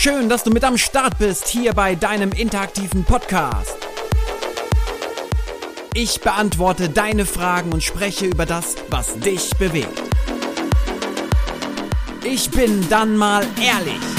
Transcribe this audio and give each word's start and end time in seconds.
Schön, 0.00 0.28
dass 0.28 0.44
du 0.44 0.50
mit 0.52 0.62
am 0.62 0.78
Start 0.78 1.18
bist 1.18 1.48
hier 1.48 1.72
bei 1.72 1.96
deinem 1.96 2.30
interaktiven 2.30 3.02
Podcast. 3.02 3.76
Ich 5.92 6.20
beantworte 6.20 6.88
deine 6.88 7.26
Fragen 7.26 7.72
und 7.72 7.82
spreche 7.82 8.26
über 8.26 8.46
das, 8.46 8.76
was 8.90 9.18
dich 9.18 9.50
bewegt. 9.58 10.00
Ich 12.22 12.48
bin 12.48 12.88
dann 12.88 13.16
mal 13.16 13.44
ehrlich. 13.60 14.17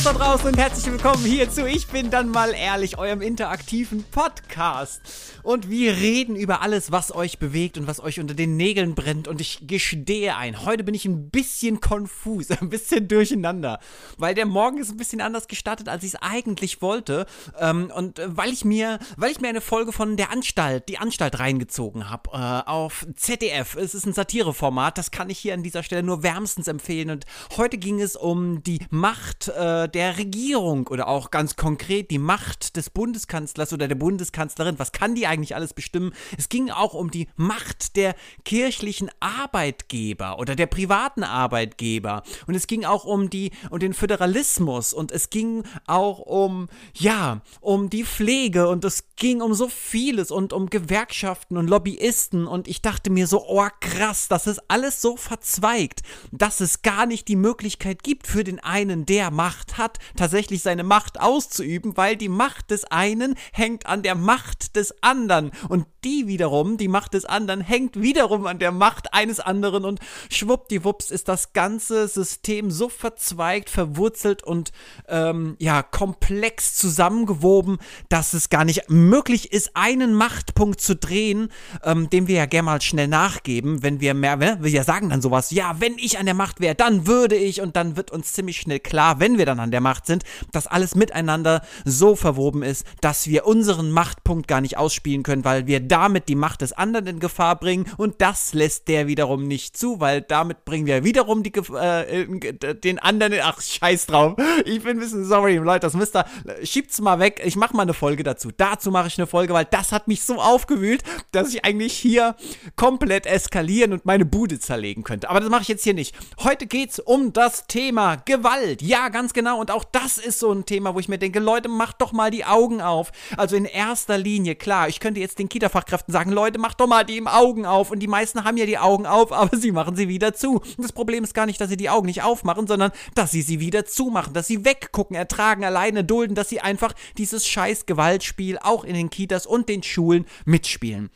Servus 0.00 0.18
da 0.18 0.24
draußen 0.24 0.46
und 0.46 0.56
herzlich 0.56 0.86
willkommen 0.86 1.24
hier 1.24 1.50
zu 1.50 1.66
Ich 1.68 1.86
bin 1.88 2.10
dann 2.10 2.30
mal 2.30 2.54
ehrlich, 2.54 2.96
eurem 2.96 3.20
interaktiven 3.20 4.04
Podcast. 4.04 5.02
Und 5.42 5.68
wir 5.68 5.96
reden 5.96 6.36
über 6.36 6.62
alles, 6.62 6.90
was 6.92 7.14
euch 7.14 7.38
bewegt 7.38 7.76
und 7.76 7.86
was 7.86 8.00
euch 8.00 8.20
unter 8.20 8.34
den 8.34 8.56
Nägeln 8.56 8.94
brennt. 8.94 9.28
Und 9.28 9.40
ich 9.40 9.66
gestehe 9.66 10.36
ein, 10.36 10.64
heute 10.64 10.84
bin 10.84 10.94
ich 10.94 11.04
ein 11.04 11.30
bisschen 11.30 11.80
konfus, 11.80 12.50
ein 12.60 12.70
bisschen 12.70 13.08
durcheinander, 13.08 13.78
weil 14.16 14.34
der 14.34 14.46
Morgen 14.46 14.78
ist 14.78 14.90
ein 14.90 14.96
bisschen 14.96 15.20
anders 15.20 15.48
gestartet, 15.48 15.88
als 15.88 16.02
ich 16.04 16.14
es 16.14 16.22
eigentlich 16.22 16.80
wollte. 16.80 17.26
Ähm, 17.58 17.90
und 17.94 18.18
äh, 18.18 18.36
weil 18.36 18.52
ich 18.52 18.64
mir, 18.64 18.98
weil 19.16 19.32
ich 19.32 19.40
mir 19.40 19.48
eine 19.48 19.60
Folge 19.60 19.92
von 19.92 20.16
der 20.16 20.30
Anstalt, 20.30 20.88
die 20.88 20.98
Anstalt 20.98 21.38
reingezogen 21.38 22.08
habe, 22.08 22.30
äh, 22.32 22.70
auf 22.70 23.06
ZDF. 23.16 23.76
Es 23.76 23.94
ist 23.94 24.06
ein 24.06 24.14
Satireformat, 24.14 24.96
das 24.96 25.10
kann 25.10 25.28
ich 25.28 25.38
hier 25.38 25.54
an 25.54 25.62
dieser 25.62 25.82
Stelle 25.82 26.02
nur 26.02 26.22
wärmstens 26.22 26.68
empfehlen. 26.68 27.10
Und 27.10 27.26
heute 27.56 27.76
ging 27.76 28.00
es 28.00 28.16
um 28.16 28.62
die 28.62 28.78
Macht 28.90 29.48
äh, 29.48 29.89
der 29.94 30.16
Regierung 30.16 30.86
oder 30.88 31.08
auch 31.08 31.30
ganz 31.30 31.56
konkret 31.56 32.10
die 32.10 32.18
Macht 32.18 32.76
des 32.76 32.90
Bundeskanzlers 32.90 33.72
oder 33.72 33.88
der 33.88 33.94
Bundeskanzlerin. 33.94 34.78
Was 34.78 34.92
kann 34.92 35.14
die 35.14 35.26
eigentlich 35.26 35.54
alles 35.54 35.74
bestimmen? 35.74 36.12
Es 36.38 36.48
ging 36.48 36.70
auch 36.70 36.94
um 36.94 37.10
die 37.10 37.28
Macht 37.36 37.96
der 37.96 38.14
kirchlichen 38.44 39.10
Arbeitgeber 39.20 40.38
oder 40.38 40.56
der 40.56 40.66
privaten 40.66 41.22
Arbeitgeber. 41.22 42.22
Und 42.46 42.54
es 42.54 42.66
ging 42.66 42.84
auch 42.84 43.04
um 43.04 43.30
die 43.30 43.50
um 43.70 43.78
den 43.78 43.94
Föderalismus 43.94 44.92
und 44.92 45.12
es 45.12 45.30
ging 45.30 45.64
auch 45.86 46.18
um 46.20 46.68
ja, 46.94 47.42
um 47.60 47.90
die 47.90 48.04
Pflege 48.04 48.68
und 48.68 48.84
es 48.84 49.04
ging 49.16 49.42
um 49.42 49.54
so 49.54 49.68
vieles 49.68 50.30
und 50.30 50.52
um 50.52 50.70
Gewerkschaften 50.70 51.56
und 51.56 51.68
Lobbyisten 51.68 52.46
und 52.46 52.66
ich 52.66 52.82
dachte 52.82 53.10
mir 53.10 53.26
so, 53.26 53.46
oh 53.46 53.68
krass, 53.80 54.28
das 54.28 54.46
ist 54.46 54.62
alles 54.68 55.02
so 55.02 55.16
verzweigt, 55.16 56.00
dass 56.32 56.60
es 56.60 56.82
gar 56.82 57.06
nicht 57.06 57.28
die 57.28 57.36
Möglichkeit 57.36 58.02
gibt 58.02 58.26
für 58.26 58.44
den 58.44 58.58
einen, 58.60 59.06
der 59.06 59.30
Macht 59.30 59.50
Macht 59.50 59.78
hat, 59.80 59.98
tatsächlich 60.14 60.62
seine 60.62 60.84
Macht 60.84 61.20
auszuüben, 61.20 61.96
weil 61.96 62.16
die 62.16 62.28
Macht 62.28 62.70
des 62.70 62.84
einen 62.84 63.34
hängt 63.52 63.86
an 63.86 64.02
der 64.02 64.14
Macht 64.14 64.76
des 64.76 65.02
anderen 65.02 65.50
und 65.68 65.86
die 66.04 66.26
wiederum, 66.26 66.76
die 66.76 66.88
Macht 66.88 67.14
des 67.14 67.24
anderen, 67.24 67.60
hängt 67.60 68.00
wiederum 68.00 68.46
an 68.46 68.58
der 68.58 68.72
Macht 68.72 69.12
eines 69.12 69.40
anderen 69.40 69.84
und 69.84 70.00
schwuppdiwupps 70.30 71.10
ist 71.10 71.28
das 71.28 71.52
ganze 71.52 72.08
System 72.08 72.70
so 72.70 72.88
verzweigt, 72.88 73.68
verwurzelt 73.68 74.42
und 74.42 74.72
ähm, 75.08 75.56
ja, 75.58 75.82
komplex 75.82 76.74
zusammengewoben, 76.74 77.78
dass 78.08 78.32
es 78.34 78.48
gar 78.48 78.64
nicht 78.64 78.88
möglich 78.88 79.52
ist, 79.52 79.72
einen 79.74 80.14
Machtpunkt 80.14 80.80
zu 80.80 80.96
drehen, 80.96 81.50
ähm, 81.82 82.08
dem 82.10 82.28
wir 82.28 82.36
ja 82.36 82.46
gerne 82.46 82.66
mal 82.66 82.82
schnell 82.82 83.08
nachgeben, 83.08 83.82
wenn 83.82 84.00
wir 84.00 84.14
mehr, 84.14 84.36
ne? 84.36 84.58
wir 84.60 84.70
ja 84.70 84.84
sagen 84.84 85.10
dann 85.10 85.22
sowas, 85.22 85.50
ja, 85.50 85.76
wenn 85.80 85.98
ich 85.98 86.18
an 86.18 86.26
der 86.26 86.34
Macht 86.34 86.60
wäre, 86.60 86.74
dann 86.74 87.06
würde 87.06 87.36
ich 87.36 87.60
und 87.60 87.76
dann 87.76 87.96
wird 87.96 88.10
uns 88.10 88.32
ziemlich 88.32 88.58
schnell 88.58 88.80
klar, 88.80 89.20
wenn 89.20 89.38
wir 89.38 89.46
dann 89.46 89.60
an 89.60 89.69
der 89.70 89.80
Macht 89.80 90.06
sind, 90.06 90.24
dass 90.52 90.66
alles 90.66 90.94
miteinander 90.94 91.62
so 91.84 92.16
verwoben 92.16 92.62
ist, 92.62 92.86
dass 93.00 93.26
wir 93.26 93.46
unseren 93.46 93.90
Machtpunkt 93.90 94.48
gar 94.48 94.60
nicht 94.60 94.76
ausspielen 94.76 95.22
können, 95.22 95.44
weil 95.44 95.66
wir 95.66 95.80
damit 95.80 96.28
die 96.28 96.34
Macht 96.34 96.62
des 96.62 96.72
anderen 96.72 97.06
in 97.06 97.20
Gefahr 97.20 97.58
bringen. 97.58 97.86
Und 97.96 98.20
das 98.20 98.54
lässt 98.54 98.88
der 98.88 99.06
wiederum 99.06 99.46
nicht 99.46 99.76
zu, 99.76 100.00
weil 100.00 100.22
damit 100.22 100.64
bringen 100.64 100.86
wir 100.86 101.04
wiederum 101.04 101.42
die, 101.42 101.52
äh, 101.54 102.74
den 102.74 102.98
anderen, 102.98 103.34
ach 103.42 103.60
scheiß 103.60 104.06
drauf, 104.06 104.34
ich 104.64 104.82
bin 104.82 104.96
ein 104.96 105.00
bisschen 105.00 105.24
sorry, 105.24 105.56
Leute, 105.56 105.80
das 105.80 105.94
müsst 105.94 106.16
ihr, 106.16 106.24
schiebt's 106.62 107.00
mal 107.00 107.18
weg, 107.18 107.40
ich 107.44 107.56
mach 107.56 107.72
mal 107.72 107.82
eine 107.82 107.94
Folge 107.94 108.22
dazu, 108.22 108.50
dazu 108.56 108.90
mache 108.90 109.08
ich 109.08 109.18
eine 109.18 109.26
Folge, 109.26 109.52
weil 109.52 109.64
das 109.64 109.92
hat 109.92 110.08
mich 110.08 110.22
so 110.22 110.40
aufgewühlt, 110.40 111.02
dass 111.32 111.52
ich 111.54 111.64
eigentlich 111.64 111.94
hier 111.94 112.36
komplett 112.76 113.26
eskalieren 113.26 113.92
und 113.92 114.06
meine 114.06 114.24
Bude 114.24 114.58
zerlegen 114.58 115.04
könnte, 115.04 115.30
aber 115.30 115.40
das 115.40 115.50
mache 115.50 115.62
ich 115.62 115.68
jetzt 115.68 115.84
hier 115.84 115.94
nicht. 115.94 116.14
Heute 116.42 116.66
geht's 116.66 116.98
um 116.98 117.32
das 117.32 117.66
Thema 117.66 118.16
Gewalt, 118.16 118.82
ja, 118.82 119.08
ganz 119.08 119.32
genau. 119.32 119.59
Und 119.60 119.70
auch 119.70 119.84
das 119.84 120.18
ist 120.18 120.38
so 120.38 120.50
ein 120.52 120.66
Thema, 120.66 120.94
wo 120.94 121.00
ich 121.00 121.08
mir 121.08 121.18
denke, 121.18 121.38
Leute, 121.38 121.68
macht 121.68 122.00
doch 122.00 122.12
mal 122.12 122.30
die 122.30 122.44
Augen 122.44 122.80
auf. 122.80 123.12
Also 123.36 123.56
in 123.56 123.64
erster 123.64 124.18
Linie, 124.18 124.54
klar, 124.54 124.88
ich 124.88 125.00
könnte 125.00 125.20
jetzt 125.20 125.38
den 125.38 125.48
Kita-Fachkräften 125.48 126.12
sagen, 126.12 126.32
Leute, 126.32 126.58
macht 126.58 126.80
doch 126.80 126.86
mal 126.86 127.04
die 127.04 127.24
Augen 127.26 127.66
auf. 127.66 127.90
Und 127.90 128.00
die 128.00 128.08
meisten 128.08 128.44
haben 128.44 128.56
ja 128.56 128.66
die 128.66 128.78
Augen 128.78 129.06
auf, 129.06 129.32
aber 129.40 129.56
sie 129.56 129.72
machen 129.72 129.96
sie 129.96 130.08
wieder 130.08 130.34
zu. 130.34 130.54
Und 130.56 130.82
das 130.82 130.92
Problem 130.92 131.24
ist 131.24 131.34
gar 131.34 131.46
nicht, 131.46 131.60
dass 131.60 131.68
sie 131.68 131.76
die 131.76 131.90
Augen 131.90 132.06
nicht 132.06 132.22
aufmachen, 132.22 132.66
sondern 132.66 132.92
dass 133.14 133.30
sie 133.30 133.42
sie 133.42 133.60
wieder 133.60 133.84
zumachen, 133.84 134.32
dass 134.32 134.46
sie 134.46 134.64
weggucken, 134.64 135.16
ertragen, 135.16 135.64
alleine 135.64 136.04
dulden, 136.04 136.34
dass 136.34 136.48
sie 136.48 136.60
einfach 136.60 136.94
dieses 137.18 137.46
scheiß 137.46 137.86
Gewaltspiel 137.86 138.58
auch 138.58 138.84
in 138.84 138.94
den 138.94 139.10
Kitas 139.10 139.46
und 139.46 139.68
den 139.68 139.82
Schulen 139.82 140.26
mitspielen. 140.44 141.10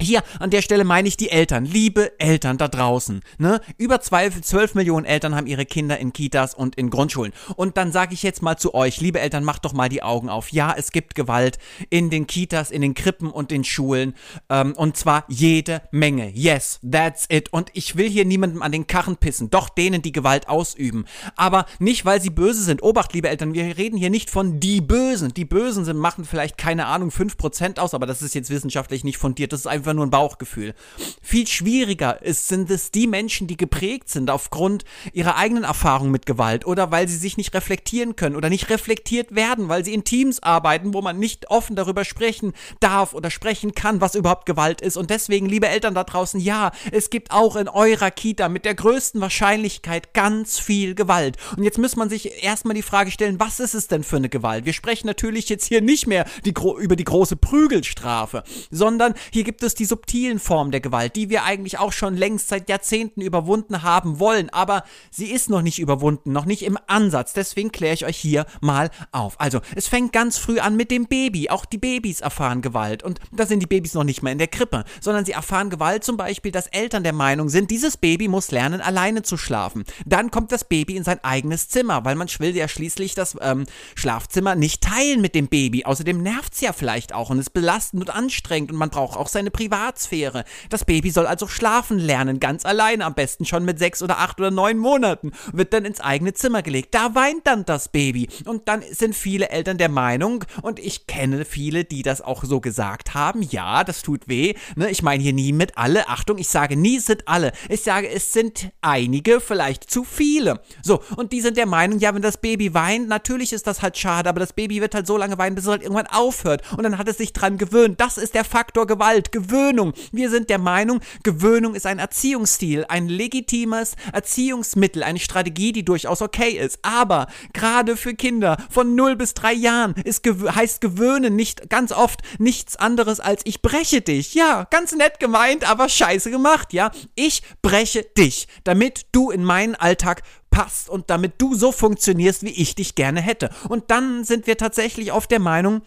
Hier 0.00 0.22
an 0.38 0.50
der 0.50 0.62
Stelle 0.62 0.84
meine 0.84 1.08
ich 1.08 1.16
die 1.16 1.28
Eltern, 1.28 1.64
liebe 1.64 2.12
Eltern 2.20 2.56
da 2.56 2.68
draußen. 2.68 3.20
Ne? 3.38 3.60
Über 3.78 4.00
12 4.00 4.76
Millionen 4.76 5.04
Eltern 5.04 5.34
haben 5.34 5.48
ihre 5.48 5.66
Kinder 5.66 5.98
in 5.98 6.12
Kitas 6.12 6.54
und 6.54 6.76
in 6.76 6.88
Grundschulen. 6.88 7.32
Und 7.56 7.76
dann 7.76 7.90
sage 7.90 8.14
ich 8.14 8.22
jetzt 8.22 8.40
mal 8.40 8.56
zu 8.56 8.74
euch, 8.74 9.00
liebe 9.00 9.18
Eltern, 9.18 9.42
macht 9.42 9.64
doch 9.64 9.72
mal 9.72 9.88
die 9.88 10.04
Augen 10.04 10.28
auf. 10.28 10.52
Ja, 10.52 10.72
es 10.76 10.92
gibt 10.92 11.16
Gewalt 11.16 11.58
in 11.90 12.10
den 12.10 12.28
Kitas, 12.28 12.70
in 12.70 12.80
den 12.80 12.94
Krippen 12.94 13.28
und 13.28 13.50
den 13.50 13.64
Schulen. 13.64 14.14
Ähm, 14.48 14.72
und 14.74 14.96
zwar 14.96 15.24
jede 15.26 15.82
Menge. 15.90 16.30
Yes, 16.30 16.78
that's 16.88 17.26
it. 17.28 17.52
Und 17.52 17.70
ich 17.72 17.96
will 17.96 18.08
hier 18.08 18.24
niemandem 18.24 18.62
an 18.62 18.70
den 18.70 18.86
Karren 18.86 19.16
pissen. 19.16 19.50
Doch 19.50 19.68
denen, 19.68 20.00
die 20.00 20.12
Gewalt 20.12 20.48
ausüben. 20.48 21.06
Aber 21.34 21.66
nicht, 21.80 22.04
weil 22.04 22.22
sie 22.22 22.30
böse 22.30 22.62
sind. 22.62 22.84
Obacht, 22.84 23.14
liebe 23.14 23.28
Eltern, 23.28 23.52
wir 23.52 23.76
reden 23.76 23.96
hier 23.96 24.10
nicht 24.10 24.30
von 24.30 24.60
die 24.60 24.80
Bösen. 24.80 25.34
Die 25.34 25.44
Bösen 25.44 25.84
sind, 25.84 25.96
machen 25.96 26.24
vielleicht, 26.24 26.56
keine 26.56 26.86
Ahnung, 26.86 27.10
5% 27.10 27.80
aus, 27.80 27.94
aber 27.94 28.06
das 28.06 28.22
ist 28.22 28.36
jetzt 28.36 28.50
wissenschaftlich 28.50 29.02
nicht 29.02 29.18
fundiert. 29.18 29.52
Das 29.52 29.58
ist 29.58 29.66
einfach 29.66 29.87
einfach 29.88 29.96
nur 29.96 30.06
ein 30.06 30.10
Bauchgefühl. 30.10 30.74
Viel 31.22 31.46
schwieriger 31.46 32.22
ist, 32.22 32.48
sind 32.48 32.70
es 32.70 32.90
die 32.90 33.06
Menschen, 33.06 33.46
die 33.46 33.56
geprägt 33.56 34.08
sind 34.08 34.30
aufgrund 34.30 34.84
ihrer 35.12 35.36
eigenen 35.36 35.64
Erfahrung 35.64 36.10
mit 36.10 36.26
Gewalt 36.26 36.66
oder 36.66 36.90
weil 36.90 37.08
sie 37.08 37.16
sich 37.16 37.36
nicht 37.36 37.54
reflektieren 37.54 38.16
können 38.16 38.36
oder 38.36 38.50
nicht 38.50 38.70
reflektiert 38.70 39.34
werden, 39.34 39.68
weil 39.68 39.84
sie 39.84 39.94
in 39.94 40.04
Teams 40.04 40.42
arbeiten, 40.42 40.94
wo 40.94 41.02
man 41.02 41.18
nicht 41.18 41.50
offen 41.50 41.76
darüber 41.76 42.04
sprechen 42.04 42.52
darf 42.80 43.14
oder 43.14 43.30
sprechen 43.30 43.74
kann, 43.74 44.00
was 44.00 44.14
überhaupt 44.14 44.46
Gewalt 44.46 44.80
ist. 44.80 44.96
Und 44.96 45.10
deswegen, 45.10 45.46
liebe 45.46 45.68
Eltern 45.68 45.94
da 45.94 46.04
draußen, 46.04 46.40
ja, 46.40 46.72
es 46.92 47.10
gibt 47.10 47.30
auch 47.30 47.56
in 47.56 47.68
eurer 47.68 48.10
Kita 48.10 48.48
mit 48.48 48.64
der 48.64 48.74
größten 48.74 49.20
Wahrscheinlichkeit 49.20 50.12
ganz 50.14 50.58
viel 50.58 50.94
Gewalt. 50.94 51.36
Und 51.56 51.62
jetzt 51.62 51.78
muss 51.78 51.96
man 51.96 52.10
sich 52.10 52.42
erstmal 52.44 52.74
die 52.74 52.82
Frage 52.82 53.10
stellen, 53.10 53.40
was 53.40 53.60
ist 53.60 53.74
es 53.74 53.88
denn 53.88 54.04
für 54.04 54.16
eine 54.16 54.28
Gewalt? 54.28 54.64
Wir 54.64 54.72
sprechen 54.72 55.06
natürlich 55.06 55.48
jetzt 55.48 55.66
hier 55.66 55.80
nicht 55.80 56.06
mehr 56.06 56.26
die, 56.44 56.54
über 56.78 56.96
die 56.96 57.04
große 57.04 57.36
Prügelstrafe, 57.36 58.42
sondern 58.70 59.14
hier 59.32 59.44
gibt 59.44 59.62
es 59.62 59.74
die 59.78 59.84
subtilen 59.84 60.38
Formen 60.38 60.70
der 60.70 60.80
Gewalt, 60.80 61.16
die 61.16 61.28
wir 61.30 61.44
eigentlich 61.44 61.78
auch 61.78 61.92
schon 61.92 62.16
längst 62.16 62.48
seit 62.48 62.68
Jahrzehnten 62.68 63.20
überwunden 63.20 63.82
haben 63.82 64.18
wollen, 64.18 64.50
aber 64.50 64.84
sie 65.10 65.30
ist 65.30 65.50
noch 65.50 65.62
nicht 65.62 65.78
überwunden, 65.78 66.32
noch 66.32 66.44
nicht 66.44 66.62
im 66.62 66.78
Ansatz. 66.86 67.32
Deswegen 67.32 67.72
kläre 67.72 67.94
ich 67.94 68.06
euch 68.06 68.16
hier 68.16 68.46
mal 68.60 68.90
auf. 69.12 69.40
Also, 69.40 69.60
es 69.74 69.88
fängt 69.88 70.12
ganz 70.12 70.38
früh 70.38 70.58
an 70.58 70.76
mit 70.76 70.90
dem 70.90 71.06
Baby. 71.06 71.50
Auch 71.50 71.64
die 71.64 71.78
Babys 71.78 72.20
erfahren 72.20 72.62
Gewalt. 72.62 73.02
Und 73.02 73.20
da 73.32 73.46
sind 73.46 73.60
die 73.60 73.66
Babys 73.66 73.94
noch 73.94 74.04
nicht 74.04 74.22
mal 74.22 74.30
in 74.30 74.38
der 74.38 74.48
Krippe, 74.48 74.84
sondern 75.00 75.24
sie 75.24 75.32
erfahren 75.32 75.70
Gewalt 75.70 76.04
zum 76.04 76.16
Beispiel, 76.16 76.52
dass 76.52 76.66
Eltern 76.66 77.02
der 77.02 77.12
Meinung 77.12 77.48
sind, 77.48 77.70
dieses 77.70 77.96
Baby 77.96 78.28
muss 78.28 78.50
lernen, 78.50 78.80
alleine 78.80 79.22
zu 79.22 79.36
schlafen. 79.36 79.84
Dann 80.06 80.30
kommt 80.30 80.52
das 80.52 80.64
Baby 80.64 80.96
in 80.96 81.04
sein 81.04 81.22
eigenes 81.22 81.68
Zimmer, 81.68 82.04
weil 82.04 82.14
man 82.14 82.28
will 82.38 82.54
ja 82.54 82.68
schließlich 82.68 83.14
das 83.14 83.36
ähm, 83.40 83.64
Schlafzimmer 83.94 84.54
nicht 84.54 84.82
teilen 84.82 85.20
mit 85.20 85.34
dem 85.34 85.48
Baby. 85.48 85.84
Außerdem 85.84 86.22
nervt 86.22 86.54
es 86.54 86.60
ja 86.60 86.72
vielleicht 86.72 87.14
auch 87.14 87.30
und 87.30 87.38
ist 87.38 87.50
belastend 87.50 88.02
und 88.02 88.10
anstrengend 88.10 88.70
und 88.70 88.78
man 88.78 88.90
braucht 88.90 89.16
auch 89.16 89.28
seine 89.28 89.50
Privatsphäre. 89.50 89.67
Privatsphäre. 89.68 90.44
Das 90.70 90.84
Baby 90.84 91.10
soll 91.10 91.26
also 91.26 91.46
schlafen 91.46 91.98
lernen, 91.98 92.40
ganz 92.40 92.64
alleine, 92.64 93.04
am 93.04 93.14
besten 93.14 93.44
schon 93.44 93.64
mit 93.64 93.78
sechs 93.78 94.02
oder 94.02 94.18
acht 94.18 94.40
oder 94.40 94.50
neun 94.50 94.78
Monaten, 94.78 95.32
wird 95.52 95.74
dann 95.74 95.84
ins 95.84 96.00
eigene 96.00 96.32
Zimmer 96.32 96.62
gelegt. 96.62 96.94
Da 96.94 97.14
weint 97.14 97.46
dann 97.46 97.64
das 97.66 97.88
Baby. 97.88 98.28
Und 98.46 98.66
dann 98.68 98.82
sind 98.90 99.14
viele 99.14 99.50
Eltern 99.50 99.78
der 99.78 99.90
Meinung, 99.90 100.44
und 100.62 100.78
ich 100.78 101.06
kenne 101.06 101.44
viele, 101.44 101.84
die 101.84 102.02
das 102.02 102.22
auch 102.22 102.44
so 102.44 102.60
gesagt 102.60 103.14
haben, 103.14 103.42
ja, 103.42 103.84
das 103.84 104.02
tut 104.02 104.28
weh. 104.28 104.54
Ne? 104.76 104.90
Ich 104.90 105.02
meine 105.02 105.22
hier 105.22 105.34
nie 105.34 105.52
mit 105.52 105.76
alle. 105.76 106.08
Achtung, 106.08 106.38
ich 106.38 106.48
sage 106.48 106.76
nie 106.76 106.98
sind 106.98 107.28
alle. 107.28 107.52
Ich 107.68 107.82
sage, 107.82 108.08
es 108.08 108.32
sind 108.32 108.70
einige, 108.80 109.40
vielleicht 109.40 109.90
zu 109.90 110.04
viele. 110.04 110.60
So, 110.82 111.02
und 111.16 111.32
die 111.32 111.40
sind 111.40 111.56
der 111.56 111.66
Meinung, 111.66 111.98
ja, 111.98 112.14
wenn 112.14 112.22
das 112.22 112.38
Baby 112.38 112.72
weint, 112.72 113.08
natürlich 113.08 113.52
ist 113.52 113.66
das 113.66 113.82
halt 113.82 113.98
schade, 113.98 114.28
aber 114.28 114.40
das 114.40 114.54
Baby 114.54 114.80
wird 114.80 114.94
halt 114.94 115.06
so 115.06 115.16
lange 115.16 115.36
weinen, 115.36 115.54
bis 115.54 115.64
es 115.64 115.70
halt 115.70 115.82
irgendwann 115.82 116.06
aufhört. 116.06 116.62
Und 116.76 116.84
dann 116.84 116.96
hat 116.96 117.08
es 117.08 117.18
sich 117.18 117.32
dran 117.32 117.58
gewöhnt. 117.58 118.00
Das 118.00 118.16
ist 118.16 118.34
der 118.34 118.44
Faktor 118.44 118.86
Gewalt. 118.86 119.30
Gewöhnt 119.30 119.57
Gewöhnung. 119.58 119.92
Wir 120.12 120.30
sind 120.30 120.50
der 120.50 120.58
Meinung, 120.58 121.00
Gewöhnung 121.24 121.74
ist 121.74 121.84
ein 121.84 121.98
Erziehungsstil, 121.98 122.86
ein 122.88 123.08
legitimes 123.08 123.96
Erziehungsmittel, 124.12 125.02
eine 125.02 125.18
Strategie, 125.18 125.72
die 125.72 125.84
durchaus 125.84 126.22
okay 126.22 126.50
ist. 126.50 126.78
Aber 126.82 127.26
gerade 127.52 127.96
für 127.96 128.14
Kinder 128.14 128.56
von 128.70 128.94
0 128.94 129.16
bis 129.16 129.34
3 129.34 129.52
Jahren 129.54 129.94
ist, 130.04 130.24
heißt 130.24 130.80
gewöhnen 130.80 131.34
nicht 131.34 131.68
ganz 131.70 131.90
oft 131.90 132.20
nichts 132.38 132.76
anderes 132.76 133.18
als 133.18 133.42
ich 133.44 133.60
breche 133.60 134.00
dich. 134.00 134.34
Ja, 134.34 134.64
ganz 134.70 134.94
nett 134.94 135.18
gemeint, 135.18 135.68
aber 135.68 135.88
scheiße 135.88 136.30
gemacht, 136.30 136.72
ja. 136.72 136.92
Ich 137.16 137.42
breche 137.60 138.04
dich, 138.16 138.46
damit 138.62 139.06
du 139.10 139.30
in 139.32 139.42
meinen 139.42 139.74
Alltag 139.74 140.22
passt 140.50 140.88
und 140.88 141.10
damit 141.10 141.34
du 141.38 141.56
so 141.56 141.72
funktionierst, 141.72 142.44
wie 142.44 142.62
ich 142.62 142.76
dich 142.76 142.94
gerne 142.94 143.20
hätte. 143.20 143.50
Und 143.68 143.90
dann 143.90 144.22
sind 144.22 144.46
wir 144.46 144.56
tatsächlich 144.56 145.10
auf 145.10 145.26
der 145.26 145.40
Meinung, 145.40 145.82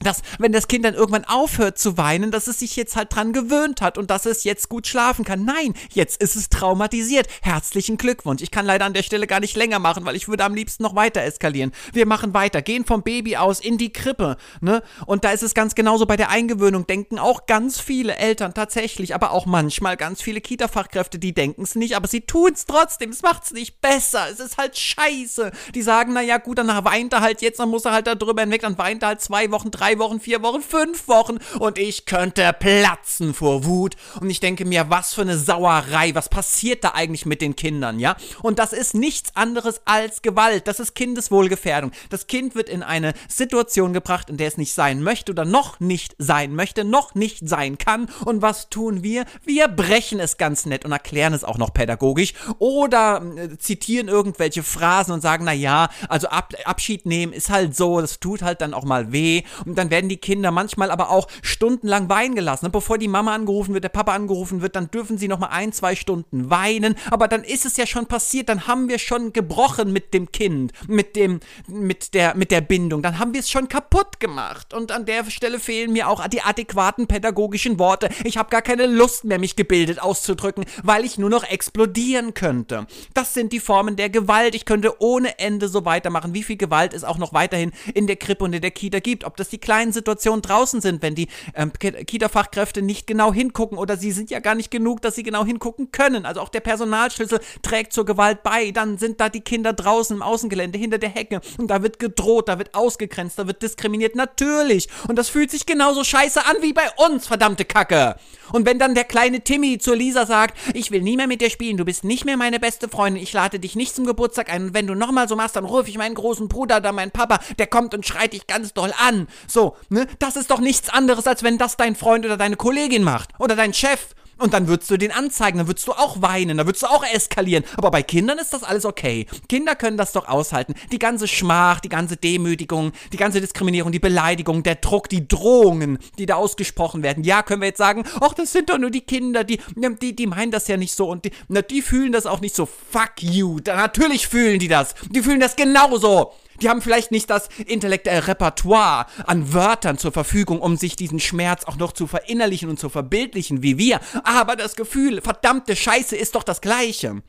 dass, 0.00 0.22
wenn 0.38 0.52
das 0.52 0.68
Kind 0.68 0.84
dann 0.84 0.94
irgendwann 0.94 1.24
aufhört 1.24 1.78
zu 1.78 1.96
weinen, 1.96 2.30
dass 2.30 2.46
es 2.46 2.58
sich 2.58 2.76
jetzt 2.76 2.96
halt 2.96 3.14
dran 3.14 3.32
gewöhnt 3.32 3.80
hat 3.80 3.98
und 3.98 4.10
dass 4.10 4.26
es 4.26 4.44
jetzt 4.44 4.68
gut 4.68 4.86
schlafen 4.86 5.24
kann. 5.24 5.44
Nein, 5.44 5.74
jetzt 5.92 6.20
ist 6.20 6.36
es 6.36 6.48
traumatisiert. 6.48 7.28
Herzlichen 7.42 7.96
Glückwunsch. 7.96 8.42
Ich 8.42 8.50
kann 8.50 8.66
leider 8.66 8.84
an 8.84 8.94
der 8.94 9.02
Stelle 9.02 9.26
gar 9.26 9.40
nicht 9.40 9.56
länger 9.56 9.78
machen, 9.78 10.04
weil 10.04 10.16
ich 10.16 10.28
würde 10.28 10.44
am 10.44 10.54
liebsten 10.54 10.82
noch 10.82 10.94
weiter 10.94 11.22
eskalieren. 11.22 11.72
Wir 11.92 12.06
machen 12.06 12.34
weiter, 12.34 12.62
gehen 12.62 12.84
vom 12.84 13.02
Baby 13.02 13.36
aus 13.36 13.60
in 13.60 13.78
die 13.78 13.92
Krippe, 13.92 14.36
ne? 14.60 14.82
Und 15.06 15.24
da 15.24 15.30
ist 15.30 15.42
es 15.42 15.54
ganz 15.54 15.74
genauso 15.74 16.06
bei 16.06 16.16
der 16.16 16.30
Eingewöhnung. 16.30 16.86
Denken 16.86 17.18
auch 17.18 17.46
ganz 17.46 17.80
viele 17.80 18.16
Eltern 18.16 18.54
tatsächlich, 18.54 19.14
aber 19.14 19.30
auch 19.30 19.46
manchmal 19.46 19.96
ganz 19.96 20.22
viele 20.22 20.40
Kita-Fachkräfte, 20.40 21.18
die 21.18 21.32
denken 21.32 21.62
es 21.62 21.74
nicht, 21.74 21.96
aber 21.96 22.08
sie 22.08 22.22
tun 22.22 22.50
es 22.52 22.66
trotzdem. 22.66 23.10
Es 23.10 23.22
macht 23.22 23.44
es 23.44 23.52
nicht 23.52 23.80
besser. 23.80 24.26
Es 24.30 24.40
ist 24.40 24.58
halt 24.58 24.76
scheiße. 24.76 25.52
Die 25.74 25.82
sagen, 25.82 26.12
naja, 26.12 26.38
gut, 26.38 26.58
dann 26.58 26.68
weint 26.84 27.12
er 27.12 27.20
halt 27.20 27.42
jetzt, 27.42 27.60
dann 27.60 27.70
muss 27.70 27.84
er 27.84 27.92
halt 27.92 28.06
da 28.06 28.14
drüber 28.14 28.42
hinweg, 28.42 28.62
dann 28.62 28.78
weint 28.78 29.02
er 29.02 29.08
halt 29.08 29.20
zwei 29.20 29.50
Wochen, 29.50 29.70
drei 29.70 29.85
drei 29.86 29.98
Wochen, 30.00 30.18
vier 30.18 30.42
Wochen, 30.42 30.62
fünf 30.62 31.06
Wochen 31.06 31.38
und 31.60 31.78
ich 31.78 32.06
könnte 32.06 32.52
platzen 32.58 33.34
vor 33.34 33.64
Wut. 33.64 33.94
Und 34.20 34.30
ich 34.30 34.40
denke 34.40 34.64
mir, 34.64 34.90
was 34.90 35.14
für 35.14 35.20
eine 35.20 35.38
Sauerei, 35.38 36.12
was 36.14 36.28
passiert 36.28 36.82
da 36.82 36.92
eigentlich 36.94 37.24
mit 37.24 37.40
den 37.40 37.54
Kindern, 37.54 38.00
ja? 38.00 38.16
Und 38.42 38.58
das 38.58 38.72
ist 38.72 38.94
nichts 38.94 39.36
anderes 39.36 39.82
als 39.84 40.22
Gewalt, 40.22 40.66
das 40.66 40.80
ist 40.80 40.96
Kindeswohlgefährdung. 40.96 41.92
Das 42.10 42.26
Kind 42.26 42.56
wird 42.56 42.68
in 42.68 42.82
eine 42.82 43.14
Situation 43.28 43.92
gebracht, 43.92 44.28
in 44.28 44.38
der 44.38 44.48
es 44.48 44.56
nicht 44.56 44.74
sein 44.74 45.04
möchte 45.04 45.30
oder 45.30 45.44
noch 45.44 45.78
nicht 45.78 46.16
sein 46.18 46.56
möchte, 46.56 46.82
noch 46.84 47.14
nicht 47.14 47.48
sein 47.48 47.78
kann. 47.78 48.08
Und 48.24 48.42
was 48.42 48.68
tun 48.70 49.04
wir? 49.04 49.24
Wir 49.44 49.68
brechen 49.68 50.18
es 50.18 50.36
ganz 50.36 50.66
nett 50.66 50.84
und 50.84 50.90
erklären 50.90 51.32
es 51.32 51.44
auch 51.44 51.58
noch 51.58 51.72
pädagogisch 51.72 52.34
oder 52.58 53.22
äh, 53.36 53.56
zitieren 53.58 54.08
irgendwelche 54.08 54.64
Phrasen 54.64 55.12
und 55.12 55.20
sagen, 55.20 55.44
na 55.44 55.52
ja, 55.52 55.90
also 56.08 56.26
Ab 56.26 56.54
Abschied 56.64 57.06
nehmen 57.06 57.32
ist 57.32 57.50
halt 57.50 57.76
so, 57.76 58.00
das 58.00 58.18
tut 58.18 58.42
halt 58.42 58.60
dann 58.60 58.74
auch 58.74 58.84
mal 58.84 59.12
weh. 59.12 59.44
Und 59.64 59.75
dann 59.78 59.90
werden 59.90 60.08
die 60.08 60.16
Kinder 60.16 60.50
manchmal 60.50 60.90
aber 60.90 61.10
auch 61.10 61.28
stundenlang 61.42 62.08
weinen 62.08 62.34
gelassen. 62.34 62.70
Bevor 62.70 62.98
die 62.98 63.08
Mama 63.08 63.34
angerufen 63.34 63.74
wird, 63.74 63.84
der 63.84 63.90
Papa 63.90 64.14
angerufen 64.14 64.62
wird, 64.62 64.76
dann 64.76 64.90
dürfen 64.90 65.18
sie 65.18 65.28
noch 65.28 65.38
mal 65.38 65.48
ein, 65.48 65.72
zwei 65.72 65.94
Stunden 65.94 66.50
weinen. 66.50 66.96
Aber 67.10 67.28
dann 67.28 67.44
ist 67.44 67.66
es 67.66 67.76
ja 67.76 67.86
schon 67.86 68.06
passiert, 68.06 68.48
dann 68.48 68.66
haben 68.66 68.88
wir 68.88 68.98
schon 68.98 69.32
gebrochen 69.32 69.92
mit 69.92 70.14
dem 70.14 70.32
Kind, 70.32 70.72
mit 70.88 71.16
dem, 71.16 71.40
mit 71.68 72.14
der, 72.14 72.34
mit 72.34 72.50
der 72.50 72.60
Bindung. 72.60 73.02
Dann 73.02 73.18
haben 73.18 73.32
wir 73.32 73.40
es 73.40 73.50
schon 73.50 73.68
kaputt 73.68 74.20
gemacht. 74.20 74.74
Und 74.74 74.92
an 74.92 75.06
der 75.06 75.24
Stelle 75.30 75.58
fehlen 75.58 75.92
mir 75.92 76.08
auch 76.08 76.26
die 76.28 76.42
adäquaten 76.42 77.06
pädagogischen 77.06 77.78
Worte. 77.78 78.08
Ich 78.24 78.36
habe 78.36 78.50
gar 78.50 78.62
keine 78.62 78.86
Lust 78.86 79.24
mehr, 79.24 79.38
mich 79.38 79.56
gebildet 79.56 80.00
auszudrücken, 80.00 80.64
weil 80.82 81.04
ich 81.04 81.18
nur 81.18 81.30
noch 81.30 81.44
explodieren 81.44 82.34
könnte. 82.34 82.86
Das 83.14 83.34
sind 83.34 83.52
die 83.52 83.60
Formen 83.60 83.96
der 83.96 84.10
Gewalt. 84.10 84.54
Ich 84.54 84.64
könnte 84.64 85.00
ohne 85.00 85.38
Ende 85.38 85.68
so 85.68 85.84
weitermachen, 85.84 86.34
wie 86.34 86.42
viel 86.42 86.56
Gewalt 86.56 86.94
es 86.94 87.04
auch 87.04 87.18
noch 87.18 87.32
weiterhin 87.32 87.72
in 87.94 88.06
der 88.06 88.16
Krippe 88.16 88.44
und 88.44 88.52
in 88.52 88.62
der 88.62 88.70
Kita 88.70 89.00
gibt. 89.00 89.24
Ob 89.24 89.36
das 89.36 89.48
die 89.48 89.58
kleinen 89.66 89.92
Situationen 89.92 90.42
draußen 90.42 90.80
sind, 90.80 91.02
wenn 91.02 91.16
die 91.16 91.26
ähm, 91.56 91.72
Kita-Fachkräfte 91.72 92.82
nicht 92.82 93.08
genau 93.08 93.32
hingucken 93.32 93.78
oder 93.78 93.96
sie 93.96 94.12
sind 94.12 94.30
ja 94.30 94.38
gar 94.38 94.54
nicht 94.54 94.70
genug, 94.70 95.02
dass 95.02 95.16
sie 95.16 95.24
genau 95.24 95.44
hingucken 95.44 95.90
können. 95.90 96.24
Also 96.24 96.40
auch 96.40 96.50
der 96.50 96.60
Personalschlüssel 96.60 97.40
trägt 97.62 97.92
zur 97.92 98.06
Gewalt 98.06 98.44
bei. 98.44 98.70
Dann 98.70 98.96
sind 98.96 99.20
da 99.20 99.28
die 99.28 99.40
Kinder 99.40 99.72
draußen 99.72 100.16
im 100.16 100.22
Außengelände 100.22 100.78
hinter 100.78 100.98
der 100.98 101.08
Hecke 101.08 101.40
und 101.58 101.66
da 101.68 101.82
wird 101.82 101.98
gedroht, 101.98 102.48
da 102.48 102.58
wird 102.58 102.76
ausgegrenzt, 102.76 103.40
da 103.40 103.48
wird 103.48 103.60
diskriminiert. 103.60 104.14
Natürlich. 104.14 104.88
Und 105.08 105.16
das 105.16 105.28
fühlt 105.28 105.50
sich 105.50 105.66
genauso 105.66 106.04
scheiße 106.04 106.46
an 106.46 106.56
wie 106.60 106.72
bei 106.72 106.88
uns, 107.04 107.26
verdammte 107.26 107.64
Kacke. 107.64 108.14
Und 108.52 108.66
wenn 108.66 108.78
dann 108.78 108.94
der 108.94 109.02
kleine 109.02 109.40
Timmy 109.40 109.78
zur 109.78 109.96
Lisa 109.96 110.26
sagt, 110.26 110.56
ich 110.74 110.92
will 110.92 111.02
nie 111.02 111.16
mehr 111.16 111.26
mit 111.26 111.40
dir 111.40 111.50
spielen, 111.50 111.76
du 111.76 111.84
bist 111.84 112.04
nicht 112.04 112.24
mehr 112.24 112.36
meine 112.36 112.60
beste 112.60 112.88
Freundin, 112.88 113.20
ich 113.20 113.32
lade 113.32 113.58
dich 113.58 113.74
nicht 113.74 113.96
zum 113.96 114.06
Geburtstag 114.06 114.52
ein 114.52 114.66
und 114.66 114.74
wenn 114.74 114.86
du 114.86 114.94
nochmal 114.94 115.28
so 115.28 115.34
machst, 115.34 115.56
dann 115.56 115.64
rufe 115.64 115.90
ich 115.90 115.98
meinen 115.98 116.14
großen 116.14 116.46
Bruder 116.46 116.76
oder 116.76 116.92
meinen 116.92 117.10
Papa, 117.10 117.40
der 117.58 117.66
kommt 117.66 117.94
und 117.94 118.06
schreit 118.06 118.32
dich 118.32 118.46
ganz 118.46 118.72
doll 118.72 118.92
an. 119.04 119.26
So, 119.56 119.74
ne? 119.88 120.06
Das 120.18 120.36
ist 120.36 120.50
doch 120.50 120.60
nichts 120.60 120.90
anderes, 120.90 121.26
als 121.26 121.42
wenn 121.42 121.56
das 121.56 121.78
dein 121.78 121.96
Freund 121.96 122.26
oder 122.26 122.36
deine 122.36 122.56
Kollegin 122.56 123.02
macht. 123.02 123.30
Oder 123.38 123.56
dein 123.56 123.72
Chef. 123.72 124.08
Und 124.36 124.52
dann 124.52 124.68
würdest 124.68 124.90
du 124.90 124.98
den 124.98 125.12
anzeigen, 125.12 125.56
dann 125.56 125.66
würdest 125.66 125.88
du 125.88 125.92
auch 125.92 126.20
weinen, 126.20 126.58
dann 126.58 126.66
würdest 126.66 126.82
du 126.82 126.88
auch 126.88 127.02
eskalieren. 127.02 127.64
Aber 127.78 127.90
bei 127.90 128.02
Kindern 128.02 128.36
ist 128.36 128.52
das 128.52 128.64
alles 128.64 128.84
okay. 128.84 129.24
Kinder 129.48 129.74
können 129.74 129.96
das 129.96 130.12
doch 130.12 130.28
aushalten. 130.28 130.74
Die 130.92 130.98
ganze 130.98 131.26
Schmach, 131.26 131.80
die 131.80 131.88
ganze 131.88 132.18
Demütigung, 132.18 132.92
die 133.14 133.16
ganze 133.16 133.40
Diskriminierung, 133.40 133.92
die 133.92 133.98
Beleidigung, 133.98 134.62
der 134.62 134.74
Druck, 134.74 135.08
die 135.08 135.26
Drohungen, 135.26 136.00
die 136.18 136.26
da 136.26 136.34
ausgesprochen 136.34 137.02
werden. 137.02 137.24
Ja, 137.24 137.42
können 137.42 137.62
wir 137.62 137.68
jetzt 137.68 137.78
sagen, 137.78 138.04
ach, 138.20 138.34
das 138.34 138.52
sind 138.52 138.68
doch 138.68 138.76
nur 138.76 138.90
die 138.90 139.06
Kinder, 139.06 139.42
die, 139.42 139.58
die, 139.74 140.14
die 140.14 140.26
meinen 140.26 140.50
das 140.50 140.68
ja 140.68 140.76
nicht 140.76 140.94
so 140.94 141.08
und 141.08 141.24
die, 141.24 141.30
na, 141.48 141.62
die 141.62 141.80
fühlen 141.80 142.12
das 142.12 142.26
auch 142.26 142.42
nicht 142.42 142.54
so. 142.54 142.66
Fuck 142.66 143.22
you. 143.22 143.58
Natürlich 143.64 144.28
fühlen 144.28 144.58
die 144.58 144.68
das. 144.68 144.94
Die 145.08 145.22
fühlen 145.22 145.40
das 145.40 145.56
genauso. 145.56 146.34
Die 146.62 146.68
haben 146.68 146.82
vielleicht 146.82 147.10
nicht 147.10 147.30
das 147.30 147.48
intellektuelle 147.66 148.26
Repertoire 148.28 149.06
an 149.26 149.52
Wörtern 149.52 149.98
zur 149.98 150.12
Verfügung, 150.12 150.60
um 150.60 150.76
sich 150.76 150.96
diesen 150.96 151.20
Schmerz 151.20 151.64
auch 151.64 151.76
noch 151.76 151.92
zu 151.92 152.06
verinnerlichen 152.06 152.68
und 152.68 152.78
zu 152.78 152.88
verbildlichen 152.88 153.62
wie 153.62 153.78
wir. 153.78 154.00
Aber 154.24 154.56
das 154.56 154.76
Gefühl, 154.76 155.20
verdammte 155.20 155.76
Scheiße, 155.76 156.16
ist 156.16 156.34
doch 156.34 156.42
das 156.42 156.60
gleiche. 156.60 157.22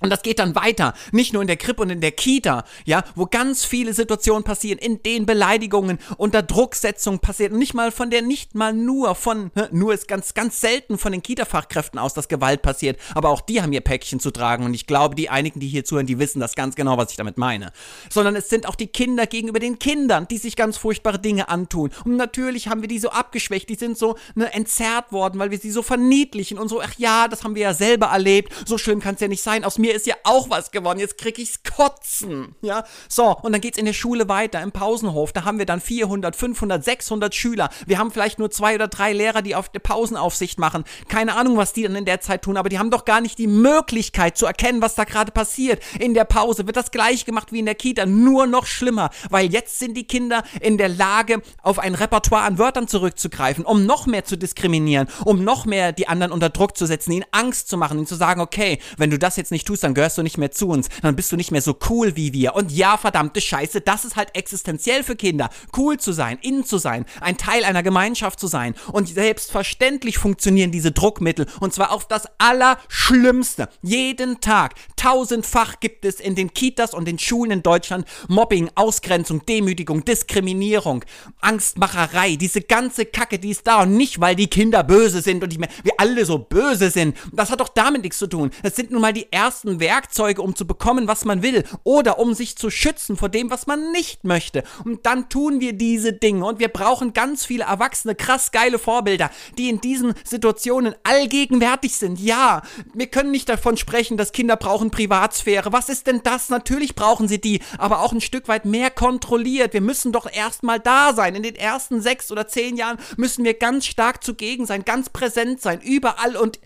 Und 0.00 0.10
das 0.10 0.22
geht 0.22 0.38
dann 0.38 0.54
weiter, 0.54 0.94
nicht 1.12 1.32
nur 1.32 1.42
in 1.42 1.48
der 1.48 1.56
Krippe 1.56 1.82
und 1.82 1.90
in 1.90 2.00
der 2.00 2.12
Kita, 2.12 2.64
ja, 2.84 3.04
wo 3.14 3.26
ganz 3.26 3.64
viele 3.64 3.92
Situationen 3.92 4.44
passieren, 4.44 4.78
in 4.78 5.02
denen 5.02 5.26
Beleidigungen 5.26 5.98
unter 6.16 6.42
Drucksetzung 6.42 7.18
passieren, 7.18 7.58
nicht 7.58 7.74
mal 7.74 7.92
von 7.92 8.10
der, 8.10 8.22
nicht 8.22 8.54
mal 8.54 8.72
nur 8.72 9.14
von, 9.14 9.50
nur 9.70 9.92
ist 9.92 10.08
ganz, 10.08 10.32
ganz 10.34 10.60
selten 10.60 10.96
von 10.96 11.12
den 11.12 11.22
Kita-Fachkräften 11.22 11.98
aus, 11.98 12.14
dass 12.14 12.28
Gewalt 12.28 12.62
passiert, 12.62 12.98
aber 13.14 13.28
auch 13.28 13.42
die 13.42 13.60
haben 13.60 13.72
ihr 13.72 13.82
Päckchen 13.82 14.20
zu 14.20 14.30
tragen. 14.30 14.64
Und 14.64 14.74
ich 14.74 14.86
glaube, 14.86 15.14
die 15.14 15.28
einigen, 15.28 15.60
die 15.60 15.68
hier 15.68 15.84
zuhören, 15.84 16.06
die 16.06 16.18
wissen 16.18 16.40
das 16.40 16.54
ganz 16.54 16.76
genau, 16.76 16.96
was 16.96 17.10
ich 17.10 17.16
damit 17.16 17.36
meine. 17.36 17.72
Sondern 18.08 18.36
es 18.36 18.48
sind 18.48 18.66
auch 18.66 18.74
die 18.74 18.86
Kinder 18.86 19.26
gegenüber 19.26 19.58
den 19.58 19.78
Kindern, 19.78 20.26
die 20.28 20.38
sich 20.38 20.56
ganz 20.56 20.78
furchtbare 20.78 21.18
Dinge 21.18 21.48
antun. 21.48 21.90
Und 22.04 22.16
natürlich 22.16 22.68
haben 22.68 22.80
wir 22.80 22.88
die 22.88 22.98
so 22.98 23.10
abgeschwächt, 23.10 23.68
die 23.68 23.74
sind 23.74 23.98
so 23.98 24.16
ne, 24.34 24.52
entzerrt 24.54 25.12
worden, 25.12 25.38
weil 25.38 25.50
wir 25.50 25.58
sie 25.58 25.70
so 25.70 25.82
verniedlichen 25.82 26.58
und 26.58 26.68
so, 26.68 26.80
ach 26.80 26.94
ja, 26.96 27.28
das 27.28 27.44
haben 27.44 27.54
wir 27.54 27.62
ja 27.62 27.74
selber 27.74 28.06
erlebt, 28.06 28.52
so 28.66 28.78
schlimm 28.78 29.00
kann 29.00 29.14
es 29.14 29.20
ja 29.20 29.28
nicht 29.28 29.42
sein, 29.42 29.64
aus 29.64 29.78
mir 29.78 29.89
mir 29.90 29.96
ist 29.96 30.06
ja 30.06 30.14
auch 30.22 30.50
was 30.50 30.70
geworden, 30.70 31.00
jetzt 31.00 31.18
krieg 31.18 31.36
ich's 31.40 31.64
kotzen, 31.64 32.54
ja. 32.62 32.84
So, 33.08 33.36
und 33.42 33.50
dann 33.50 33.60
geht's 33.60 33.76
in 33.76 33.86
der 33.86 33.92
Schule 33.92 34.28
weiter, 34.28 34.62
im 34.62 34.70
Pausenhof, 34.70 35.32
da 35.32 35.44
haben 35.44 35.58
wir 35.58 35.66
dann 35.66 35.80
400, 35.80 36.36
500, 36.36 36.84
600 36.84 37.34
Schüler. 37.34 37.70
Wir 37.86 37.98
haben 37.98 38.12
vielleicht 38.12 38.38
nur 38.38 38.52
zwei 38.52 38.76
oder 38.76 38.86
drei 38.86 39.12
Lehrer, 39.12 39.42
die 39.42 39.56
auf 39.56 39.68
der 39.68 39.80
Pausenaufsicht 39.80 40.60
machen. 40.60 40.84
Keine 41.08 41.34
Ahnung, 41.34 41.56
was 41.56 41.72
die 41.72 41.82
dann 41.82 41.96
in 41.96 42.04
der 42.04 42.20
Zeit 42.20 42.42
tun, 42.42 42.56
aber 42.56 42.68
die 42.68 42.78
haben 42.78 42.92
doch 42.92 43.04
gar 43.04 43.20
nicht 43.20 43.36
die 43.38 43.48
Möglichkeit 43.48 44.38
zu 44.38 44.46
erkennen, 44.46 44.80
was 44.80 44.94
da 44.94 45.02
gerade 45.02 45.32
passiert. 45.32 45.82
In 45.98 46.14
der 46.14 46.24
Pause 46.24 46.66
wird 46.66 46.76
das 46.76 46.92
gleich 46.92 47.24
gemacht 47.24 47.50
wie 47.50 47.58
in 47.58 47.66
der 47.66 47.74
Kita, 47.74 48.06
nur 48.06 48.46
noch 48.46 48.66
schlimmer, 48.66 49.10
weil 49.28 49.50
jetzt 49.50 49.80
sind 49.80 49.96
die 49.96 50.06
Kinder 50.06 50.44
in 50.60 50.78
der 50.78 50.88
Lage, 50.88 51.42
auf 51.62 51.80
ein 51.80 51.96
Repertoire 51.96 52.44
an 52.44 52.58
Wörtern 52.58 52.86
zurückzugreifen, 52.86 53.64
um 53.64 53.86
noch 53.86 54.06
mehr 54.06 54.24
zu 54.24 54.38
diskriminieren, 54.38 55.08
um 55.24 55.42
noch 55.42 55.66
mehr 55.66 55.90
die 55.90 56.06
anderen 56.06 56.30
unter 56.30 56.50
Druck 56.50 56.76
zu 56.76 56.86
setzen, 56.86 57.10
ihnen 57.10 57.26
Angst 57.32 57.68
zu 57.68 57.76
machen, 57.76 57.98
ihnen 57.98 58.06
zu 58.06 58.14
sagen, 58.14 58.40
okay, 58.40 58.78
wenn 58.96 59.10
du 59.10 59.18
das 59.18 59.34
jetzt 59.36 59.50
nicht 59.50 59.66
tust, 59.66 59.79
tust, 59.80 59.84
dann 59.84 59.94
gehörst 59.94 60.18
du 60.18 60.22
nicht 60.22 60.38
mehr 60.38 60.50
zu 60.50 60.68
uns, 60.68 60.88
dann 61.02 61.16
bist 61.16 61.32
du 61.32 61.36
nicht 61.36 61.50
mehr 61.50 61.62
so 61.62 61.76
cool 61.88 62.16
wie 62.16 62.32
wir. 62.32 62.54
Und 62.54 62.70
ja, 62.70 62.96
verdammte 62.96 63.40
Scheiße, 63.40 63.80
das 63.80 64.04
ist 64.04 64.16
halt 64.16 64.34
existenziell 64.34 65.02
für 65.02 65.16
Kinder. 65.16 65.50
Cool 65.76 65.98
zu 65.98 66.12
sein, 66.12 66.38
innen 66.42 66.64
zu 66.64 66.78
sein, 66.78 67.04
ein 67.20 67.36
Teil 67.36 67.64
einer 67.64 67.82
Gemeinschaft 67.82 68.38
zu 68.38 68.46
sein. 68.46 68.74
Und 68.92 69.08
selbstverständlich 69.08 70.18
funktionieren 70.18 70.70
diese 70.70 70.92
Druckmittel 70.92 71.46
und 71.60 71.72
zwar 71.72 71.92
auf 71.92 72.06
das 72.06 72.24
Allerschlimmste. 72.38 73.68
Jeden 73.82 74.40
Tag, 74.40 74.74
tausendfach 74.96 75.80
gibt 75.80 76.04
es 76.04 76.20
in 76.20 76.34
den 76.34 76.52
Kitas 76.52 76.94
und 76.94 77.06
den 77.06 77.18
Schulen 77.18 77.50
in 77.50 77.62
Deutschland 77.62 78.06
Mobbing, 78.28 78.70
Ausgrenzung, 78.74 79.44
Demütigung, 79.46 80.04
Diskriminierung, 80.04 81.04
Angstmacherei, 81.40 82.36
diese 82.36 82.60
ganze 82.60 83.06
Kacke, 83.06 83.38
die 83.38 83.50
ist 83.50 83.66
da 83.66 83.82
und 83.82 83.96
nicht, 83.96 84.20
weil 84.20 84.36
die 84.36 84.48
Kinder 84.48 84.82
böse 84.82 85.22
sind 85.22 85.42
und 85.42 85.58
mehr, 85.58 85.68
wir 85.82 85.92
alle 85.98 86.24
so 86.24 86.38
böse 86.38 86.90
sind. 86.90 87.16
Das 87.32 87.50
hat 87.50 87.60
doch 87.60 87.68
damit 87.68 88.02
nichts 88.02 88.18
zu 88.18 88.26
tun. 88.26 88.50
Es 88.62 88.76
sind 88.76 88.90
nun 88.90 89.00
mal 89.00 89.12
die 89.12 89.30
ersten 89.32 89.69
besten 89.70 89.80
Werkzeuge, 89.80 90.42
um 90.42 90.56
zu 90.56 90.66
bekommen, 90.66 91.08
was 91.08 91.24
man 91.24 91.42
will 91.42 91.64
oder 91.84 92.18
um 92.18 92.34
sich 92.34 92.56
zu 92.56 92.70
schützen 92.70 93.16
vor 93.16 93.28
dem, 93.28 93.50
was 93.50 93.66
man 93.66 93.92
nicht 93.92 94.24
möchte. 94.24 94.64
Und 94.84 95.06
dann 95.06 95.28
tun 95.28 95.60
wir 95.60 95.72
diese 95.72 96.12
Dinge 96.12 96.44
und 96.44 96.58
wir 96.58 96.68
brauchen 96.68 97.12
ganz 97.12 97.44
viele 97.44 97.64
erwachsene, 97.64 98.14
krass 98.14 98.50
geile 98.52 98.78
Vorbilder, 98.78 99.30
die 99.58 99.68
in 99.68 99.80
diesen 99.80 100.14
Situationen 100.24 100.94
allgegenwärtig 101.04 101.96
sind. 101.96 102.18
Ja, 102.20 102.62
wir 102.94 103.06
können 103.06 103.30
nicht 103.30 103.48
davon 103.48 103.76
sprechen, 103.76 104.16
dass 104.16 104.32
Kinder 104.32 104.56
brauchen 104.56 104.90
Privatsphäre. 104.90 105.72
Was 105.72 105.88
ist 105.88 106.06
denn 106.06 106.20
das? 106.22 106.48
Natürlich 106.48 106.94
brauchen 106.94 107.28
sie 107.28 107.40
die, 107.40 107.60
aber 107.78 108.00
auch 108.00 108.12
ein 108.12 108.20
Stück 108.20 108.48
weit 108.48 108.64
mehr 108.64 108.90
kontrolliert. 108.90 109.72
Wir 109.72 109.80
müssen 109.80 110.12
doch 110.12 110.30
erstmal 110.30 110.80
da 110.80 111.12
sein. 111.14 111.34
In 111.34 111.42
den 111.42 111.56
ersten 111.56 112.00
sechs 112.00 112.30
oder 112.32 112.48
zehn 112.48 112.76
Jahren 112.76 112.98
müssen 113.16 113.44
wir 113.44 113.54
ganz 113.54 113.86
stark 113.86 114.24
zugegen 114.24 114.66
sein, 114.66 114.84
ganz 114.84 115.10
präsent 115.10 115.60
sein, 115.60 115.80
überall 115.80 116.36
und 116.36 116.60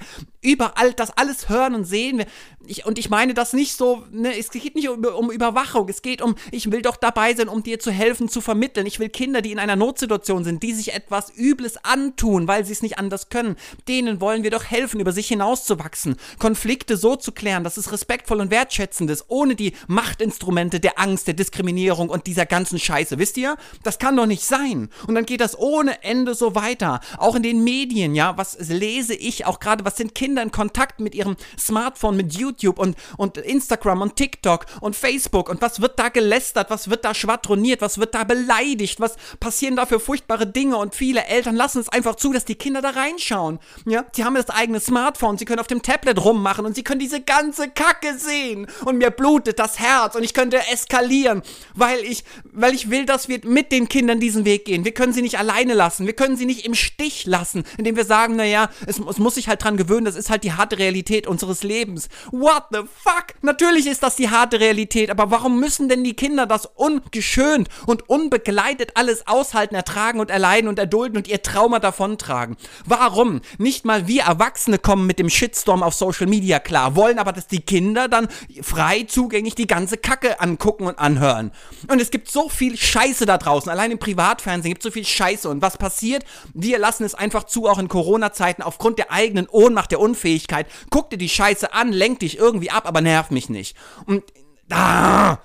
überall 0.45 0.93
das 0.93 1.11
alles 1.17 1.49
hören 1.49 1.75
und 1.75 1.85
sehen. 1.85 2.25
Ich, 2.67 2.85
und 2.85 2.99
ich 2.99 3.09
meine 3.09 3.33
das 3.33 3.53
nicht 3.53 3.77
so, 3.77 4.05
ne, 4.11 4.37
es 4.39 4.51
geht 4.51 4.75
nicht 4.75 4.89
um, 4.89 5.05
um, 5.05 5.31
Überwachung, 5.31 5.89
es 5.89 6.03
geht 6.03 6.21
um, 6.21 6.35
ich 6.51 6.71
will 6.71 6.83
doch 6.83 6.97
dabei 6.97 7.35
sein, 7.35 7.49
um 7.49 7.63
dir 7.63 7.79
zu 7.79 7.91
helfen, 7.91 8.29
zu 8.29 8.41
vermitteln. 8.41 8.87
Ich 8.87 8.99
will 8.99 9.09
Kinder, 9.09 9.41
die 9.41 9.53
in 9.53 9.59
einer 9.59 9.77
Notsituation 9.77 10.45
sind, 10.45 10.63
die 10.63 10.73
sich 10.73 10.93
etwas 10.93 11.33
Übles 11.37 11.79
antun, 11.85 12.47
weil 12.49 12.65
sie 12.65 12.73
es 12.73 12.83
nicht 12.83 12.99
anders 12.99 13.29
können, 13.29 13.57
denen 13.89 14.21
wollen 14.21 14.43
wir 14.43 14.51
doch 14.51 14.65
helfen, 14.65 15.01
über 15.01 15.13
sich 15.13 15.29
hinauszuwachsen, 15.29 16.17
Konflikte 16.39 16.97
so 16.97 17.17
zu 17.17 17.33
klären, 17.33 17.65
dass 17.65 17.77
es 17.77 17.93
respektvoll 17.93 18.41
und 18.41 18.51
wertschätzend 18.51 19.11
ist, 19.11 19.25
ohne 19.29 19.55
die 19.55 19.73
Machtinstrumente 19.87 20.81
der 20.81 20.99
Angst, 20.99 21.27
der 21.27 21.35
Diskriminierung 21.35 22.11
und 22.11 22.27
dieser 22.27 22.45
ganzen 22.45 22.79
Scheiße. 22.79 23.19
Wisst 23.19 23.37
ihr? 23.37 23.57
Das 23.83 23.99
kann 23.99 24.17
doch 24.17 24.27
nicht 24.27 24.45
sein. 24.45 24.91
Und 25.07 25.15
dann 25.15 25.27
geht 25.27 25.41
das 25.41 25.59
ohne 25.59 26.03
Ende 26.03 26.35
so 26.35 26.55
weiter. 26.55 27.01
Auch 27.19 27.35
in 27.35 27.43
den 27.43 27.65
Medien, 27.65 28.15
ja, 28.15 28.37
was 28.37 28.59
lese 28.59 29.15
ich 29.15 29.47
auch 29.47 29.59
gerade, 29.59 29.85
was 29.85 29.97
sind 29.97 30.15
Kinder 30.15 30.35
Kinder 30.35 30.43
in 30.43 30.51
Kontakt 30.51 30.99
mit 30.99 31.15
ihrem 31.15 31.37
Smartphone, 31.57 32.17
mit 32.17 32.35
YouTube 32.35 32.54
und, 32.63 32.97
und 33.17 33.39
Instagram 33.39 34.03
und 34.03 34.17
TikTok 34.17 34.67
und 34.81 34.97
Facebook 34.97 35.49
und 35.49 35.61
was 35.63 35.81
wird 35.81 35.99
da 35.99 36.09
gelästert, 36.09 36.71
was 36.71 36.91
wird 36.91 37.05
da 37.05 37.15
schwadroniert, 37.15 37.81
was 37.81 37.99
wird 37.99 38.15
da 38.15 38.25
beleidigt, 38.25 39.01
was 39.01 39.17
passieren 39.41 39.77
da 39.77 39.87
für 39.87 40.01
furchtbare 40.01 40.47
Dinge 40.47 40.77
und 40.77 40.95
viele 40.95 41.25
Eltern 41.25 41.57
lassen 41.57 41.81
es 41.81 41.89
einfach 41.89 42.17
zu, 42.17 42.33
dass 42.33 42.45
die 42.45 42.55
Kinder 42.55 42.83
da 42.83 42.91
reinschauen. 42.91 43.59
Ja, 43.87 44.05
sie 44.13 44.25
haben 44.25 44.35
das 44.35 44.51
eigene 44.51 44.81
Smartphone, 44.81 45.39
sie 45.39 45.45
können 45.45 45.61
auf 45.61 45.67
dem 45.67 45.83
Tablet 45.83 46.25
rummachen 46.25 46.67
und 46.67 46.75
sie 46.75 46.85
können 46.85 47.01
diese 47.01 47.21
ganze 47.21 47.69
Kacke 47.69 48.19
sehen 48.19 48.67
und 48.85 48.99
mir 48.99 49.11
blutet 49.11 49.59
das 49.59 49.79
Herz 49.79 50.15
und 50.15 50.23
ich 50.23 50.35
könnte 50.35 50.59
eskalieren, 50.69 51.43
weil 51.75 52.01
ich, 52.01 52.25
weil 52.53 52.75
ich 52.75 52.91
will, 52.91 53.07
dass 53.07 53.29
wir 53.29 53.41
mit 53.45 53.73
den 53.73 53.89
Kindern 53.89 54.21
diesen 54.21 54.45
Weg 54.45 54.65
gehen. 54.65 54.85
Wir 54.85 54.95
können 54.95 55.13
sie 55.13 55.23
nicht 55.23 55.39
alleine 55.39 55.75
lassen, 55.75 56.07
wir 56.07 56.15
können 56.15 56.37
sie 56.37 56.47
nicht 56.47 56.65
im 56.65 56.75
Stich 56.75 57.27
lassen, 57.27 57.65
indem 57.79 57.97
wir 57.97 58.05
sagen, 58.05 58.37
naja, 58.37 58.71
es, 58.87 58.99
es 58.99 59.19
muss 59.19 59.35
sich 59.35 59.49
halt 59.49 59.63
dran 59.63 59.77
gewöhnen, 59.77 60.05
das 60.05 60.17
ist 60.17 60.31
halt 60.31 60.45
die 60.45 60.53
harte 60.53 60.79
Realität 60.79 61.27
unseres 61.27 61.63
Lebens. 61.63 62.09
What 62.45 62.65
the 62.73 62.81
fuck? 62.81 63.29
Natürlich 63.41 63.87
ist 63.87 64.03
das 64.03 64.17
die 64.17 64.29
harte 64.29 64.61
Realität, 64.61 65.09
aber 65.09 65.31
warum 65.31 65.59
müssen 65.61 65.89
denn 65.89 66.05
die 66.05 66.13
Kinder 66.13 66.45
das 66.45 66.67
ungeschönt 66.67 67.71
und 67.87 68.11
unbegleitet 68.11 68.91
alles 68.97 69.27
aushalten, 69.27 69.75
ertragen 69.75 70.21
und 70.21 70.31
erleiden 70.31 70.69
und 70.69 70.79
erdulden 70.79 71.17
und 71.17 71.27
ihr 71.27 71.41
Trauma 71.41 71.79
davontragen? 71.79 72.59
Warum? 72.85 73.41
Nicht 73.57 73.87
mal 73.87 74.09
wir 74.09 74.25
Erwachsene 74.25 74.79
kommen 74.79 75.07
mit 75.07 75.19
dem 75.19 75.31
Shitstorm 75.31 75.83
auf 75.83 75.95
Social 75.95 76.27
Media 76.27 76.59
klar, 76.59 76.97
wollen 76.97 77.19
aber, 77.19 77.33
dass 77.33 77.47
die 77.47 77.63
Kinder 77.63 78.09
dann 78.09 78.29
frei 78.61 79.05
zugänglich 79.05 79.55
die 79.55 79.67
ganze 79.67 79.97
Kacke 79.97 80.39
angucken 80.39 80.87
und 80.87 80.99
anhören. 80.99 81.51
Und 81.89 81.99
es 81.99 82.11
gibt 82.11 82.31
so 82.31 82.51
viel 82.51 82.77
Scheiße 82.77 83.25
da 83.25 83.39
draußen. 83.39 83.71
Allein 83.71 83.91
im 83.91 83.99
Privatfernsehen 83.99 84.75
gibt 84.75 84.85
es 84.85 84.91
so 84.91 84.93
viel 84.93 85.07
Scheiße. 85.07 85.49
Und 85.49 85.63
was 85.63 85.79
passiert? 85.79 86.27
Wir 86.53 86.79
lassen 86.79 87.05
es 87.05 87.15
einfach 87.15 87.45
zu, 87.45 87.69
auch 87.69 87.79
in 87.79 87.89
Corona-Zeiten, 87.89 88.61
aufgrund 88.61 88.99
der 88.99 89.11
eigenen 89.11 89.49
Ohnmacht, 89.49 89.93
der 89.93 90.01
Unfähigkeit. 90.01 90.67
Guck 90.91 91.09
dir 91.09 91.17
die 91.17 91.31
Scheiße 91.31 91.73
an, 91.73 91.91
lenk 91.91 92.21
dich 92.21 92.34
irgendwie 92.37 92.71
ab, 92.71 92.87
aber 92.87 93.01
nerv 93.01 93.31
mich 93.31 93.49
nicht. 93.49 93.77
Und 94.07 94.25
ah, 94.71 95.39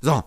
so, 0.00 0.24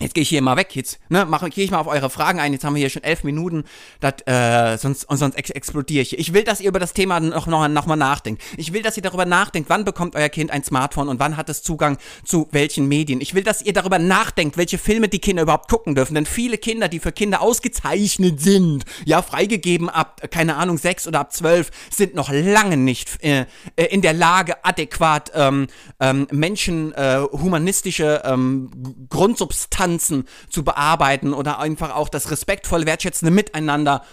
Jetzt 0.00 0.14
gehe 0.14 0.22
ich 0.22 0.30
hier 0.30 0.40
mal 0.40 0.56
weg, 0.56 0.74
jetzt 0.74 0.98
ne, 1.10 1.28
gehe 1.50 1.62
ich 1.62 1.70
mal 1.70 1.78
auf 1.78 1.86
eure 1.86 2.08
Fragen 2.08 2.40
ein. 2.40 2.54
Jetzt 2.54 2.64
haben 2.64 2.74
wir 2.74 2.80
hier 2.80 2.88
schon 2.88 3.02
elf 3.02 3.22
Minuten, 3.22 3.64
dat, 4.00 4.26
äh, 4.26 4.78
sonst, 4.78 5.04
und 5.04 5.18
sonst 5.18 5.34
ex 5.34 5.50
explodiere 5.50 6.00
ich. 6.00 6.18
Ich 6.18 6.32
will, 6.32 6.42
dass 6.42 6.62
ihr 6.62 6.68
über 6.68 6.78
das 6.78 6.94
Thema 6.94 7.20
noch, 7.20 7.46
noch, 7.46 7.68
noch 7.68 7.84
mal 7.84 7.96
nachdenkt. 7.96 8.42
Ich 8.56 8.72
will, 8.72 8.80
dass 8.80 8.96
ihr 8.96 9.02
darüber 9.02 9.26
nachdenkt, 9.26 9.68
wann 9.68 9.84
bekommt 9.84 10.16
euer 10.16 10.30
Kind 10.30 10.52
ein 10.52 10.64
Smartphone 10.64 11.08
und 11.08 11.20
wann 11.20 11.36
hat 11.36 11.50
es 11.50 11.62
Zugang 11.62 11.98
zu 12.24 12.48
welchen 12.50 12.88
Medien. 12.88 13.20
Ich 13.20 13.34
will, 13.34 13.42
dass 13.42 13.60
ihr 13.60 13.74
darüber 13.74 13.98
nachdenkt, 13.98 14.56
welche 14.56 14.78
Filme 14.78 15.08
die 15.08 15.18
Kinder 15.18 15.42
überhaupt 15.42 15.70
gucken 15.70 15.94
dürfen. 15.94 16.14
Denn 16.14 16.24
viele 16.24 16.56
Kinder, 16.56 16.88
die 16.88 16.98
für 16.98 17.12
Kinder 17.12 17.42
ausgezeichnet 17.42 18.40
sind, 18.40 18.86
ja, 19.04 19.20
freigegeben 19.20 19.90
ab, 19.90 20.22
keine 20.30 20.56
Ahnung, 20.56 20.78
sechs 20.78 21.06
oder 21.06 21.20
ab 21.20 21.34
zwölf, 21.34 21.70
sind 21.90 22.14
noch 22.14 22.30
lange 22.32 22.78
nicht 22.78 23.22
äh, 23.22 23.44
äh 23.76 23.84
in 23.90 24.00
der 24.00 24.14
Lage, 24.14 24.64
adäquat 24.64 25.30
ähm, 25.34 25.66
ähm, 25.98 26.26
Menschen, 26.30 26.94
äh, 26.94 27.20
humanistische 27.30 28.22
ähm, 28.24 28.70
Grundsubstanzen 29.10 29.89
Distanzen 29.90 30.26
zu 30.48 30.64
bearbeiten 30.64 31.34
oder 31.34 31.58
einfach 31.58 31.94
auch 31.94 32.08
das 32.08 32.30
respektvolle, 32.30 32.86
wertschätzende 32.86 33.32
Miteinander 33.32 34.04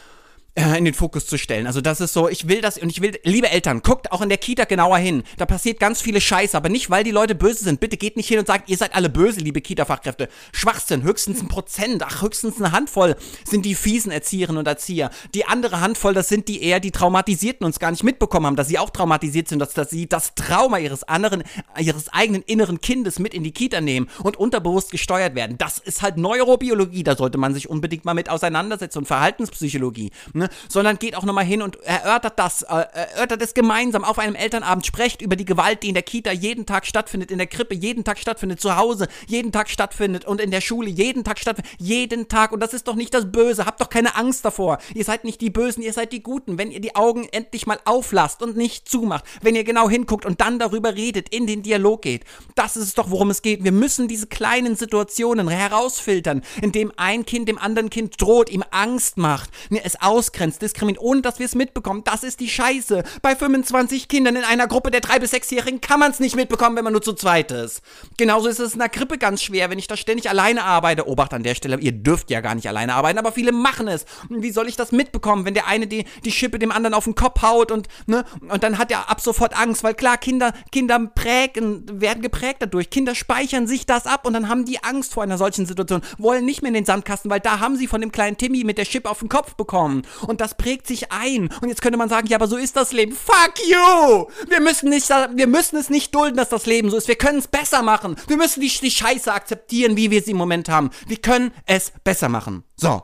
in 0.58 0.86
den 0.86 0.96
Fokus 0.96 1.28
zu 1.28 1.38
stellen. 1.38 1.68
Also 1.68 1.82
das 1.82 2.02
ist 2.02 2.14
so, 2.14 2.28
ich 2.28 2.48
will 2.48 2.62
das 2.62 2.80
und 2.80 2.90
ich 2.90 3.02
will, 3.02 3.20
liebe 3.24 3.50
Eltern, 3.50 3.84
guckt 3.84 4.12
auch 4.12 4.22
in 4.22 4.30
der 4.30 4.40
Kita 4.40 4.64
genauer 4.64 4.98
hin. 4.98 5.22
Da 5.38 5.46
passiert 5.46 5.80
ganz 5.80 6.02
viele 6.02 6.20
Scheiße, 6.20 6.58
aber 6.58 6.70
nicht, 6.70 6.90
weil 6.90 7.04
die 7.04 7.12
Leute 7.12 7.36
böse 7.36 7.64
sind. 7.64 7.80
Bitte 7.80 7.96
geht 7.96 8.18
nicht 8.18 8.28
hin 8.28 8.40
und 8.40 8.48
sagt, 8.48 8.68
ihr 8.68 8.78
seid 8.78 8.96
alle 8.96 9.10
böse, 9.10 9.40
liebe 9.40 9.62
Kita-Fachkräfte. 9.62 10.30
Schwachsinn, 10.52 11.04
höchstens 11.04 11.42
ein 11.42 11.48
Prozent, 11.48 12.02
ach, 12.04 12.24
höchstens 12.24 12.58
eine 12.58 12.72
Handvoll 12.72 13.16
sind 13.44 13.66
die 13.66 13.76
fiesen 13.76 14.12
Erzieherinnen 14.12 14.58
und 14.58 14.68
Erzieher. 14.68 15.12
Die 15.36 15.46
andere 15.46 15.80
Handvoll, 15.80 16.16
das 16.16 16.28
sind 16.28 16.48
die 16.48 16.64
eher 16.64 16.80
die 16.80 16.92
Traumatisierten 16.92 17.64
uns 17.64 17.78
gar 17.78 17.92
nicht 17.92 18.04
mitbekommen 18.04 18.48
haben, 18.48 18.56
dass 18.56 18.68
sie 18.68 18.80
auch 18.80 18.90
traumatisiert 18.90 19.48
sind, 19.48 19.60
dass, 19.60 19.76
dass 19.76 19.92
sie 19.92 20.10
das 20.10 20.34
Trauma 20.34 20.80
ihres 20.80 21.04
anderen, 21.04 21.44
ihres 21.80 22.10
eigenen 22.10 22.42
inneren 22.42 22.82
Kindes 22.82 23.20
mit 23.20 23.36
in 23.36 23.44
die 23.44 23.52
Kita 23.52 23.80
nehmen 23.80 24.10
und 24.24 24.38
unterbewusst 24.38 24.90
gesteuert 24.90 25.36
werden. 25.36 25.60
Das 25.60 25.78
ist 25.78 26.02
halt 26.02 26.18
Neurobiologie, 26.18 27.04
da 27.04 27.16
sollte 27.16 27.38
man 27.38 27.54
sich 27.54 27.70
unbedingt 27.70 28.06
mal 28.06 28.16
mit 28.16 28.30
auseinandersetzen 28.30 28.98
und 29.00 29.06
Verhaltenspsychologie. 29.06 30.10
Ne? 30.34 30.47
Sondern 30.70 31.00
geht 31.00 31.16
auch 31.16 31.24
nochmal 31.24 31.46
hin 31.46 31.62
und 31.62 31.78
erörtert 31.84 32.40
das, 32.40 32.64
äh, 32.64 32.86
erörtert 32.94 33.42
es 33.42 33.54
gemeinsam 33.54 34.04
auf 34.04 34.20
einem 34.20 34.36
Elternabend, 34.36 34.86
sprecht 34.86 35.22
über 35.22 35.36
die 35.36 35.46
Gewalt, 35.46 35.84
die 35.84 35.90
in 35.90 35.94
der 35.94 36.04
Kita 36.04 36.32
jeden 36.32 36.66
Tag 36.66 36.86
stattfindet, 36.86 37.32
in 37.32 37.38
der 37.38 37.48
Krippe 37.48 37.76
jeden 37.76 38.04
Tag 38.04 38.20
stattfindet, 38.20 38.62
zu 38.62 38.76
Hause 38.76 39.08
jeden 39.28 39.52
Tag 39.52 39.70
stattfindet 39.70 40.26
und 40.26 40.42
in 40.42 40.52
der 40.52 40.62
Schule 40.62 40.90
jeden 40.90 41.24
Tag 41.24 41.40
stattfindet, 41.40 41.72
jeden 41.78 42.28
Tag 42.28 42.52
und 42.52 42.60
das 42.60 42.74
ist 42.74 42.88
doch 42.88 42.96
nicht 42.96 43.14
das 43.14 43.32
Böse, 43.32 43.66
habt 43.66 43.82
doch 43.82 43.90
keine 43.90 44.16
Angst 44.16 44.46
davor. 44.46 44.80
Ihr 44.94 45.04
seid 45.04 45.24
nicht 45.24 45.42
die 45.42 45.50
Bösen, 45.50 45.84
ihr 45.84 45.94
seid 45.94 46.12
die 46.14 46.24
Guten, 46.24 46.58
wenn 46.58 46.72
ihr 46.72 46.82
die 46.82 46.96
Augen 46.96 47.28
endlich 47.32 47.68
mal 47.68 47.80
auflasst 47.86 48.42
und 48.42 48.58
nicht 48.58 48.90
zumacht, 48.90 49.26
wenn 49.42 49.56
ihr 49.56 49.64
genau 49.64 49.90
hinguckt 49.90 50.26
und 50.26 50.42
dann 50.42 50.60
darüber 50.60 50.96
redet, 50.96 51.30
in 51.30 51.48
den 51.48 51.64
Dialog 51.64 52.02
geht. 52.02 52.24
Das 52.56 52.78
ist 52.78 52.84
es 52.84 52.94
doch, 52.94 53.10
worum 53.10 53.30
es 53.30 53.42
geht. 53.42 53.64
Wir 53.64 53.72
müssen 53.72 54.08
diese 54.08 54.28
kleinen 54.28 54.76
Situationen 54.76 55.48
herausfiltern, 55.48 56.42
indem 56.62 56.92
ein 56.98 57.26
Kind 57.26 57.48
dem 57.48 57.58
anderen 57.58 57.90
Kind 57.90 58.22
droht, 58.22 58.50
ihm 58.50 58.64
Angst 58.72 59.18
macht, 59.18 59.50
es 59.84 60.02
ausgrenzt 60.02 60.37
ausgrenzt, 60.38 60.62
diskriminiert, 60.62 61.02
ohne 61.02 61.22
dass 61.22 61.40
wir 61.40 61.46
es 61.46 61.56
mitbekommen. 61.56 62.04
Das 62.04 62.24
ist 62.24 62.40
die 62.40 62.50
Scheiße. 62.50 63.04
Bei 63.22 63.36
25 63.36 64.08
Kindern 64.08 64.36
in 64.36 64.44
einer 64.44 64.68
Gruppe 64.68 64.92
der 64.92 65.02
3- 65.02 65.20
bis 65.20 65.34
6-Jährigen 65.34 65.82
kann 65.82 66.00
man 66.00 66.12
es 66.12 66.20
nicht 66.20 66.36
mitbekommen, 66.36 66.76
wenn 66.76 66.84
man 66.84 66.94
nur 66.94 67.02
zu 67.02 67.14
zweit 67.14 67.52
ist. 67.52 67.82
Genauso 68.18 68.48
ist 68.48 68.60
es 68.60 68.74
in 68.74 68.80
der 68.80 68.90
Krippe 68.90 69.18
ganz 69.18 69.42
schwer, 69.42 69.70
wenn 69.70 69.80
ich 69.80 69.88
da 69.88 69.98
ständig 69.98 70.30
alleine 70.30 70.64
arbeite. 70.64 71.08
Obacht 71.08 71.34
an 71.34 71.44
der 71.44 71.56
Stelle, 71.56 71.80
ihr 71.80 71.92
dürft 71.92 72.30
ja 72.30 72.42
gar 72.42 72.56
nicht 72.56 72.68
alleine 72.68 72.94
arbeiten, 72.94 73.18
aber 73.18 73.32
viele 73.32 73.52
machen 73.52 73.88
es. 73.88 74.06
Wie 74.30 74.52
soll 74.52 74.68
ich 74.68 74.76
das 74.76 74.92
mitbekommen, 74.92 75.46
wenn 75.46 75.54
der 75.54 75.68
eine 75.68 75.88
die, 75.88 76.06
die 76.24 76.32
Schippe 76.32 76.60
dem 76.60 76.72
anderen 76.72 76.94
auf 76.94 77.06
den 77.06 77.16
Kopf 77.16 77.42
haut 77.42 77.72
und, 77.72 77.88
ne, 78.06 78.24
und 78.50 78.64
dann 78.64 78.78
hat 78.78 78.92
er 78.92 79.10
ab 79.10 79.22
sofort 79.22 79.58
Angst, 79.58 79.84
weil 79.84 79.94
klar, 79.94 80.18
Kinder, 80.18 80.54
Kinder 80.72 81.00
prägen, 81.00 81.84
werden 82.02 82.22
geprägt 82.22 82.58
dadurch. 82.60 82.90
Kinder 82.90 83.16
speichern 83.16 83.68
sich 83.68 83.86
das 83.86 84.06
ab 84.06 84.26
und 84.26 84.34
dann 84.34 84.50
haben 84.50 84.66
die 84.66 84.84
Angst 84.84 85.14
vor 85.14 85.24
einer 85.24 85.38
solchen 85.38 85.66
Situation, 85.66 86.02
wollen 86.18 86.46
nicht 86.46 86.62
mehr 86.62 86.70
in 86.70 86.76
den 86.76 86.86
Sandkasten, 86.86 87.32
weil 87.32 87.40
da 87.40 87.60
haben 87.60 87.76
sie 87.76 87.88
von 87.88 88.02
dem 88.02 88.12
kleinen 88.12 88.38
Timmy 88.38 88.64
mit 88.64 88.78
der 88.78 88.86
Schippe 88.86 89.10
auf 89.10 89.20
den 89.20 89.30
Kopf 89.30 89.56
bekommen 89.56 90.04
und 90.28 90.42
das 90.42 90.56
prägt 90.56 90.88
sich 90.88 91.12
ein. 91.12 91.50
Und 91.62 91.70
jetzt 91.70 91.82
könnte 91.82 91.98
man 91.98 92.10
sagen, 92.10 92.28
ja, 92.28 92.38
aber 92.38 92.48
so 92.48 92.58
ist 92.58 92.76
das 92.76 92.92
Leben. 92.92 93.14
Fuck 93.14 93.54
you! 93.66 94.28
Wir 94.48 94.62
müssen, 94.62 94.90
nicht, 94.90 95.10
wir 95.10 95.48
müssen 95.48 95.78
es 95.78 95.90
nicht 95.90 96.14
dulden, 96.14 96.38
dass 96.38 96.50
das 96.50 96.66
Leben 96.66 96.90
so 96.90 96.98
ist. 96.98 97.08
Wir 97.08 97.16
können 97.16 97.40
es 97.40 97.48
besser 97.48 97.82
machen. 97.82 98.16
Wir 98.28 98.38
müssen 98.38 98.62
die, 98.62 98.68
die 98.68 98.92
Scheiße 98.92 99.34
akzeptieren, 99.34 99.98
wie 99.98 100.12
wir 100.12 100.22
sie 100.22 100.32
im 100.32 100.38
Moment 100.38 100.70
haben. 100.70 100.92
Wir 101.08 101.18
können 101.18 101.52
es 101.66 101.92
besser 102.04 102.30
machen. 102.30 102.64
So, 102.76 103.04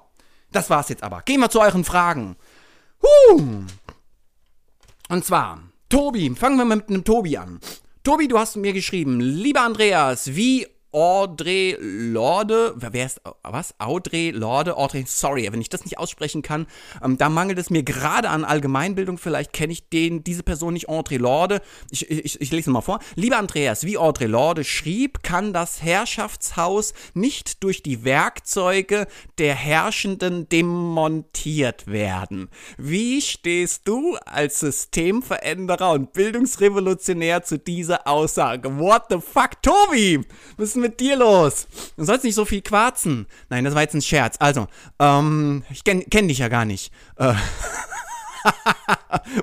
das 0.51 0.69
war's 0.69 0.89
jetzt 0.89 1.03
aber. 1.03 1.21
Gehen 1.23 1.39
wir 1.39 1.49
zu 1.49 1.61
euren 1.61 1.83
Fragen. 1.83 2.35
Huh. 3.01 3.65
Und 5.09 5.25
zwar, 5.25 5.61
Tobi, 5.89 6.33
fangen 6.35 6.57
wir 6.57 6.65
mal 6.65 6.77
mit 6.77 6.89
einem 6.89 7.03
Tobi 7.03 7.37
an. 7.37 7.59
Tobi, 8.03 8.27
du 8.27 8.37
hast 8.37 8.55
mir 8.55 8.73
geschrieben, 8.73 9.19
lieber 9.19 9.61
Andreas, 9.61 10.35
wie 10.35 10.67
Audrey 10.93 11.75
Lorde, 11.79 12.75
wer 12.75 13.05
ist, 13.05 13.19
was? 13.41 13.73
Audrey 13.79 14.29
Lorde, 14.29 14.77
Audrey, 14.77 15.05
sorry, 15.07 15.51
wenn 15.51 15.59
ich 15.59 15.69
das 15.69 15.83
nicht 15.83 15.97
aussprechen 15.97 16.43
kann, 16.43 16.67
ähm, 17.03 17.17
da 17.17 17.29
mangelt 17.29 17.57
es 17.57 17.71
mir 17.71 17.81
gerade 17.81 18.29
an 18.29 18.45
Allgemeinbildung, 18.45 19.17
vielleicht 19.17 19.53
kenne 19.53 19.73
ich 19.73 19.89
den, 19.89 20.23
diese 20.23 20.43
Person 20.43 20.73
nicht, 20.73 20.89
Audrey 20.89 21.17
Lorde. 21.17 21.61
Ich, 21.89 22.09
ich, 22.11 22.39
ich 22.39 22.51
lese 22.51 22.69
mal 22.69 22.81
vor. 22.81 22.99
Lieber 23.15 23.37
Andreas, 23.37 23.85
wie 23.85 23.97
Audrey 23.97 24.27
Lorde 24.27 24.63
schrieb, 24.63 25.23
kann 25.23 25.51
das 25.51 25.81
Herrschaftshaus 25.81 26.93
nicht 27.15 27.63
durch 27.63 27.81
die 27.81 28.03
Werkzeuge 28.03 29.07
der 29.39 29.55
Herrschenden 29.55 30.47
demontiert 30.47 31.87
werden. 31.87 32.49
Wie 32.77 33.19
stehst 33.21 33.87
du 33.87 34.15
als 34.25 34.59
Systemveränderer 34.59 35.91
und 35.91 36.13
Bildungsrevolutionär 36.13 37.41
zu 37.41 37.57
dieser 37.57 38.07
Aussage? 38.07 38.77
What 38.77 39.05
the 39.09 39.17
fuck, 39.19 39.59
Tobi? 39.63 40.21
Müssen 40.57 40.82
mit 40.83 40.99
dir 40.99 41.15
los? 41.15 41.67
Du 41.97 42.03
sollst 42.05 42.23
nicht 42.23 42.35
so 42.35 42.45
viel 42.45 42.61
quarzen. 42.61 43.25
Nein, 43.49 43.63
das 43.63 43.73
war 43.73 43.81
jetzt 43.81 43.95
ein 43.95 44.01
Scherz. 44.03 44.35
Also, 44.39 44.67
ähm, 44.99 45.63
ich 45.71 45.83
kenne 45.83 46.03
kenn 46.03 46.27
dich 46.27 46.37
ja 46.37 46.49
gar 46.49 46.65
nicht. 46.65 46.91
Äh. 47.17 47.33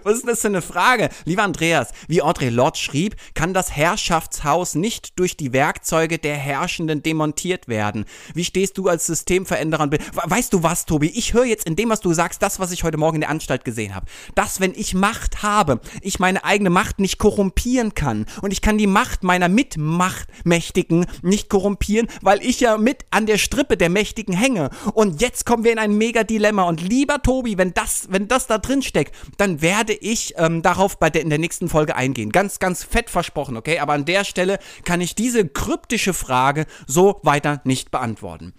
Was 0.02 0.19
ist 0.19 0.28
das 0.28 0.40
für 0.40 0.49
eine 0.49 0.62
Frage? 0.62 1.09
Lieber 1.25 1.42
Andreas, 1.42 1.92
wie 2.09 2.23
Audrey 2.23 2.49
Lorde 2.49 2.78
schrieb, 2.78 3.16
kann 3.35 3.54
das 3.54 3.73
Herrschaftshaus 3.73 4.75
nicht 4.75 5.19
durch 5.19 5.37
die 5.37 5.52
Werkzeuge 5.52 6.19
der 6.19 6.37
Herrschenden 6.37 7.02
demontiert 7.02 7.69
werden. 7.69 8.04
Wie 8.35 8.45
stehst 8.45 8.78
du 8.78 8.88
als 8.88 9.07
Systemveränderer? 9.07 9.90
Weißt 10.12 10.52
du 10.52 10.62
was, 10.62 10.87
Tobi? 10.87 11.09
Ich 11.09 11.35
höre 11.35 11.45
jetzt 11.45 11.66
in 11.66 11.76
dem, 11.76 11.88
was 11.88 12.00
du 12.00 12.12
sagst, 12.12 12.42
das, 12.42 12.61
was 12.61 12.73
ich 12.73 12.85
heute 12.85 12.99
Morgen 12.99 13.16
in 13.16 13.21
der 13.23 13.30
Anstalt 13.30 13.64
gesehen 13.64 13.95
habe. 13.95 14.07
Dass, 14.35 14.61
wenn 14.61 14.75
ich 14.75 14.95
Macht 14.95 15.42
habe, 15.42 15.80
ich 16.02 16.19
meine 16.19 16.45
eigene 16.45 16.71
Macht 16.71 16.99
nicht 16.99 17.19
korrumpieren 17.19 17.95
kann. 17.95 18.26
Und 18.42 18.52
ich 18.52 18.61
kann 18.61 18.78
die 18.78 18.87
Macht 18.87 19.23
meiner 19.23 19.49
Mitmachtmächtigen 19.49 21.07
nicht 21.23 21.49
korrumpieren, 21.49 22.09
weil 22.23 22.42
ich 22.42 22.61
ja 22.61 22.76
mit 22.76 23.04
an 23.11 23.26
der 23.26 23.38
Strippe 23.38 23.76
der 23.76 23.90
Mächtigen 23.90 24.35
hänge. 24.35 24.71
Und 24.95 25.21
jetzt 25.21 25.47
kommen 25.47 25.64
wir 25.64 25.73
in 25.73 25.78
ein 25.78 25.97
mega 25.97 26.25
Dilemma. 26.25 26.64
Und 26.64 26.83
lieber 26.83 27.23
Tobi, 27.23 27.59
wenn 27.59 27.75
das, 27.75 28.09
wenn 28.11 28.28
das 28.28 28.47
da 28.47 28.59
drin 28.59 28.83
steckt, 28.90 29.14
dann 29.38 29.62
werde 29.62 29.94
ich 29.94 30.35
ähm, 30.37 30.62
darauf 30.62 30.99
bei 30.99 31.11
der, 31.11 31.23
in 31.23 31.30
der 31.30 31.38
nächsten 31.38 31.68
Folge 31.68 31.97
eingehen. 31.97 32.30
Ganz, 32.30 32.59
ganz 32.59 32.85
fett 32.85 33.11
versprochen, 33.11 33.56
okay? 33.56 33.78
Aber 33.78 33.94
an 33.94 34.04
der 34.04 34.25
Stelle 34.25 34.59
kann 34.85 35.00
ich 35.00 35.14
diese 35.14 35.49
kryptische 35.49 36.12
Frage 36.12 36.66
so 36.87 37.20
weiter 37.23 37.61
nicht 37.64 37.90
beantworten. 37.90 38.52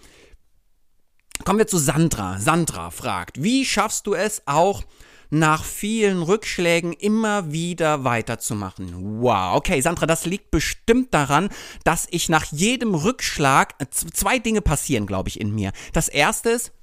Kommen 1.45 1.59
wir 1.59 1.67
zu 1.67 1.77
Sandra. 1.77 2.39
Sandra 2.39 2.91
fragt, 2.91 3.41
wie 3.41 3.65
schaffst 3.65 4.07
du 4.07 4.13
es 4.13 4.43
auch, 4.45 4.83
nach 5.31 5.63
vielen 5.63 6.21
Rückschlägen 6.21 6.91
immer 6.93 7.51
wieder 7.51 8.03
weiterzumachen. 8.03 9.21
Wow, 9.21 9.55
okay, 9.55 9.79
Sandra, 9.81 10.05
das 10.05 10.25
liegt 10.25 10.51
bestimmt 10.51 11.13
daran, 11.13 11.49
dass 11.85 12.07
ich 12.11 12.27
nach 12.29 12.45
jedem 12.51 12.93
Rückschlag 12.93 13.75
zwei 13.91 14.39
Dinge 14.39 14.61
passieren, 14.61 15.07
glaube 15.07 15.29
ich, 15.29 15.39
in 15.39 15.55
mir. 15.55 15.71
Das 15.93 16.09
erste 16.09 16.49
ist, 16.49 16.73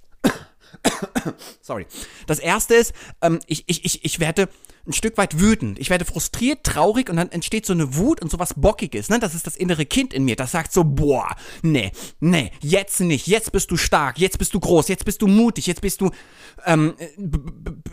Sorry. 1.61 1.87
Das 2.27 2.39
erste 2.39 2.75
ist, 2.75 2.93
ähm, 3.23 3.41
ich, 3.47 3.65
ich, 3.67 3.85
ich, 3.85 4.05
ich 4.05 4.21
werde 4.21 4.49
ein 4.89 4.93
Stück 4.93 5.19
weit 5.19 5.39
wütend. 5.39 5.79
Ich 5.79 5.91
werde 5.91 6.05
frustriert, 6.05 6.65
traurig 6.65 7.11
und 7.11 7.17
dann 7.17 7.31
entsteht 7.31 7.67
so 7.67 7.73
eine 7.73 7.97
Wut 7.97 8.21
und 8.23 8.31
sowas 8.31 8.55
Bockiges. 8.57 9.09
Ne? 9.11 9.19
Das 9.19 9.35
ist 9.35 9.47
das 9.47 9.57
innere 9.57 9.87
Kind 9.87 10.15
in 10.15 10.25
mir, 10.25 10.37
das 10.37 10.53
sagt 10.53 10.73
so, 10.73 10.83
boah, 10.85 11.37
nee, 11.63 11.93
nee, 12.21 12.51
jetzt 12.61 13.01
nicht, 13.01 13.27
jetzt 13.27 13.53
bist 13.53 13.71
du 13.71 13.77
stark, 13.77 14.19
jetzt 14.19 14.39
bist 14.39 14.55
du 14.55 14.61
groß, 14.61 14.89
jetzt 14.89 15.05
bist 15.05 15.23
du 15.23 15.27
mutig, 15.27 15.67
jetzt 15.67 15.83
bist 15.83 16.01
du, 16.01 16.11
ähm, 16.65 16.95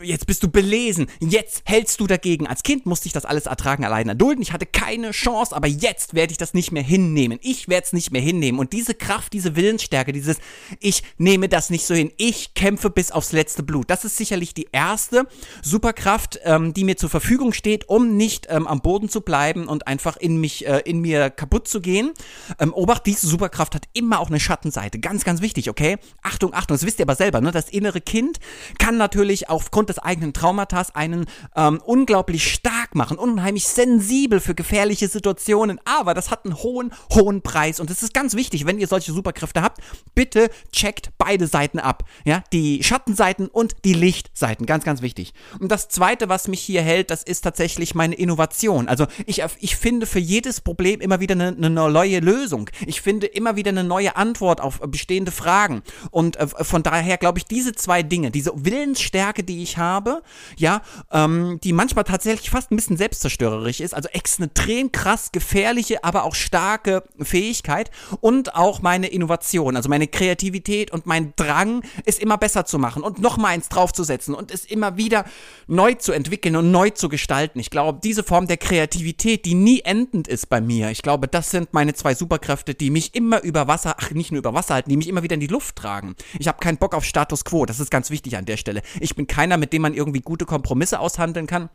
jetzt 0.02 0.26
bist 0.26 0.42
du 0.42 0.48
belesen, 0.48 1.06
jetzt 1.20 1.62
hältst 1.64 2.00
du 2.00 2.06
dagegen. 2.06 2.46
Als 2.46 2.62
Kind 2.62 2.86
musste 2.86 3.06
ich 3.06 3.12
das 3.12 3.24
alles 3.24 3.46
ertragen, 3.46 3.84
allein 3.84 4.08
erdulden. 4.08 4.42
Ich 4.42 4.52
hatte 4.52 4.66
keine 4.66 5.10
Chance, 5.10 5.54
aber 5.54 5.68
jetzt 5.68 6.14
werde 6.14 6.32
ich 6.32 6.38
das 6.38 6.54
nicht 6.54 6.72
mehr 6.72 6.82
hinnehmen. 6.82 7.38
Ich 7.42 7.68
werde 7.68 7.86
es 7.86 7.92
nicht 7.92 8.10
mehr 8.10 8.22
hinnehmen. 8.22 8.58
Und 8.58 8.72
diese 8.72 8.94
Kraft, 8.94 9.32
diese 9.34 9.54
Willensstärke, 9.56 10.12
dieses, 10.12 10.38
ich 10.80 11.02
nehme 11.18 11.48
das 11.48 11.70
nicht 11.70 11.84
so 11.84 11.94
hin, 11.94 12.10
ich 12.16 12.54
kämpfe 12.54 12.88
bis 12.88 13.12
aufs 13.12 13.32
letzte 13.32 13.62
Blut. 13.62 13.90
Das 13.90 14.04
ist 14.04 14.16
sicherlich 14.16 14.54
die 14.54 14.68
erste 14.72 15.28
Superkraft, 15.62 16.40
ähm, 16.44 16.72
die 16.72 16.85
mir 16.86 16.96
zur 16.96 17.10
Verfügung 17.10 17.52
steht, 17.52 17.88
um 17.88 18.16
nicht 18.16 18.46
ähm, 18.48 18.66
am 18.66 18.80
Boden 18.80 19.08
zu 19.08 19.20
bleiben 19.20 19.68
und 19.68 19.86
einfach 19.86 20.16
in 20.16 20.40
mich, 20.40 20.66
äh, 20.66 20.80
in 20.84 21.00
mir 21.00 21.30
kaputt 21.30 21.68
zu 21.68 21.80
gehen. 21.80 22.12
Ähm, 22.58 22.72
Obacht, 22.72 23.06
diese 23.06 23.26
Superkraft 23.26 23.74
hat 23.74 23.84
immer 23.92 24.20
auch 24.20 24.28
eine 24.28 24.40
Schattenseite. 24.40 24.98
Ganz, 24.98 25.24
ganz 25.24 25.40
wichtig, 25.40 25.68
okay? 25.68 25.98
Achtung, 26.22 26.54
Achtung, 26.54 26.76
das 26.76 26.86
wisst 26.86 26.98
ihr 26.98 27.04
aber 27.04 27.16
selber, 27.16 27.40
ne? 27.40 27.52
Das 27.52 27.68
innere 27.68 28.00
Kind 28.00 28.38
kann 28.78 28.96
natürlich 28.96 29.50
aufgrund 29.50 29.88
des 29.88 29.98
eigenen 29.98 30.32
Traumatas 30.32 30.94
einen 30.94 31.26
ähm, 31.54 31.80
unglaublich 31.84 32.52
stark 32.52 32.94
machen, 32.94 33.18
unheimlich 33.18 33.68
sensibel 33.68 34.40
für 34.40 34.54
gefährliche 34.54 35.08
Situationen, 35.08 35.80
aber 35.84 36.14
das 36.14 36.30
hat 36.30 36.44
einen 36.44 36.62
hohen, 36.62 36.92
hohen 37.12 37.42
Preis 37.42 37.80
und 37.80 37.90
es 37.90 38.02
ist 38.02 38.14
ganz 38.14 38.34
wichtig, 38.34 38.66
wenn 38.66 38.78
ihr 38.78 38.86
solche 38.86 39.12
Superkräfte 39.12 39.62
habt, 39.62 39.80
bitte 40.14 40.48
checkt 40.72 41.10
beide 41.18 41.46
Seiten 41.46 41.78
ab, 41.78 42.04
ja? 42.24 42.42
Die 42.52 42.82
Schattenseiten 42.82 43.48
und 43.48 43.76
die 43.84 43.94
Lichtseiten, 43.94 44.66
ganz, 44.66 44.84
ganz 44.84 45.02
wichtig. 45.02 45.34
Und 45.58 45.72
das 45.72 45.88
zweite, 45.88 46.28
was 46.28 46.48
mich 46.48 46.60
hier 46.60 46.75
hier 46.76 46.82
hält, 46.82 47.10
das 47.10 47.22
ist 47.22 47.40
tatsächlich 47.40 47.94
meine 47.94 48.14
Innovation. 48.14 48.86
Also 48.86 49.06
ich, 49.24 49.42
ich 49.60 49.76
finde 49.76 50.04
für 50.04 50.18
jedes 50.18 50.60
Problem 50.60 51.00
immer 51.00 51.20
wieder 51.20 51.34
eine, 51.34 51.48
eine 51.48 51.70
neue 51.70 52.20
Lösung. 52.20 52.68
Ich 52.86 53.00
finde 53.00 53.26
immer 53.26 53.56
wieder 53.56 53.70
eine 53.70 53.84
neue 53.84 54.16
Antwort 54.16 54.60
auf 54.60 54.80
bestehende 54.80 55.32
Fragen. 55.32 55.82
Und 56.10 56.36
äh, 56.36 56.46
von 56.46 56.82
daher 56.82 57.16
glaube 57.16 57.38
ich, 57.38 57.46
diese 57.46 57.72
zwei 57.72 58.02
Dinge, 58.02 58.30
diese 58.30 58.52
Willensstärke, 58.54 59.42
die 59.42 59.62
ich 59.62 59.78
habe, 59.78 60.22
ja, 60.56 60.82
ähm, 61.10 61.58
die 61.64 61.72
manchmal 61.72 62.04
tatsächlich 62.04 62.50
fast 62.50 62.70
ein 62.70 62.76
bisschen 62.76 62.98
selbstzerstörerisch 62.98 63.80
ist, 63.80 63.94
also 63.94 64.10
extrem 64.10 64.92
krass 64.92 65.32
gefährliche, 65.32 66.04
aber 66.04 66.24
auch 66.24 66.34
starke 66.34 67.04
Fähigkeit 67.20 67.90
und 68.20 68.54
auch 68.54 68.82
meine 68.82 69.06
Innovation, 69.06 69.76
also 69.76 69.88
meine 69.88 70.08
Kreativität 70.08 70.90
und 70.90 71.06
mein 71.06 71.32
Drang, 71.36 71.82
es 72.04 72.18
immer 72.18 72.36
besser 72.36 72.66
zu 72.66 72.78
machen 72.78 73.02
und 73.02 73.18
noch 73.18 73.38
mal 73.38 73.48
eins 73.48 73.70
draufzusetzen 73.70 74.34
und 74.34 74.50
es 74.50 74.66
immer 74.66 74.98
wieder 74.98 75.24
neu 75.66 75.94
zu 75.94 76.12
entwickeln 76.12 76.55
und 76.56 76.70
neu 76.70 76.90
zu 76.90 77.08
gestalten. 77.08 77.58
Ich 77.58 77.70
glaube, 77.70 78.00
diese 78.02 78.22
Form 78.22 78.46
der 78.46 78.56
Kreativität, 78.56 79.44
die 79.44 79.54
nie 79.54 79.80
endend 79.80 80.28
ist 80.28 80.48
bei 80.48 80.60
mir, 80.60 80.90
ich 80.90 81.02
glaube, 81.02 81.28
das 81.28 81.50
sind 81.50 81.72
meine 81.72 81.94
zwei 81.94 82.14
Superkräfte, 82.14 82.74
die 82.74 82.90
mich 82.90 83.14
immer 83.14 83.42
über 83.42 83.68
Wasser, 83.68 83.96
ach, 83.98 84.10
nicht 84.10 84.32
nur 84.32 84.38
über 84.38 84.54
Wasser 84.54 84.74
halten, 84.74 84.90
die 84.90 84.96
mich 84.96 85.08
immer 85.08 85.22
wieder 85.22 85.34
in 85.34 85.40
die 85.40 85.46
Luft 85.46 85.76
tragen. 85.76 86.16
Ich 86.38 86.48
habe 86.48 86.58
keinen 86.58 86.78
Bock 86.78 86.94
auf 86.94 87.04
Status 87.04 87.44
Quo, 87.44 87.66
das 87.66 87.80
ist 87.80 87.90
ganz 87.90 88.10
wichtig 88.10 88.36
an 88.36 88.44
der 88.44 88.56
Stelle. 88.56 88.82
Ich 89.00 89.14
bin 89.14 89.26
keiner, 89.26 89.56
mit 89.56 89.72
dem 89.72 89.82
man 89.82 89.94
irgendwie 89.94 90.20
gute 90.20 90.46
Kompromisse 90.46 91.00
aushandeln 91.00 91.46
kann 91.46 91.70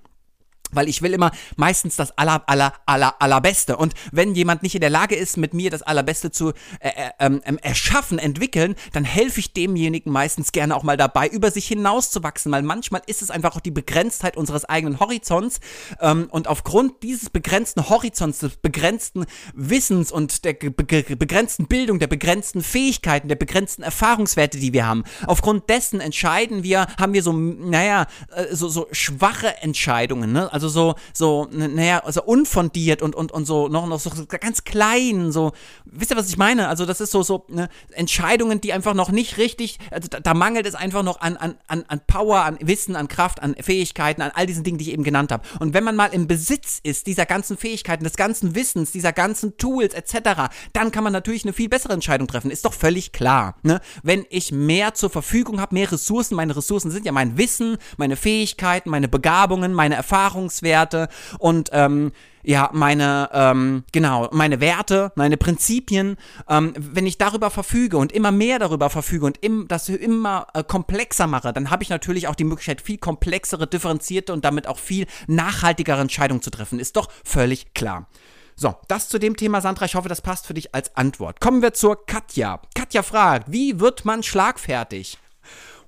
weil 0.71 0.89
ich 0.89 1.01
will 1.01 1.13
immer 1.13 1.31
meistens 1.55 1.95
das 1.95 2.17
aller, 2.17 2.43
aller, 2.47 2.73
aller, 2.85 3.21
allerbeste. 3.21 3.77
Und 3.77 3.93
wenn 4.11 4.35
jemand 4.35 4.63
nicht 4.63 4.75
in 4.75 4.81
der 4.81 4.89
Lage 4.89 5.15
ist, 5.15 5.37
mit 5.37 5.53
mir 5.53 5.69
das 5.69 5.81
allerbeste 5.81 6.31
zu 6.31 6.49
äh, 6.79 6.89
äh, 6.89 7.09
ähm, 7.19 7.41
ähm, 7.45 7.57
erschaffen, 7.61 8.19
entwickeln, 8.19 8.75
dann 8.93 9.03
helfe 9.03 9.39
ich 9.39 9.53
demjenigen 9.53 10.11
meistens 10.11 10.51
gerne 10.51 10.75
auch 10.75 10.83
mal 10.83 10.97
dabei, 10.97 11.27
über 11.27 11.51
sich 11.51 11.67
hinauszuwachsen, 11.67 12.51
weil 12.51 12.63
manchmal 12.63 13.01
ist 13.07 13.21
es 13.21 13.31
einfach 13.31 13.55
auch 13.55 13.61
die 13.61 13.71
Begrenztheit 13.71 14.37
unseres 14.37 14.65
eigenen 14.65 14.99
Horizonts. 14.99 15.59
Ähm, 15.99 16.27
und 16.31 16.47
aufgrund 16.47 17.03
dieses 17.03 17.29
begrenzten 17.29 17.89
Horizonts, 17.89 18.39
des 18.39 18.57
begrenzten 18.57 19.25
Wissens 19.53 20.11
und 20.11 20.45
der 20.45 20.53
be 20.53 20.71
begrenzten 20.71 21.67
Bildung, 21.67 21.99
der 21.99 22.07
begrenzten 22.07 22.61
Fähigkeiten, 22.61 23.27
der 23.27 23.35
begrenzten 23.35 23.83
Erfahrungswerte, 23.83 24.57
die 24.57 24.73
wir 24.73 24.85
haben, 24.85 25.03
aufgrund 25.25 25.69
dessen 25.69 25.99
entscheiden 25.99 26.63
wir, 26.63 26.87
haben 26.99 27.13
wir 27.13 27.23
so, 27.23 27.33
naja, 27.33 28.07
äh, 28.35 28.55
so, 28.55 28.69
so 28.69 28.87
schwache 28.91 29.61
Entscheidungen, 29.61 30.31
ne? 30.31 30.51
Also 30.51 30.60
also 30.61 30.69
so, 30.69 30.95
so, 31.13 31.47
naja, 31.51 31.99
also 31.99 32.23
unfondiert 32.23 33.01
und, 33.01 33.15
und, 33.15 33.31
und 33.31 33.45
so 33.45 33.67
noch, 33.67 33.87
noch 33.87 33.99
so 33.99 34.11
ganz 34.27 34.63
klein, 34.63 35.31
so, 35.31 35.51
wisst 35.85 36.11
ihr, 36.11 36.17
was 36.17 36.29
ich 36.29 36.37
meine? 36.37 36.67
Also 36.67 36.85
das 36.85 37.01
ist 37.01 37.11
so, 37.11 37.23
so 37.23 37.45
ne, 37.47 37.69
Entscheidungen, 37.91 38.61
die 38.61 38.73
einfach 38.73 38.93
noch 38.93 39.09
nicht 39.09 39.37
richtig, 39.37 39.79
also 39.89 40.07
da, 40.07 40.19
da 40.19 40.33
mangelt 40.33 40.65
es 40.67 40.75
einfach 40.75 41.03
noch 41.03 41.19
an, 41.21 41.37
an, 41.37 41.55
an, 41.67 41.83
an 41.87 42.01
Power, 42.05 42.43
an 42.43 42.57
Wissen, 42.61 42.95
an 42.95 43.07
Kraft, 43.07 43.41
an 43.41 43.55
Fähigkeiten, 43.59 44.21
an 44.21 44.31
all 44.33 44.45
diesen 44.45 44.63
Dingen, 44.63 44.77
die 44.77 44.85
ich 44.85 44.93
eben 44.93 45.03
genannt 45.03 45.31
habe. 45.31 45.43
Und 45.59 45.73
wenn 45.73 45.83
man 45.83 45.95
mal 45.95 46.07
im 46.07 46.27
Besitz 46.27 46.79
ist 46.83 47.07
dieser 47.07 47.25
ganzen 47.25 47.57
Fähigkeiten, 47.57 48.03
des 48.03 48.15
ganzen 48.15 48.55
Wissens, 48.55 48.91
dieser 48.91 49.13
ganzen 49.13 49.57
Tools 49.57 49.93
etc., 49.93 50.51
dann 50.73 50.91
kann 50.91 51.03
man 51.03 51.13
natürlich 51.13 51.43
eine 51.43 51.53
viel 51.53 51.69
bessere 51.69 51.93
Entscheidung 51.93 52.27
treffen. 52.27 52.51
Ist 52.51 52.65
doch 52.65 52.73
völlig 52.73 53.11
klar. 53.11 53.55
Ne? 53.63 53.81
Wenn 54.03 54.25
ich 54.29 54.51
mehr 54.51 54.93
zur 54.93 55.09
Verfügung 55.09 55.59
habe, 55.59 55.75
mehr 55.75 55.91
Ressourcen, 55.91 56.35
meine 56.35 56.55
Ressourcen 56.55 56.91
sind 56.91 57.05
ja 57.05 57.11
mein 57.11 57.37
Wissen, 57.37 57.77
meine 57.97 58.15
Fähigkeiten, 58.15 58.89
meine 58.89 59.07
Begabungen, 59.07 59.73
meine 59.73 59.95
Erfahrungen, 59.95 60.49
Erfahrungswerte 60.51 61.07
und 61.39 61.69
ähm, 61.71 62.11
ja, 62.43 62.71
meine, 62.73 63.29
ähm, 63.33 63.83
genau, 63.91 64.27
meine 64.31 64.59
Werte, 64.59 65.11
meine 65.15 65.37
Prinzipien, 65.37 66.17
ähm, 66.49 66.73
wenn 66.75 67.05
ich 67.05 67.19
darüber 67.19 67.51
verfüge 67.51 67.97
und 67.97 68.11
immer 68.11 68.31
mehr 68.31 68.57
darüber 68.57 68.89
verfüge 68.89 69.27
und 69.27 69.37
im, 69.43 69.67
das 69.67 69.89
immer 69.89 70.47
äh, 70.55 70.63
komplexer 70.63 71.27
mache, 71.27 71.53
dann 71.53 71.69
habe 71.69 71.83
ich 71.83 71.89
natürlich 71.89 72.27
auch 72.27 72.35
die 72.35 72.43
Möglichkeit, 72.43 72.81
viel 72.81 72.97
komplexere, 72.97 73.67
differenzierte 73.67 74.33
und 74.33 74.43
damit 74.43 74.65
auch 74.65 74.79
viel 74.79 75.05
nachhaltigere 75.27 76.01
Entscheidungen 76.01 76.41
zu 76.41 76.49
treffen. 76.49 76.79
Ist 76.79 76.95
doch 76.95 77.09
völlig 77.23 77.75
klar. 77.75 78.07
So, 78.55 78.75
das 78.87 79.07
zu 79.07 79.19
dem 79.19 79.37
Thema, 79.37 79.61
Sandra. 79.61 79.85
Ich 79.85 79.95
hoffe, 79.95 80.09
das 80.09 80.21
passt 80.21 80.47
für 80.47 80.53
dich 80.55 80.73
als 80.73 80.95
Antwort. 80.95 81.39
Kommen 81.41 81.61
wir 81.61 81.73
zur 81.73 82.05
Katja. 82.05 82.59
Katja 82.75 83.03
fragt, 83.03 83.51
wie 83.51 83.79
wird 83.79 84.03
man 84.03 84.23
schlagfertig? 84.23 85.17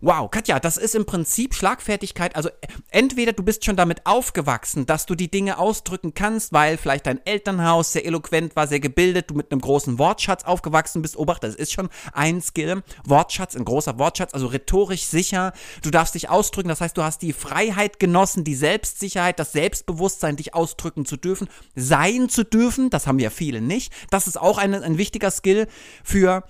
Wow, 0.05 0.29
Katja, 0.29 0.59
das 0.59 0.75
ist 0.75 0.95
im 0.95 1.05
Prinzip 1.05 1.55
Schlagfertigkeit. 1.55 2.35
Also 2.35 2.49
entweder 2.91 3.31
du 3.31 3.41
bist 3.41 3.63
schon 3.63 3.77
damit 3.77 4.05
aufgewachsen, 4.05 4.85
dass 4.85 5.05
du 5.05 5.15
die 5.15 5.31
Dinge 5.31 5.57
ausdrücken 5.57 6.13
kannst, 6.13 6.51
weil 6.51 6.75
vielleicht 6.75 7.05
dein 7.05 7.25
Elternhaus 7.25 7.93
sehr 7.93 8.05
eloquent 8.05 8.57
war, 8.57 8.67
sehr 8.67 8.81
gebildet, 8.81 9.29
du 9.29 9.33
mit 9.33 9.49
einem 9.49 9.61
großen 9.61 9.97
Wortschatz 9.99 10.43
aufgewachsen 10.43 11.01
bist. 11.01 11.15
Obacht, 11.15 11.45
das 11.45 11.55
ist 11.55 11.71
schon 11.71 11.87
ein 12.11 12.41
Skill. 12.41 12.83
Wortschatz, 13.05 13.55
ein 13.55 13.63
großer 13.63 13.97
Wortschatz, 13.97 14.33
also 14.33 14.47
rhetorisch 14.47 15.05
sicher. 15.05 15.53
Du 15.83 15.89
darfst 15.89 16.15
dich 16.15 16.29
ausdrücken, 16.29 16.67
das 16.67 16.81
heißt, 16.81 16.97
du 16.97 17.03
hast 17.03 17.21
die 17.21 17.31
Freiheit 17.31 17.97
genossen, 17.97 18.43
die 18.43 18.55
Selbstsicherheit, 18.55 19.39
das 19.39 19.53
Selbstbewusstsein, 19.53 20.35
dich 20.35 20.53
ausdrücken 20.53 21.05
zu 21.05 21.15
dürfen, 21.15 21.47
sein 21.75 22.27
zu 22.27 22.43
dürfen. 22.43 22.89
Das 22.89 23.07
haben 23.07 23.19
ja 23.19 23.29
viele 23.29 23.61
nicht. 23.61 23.93
Das 24.09 24.27
ist 24.27 24.35
auch 24.35 24.57
ein, 24.57 24.73
ein 24.73 24.97
wichtiger 24.97 25.31
Skill 25.31 25.67
für 26.03 26.43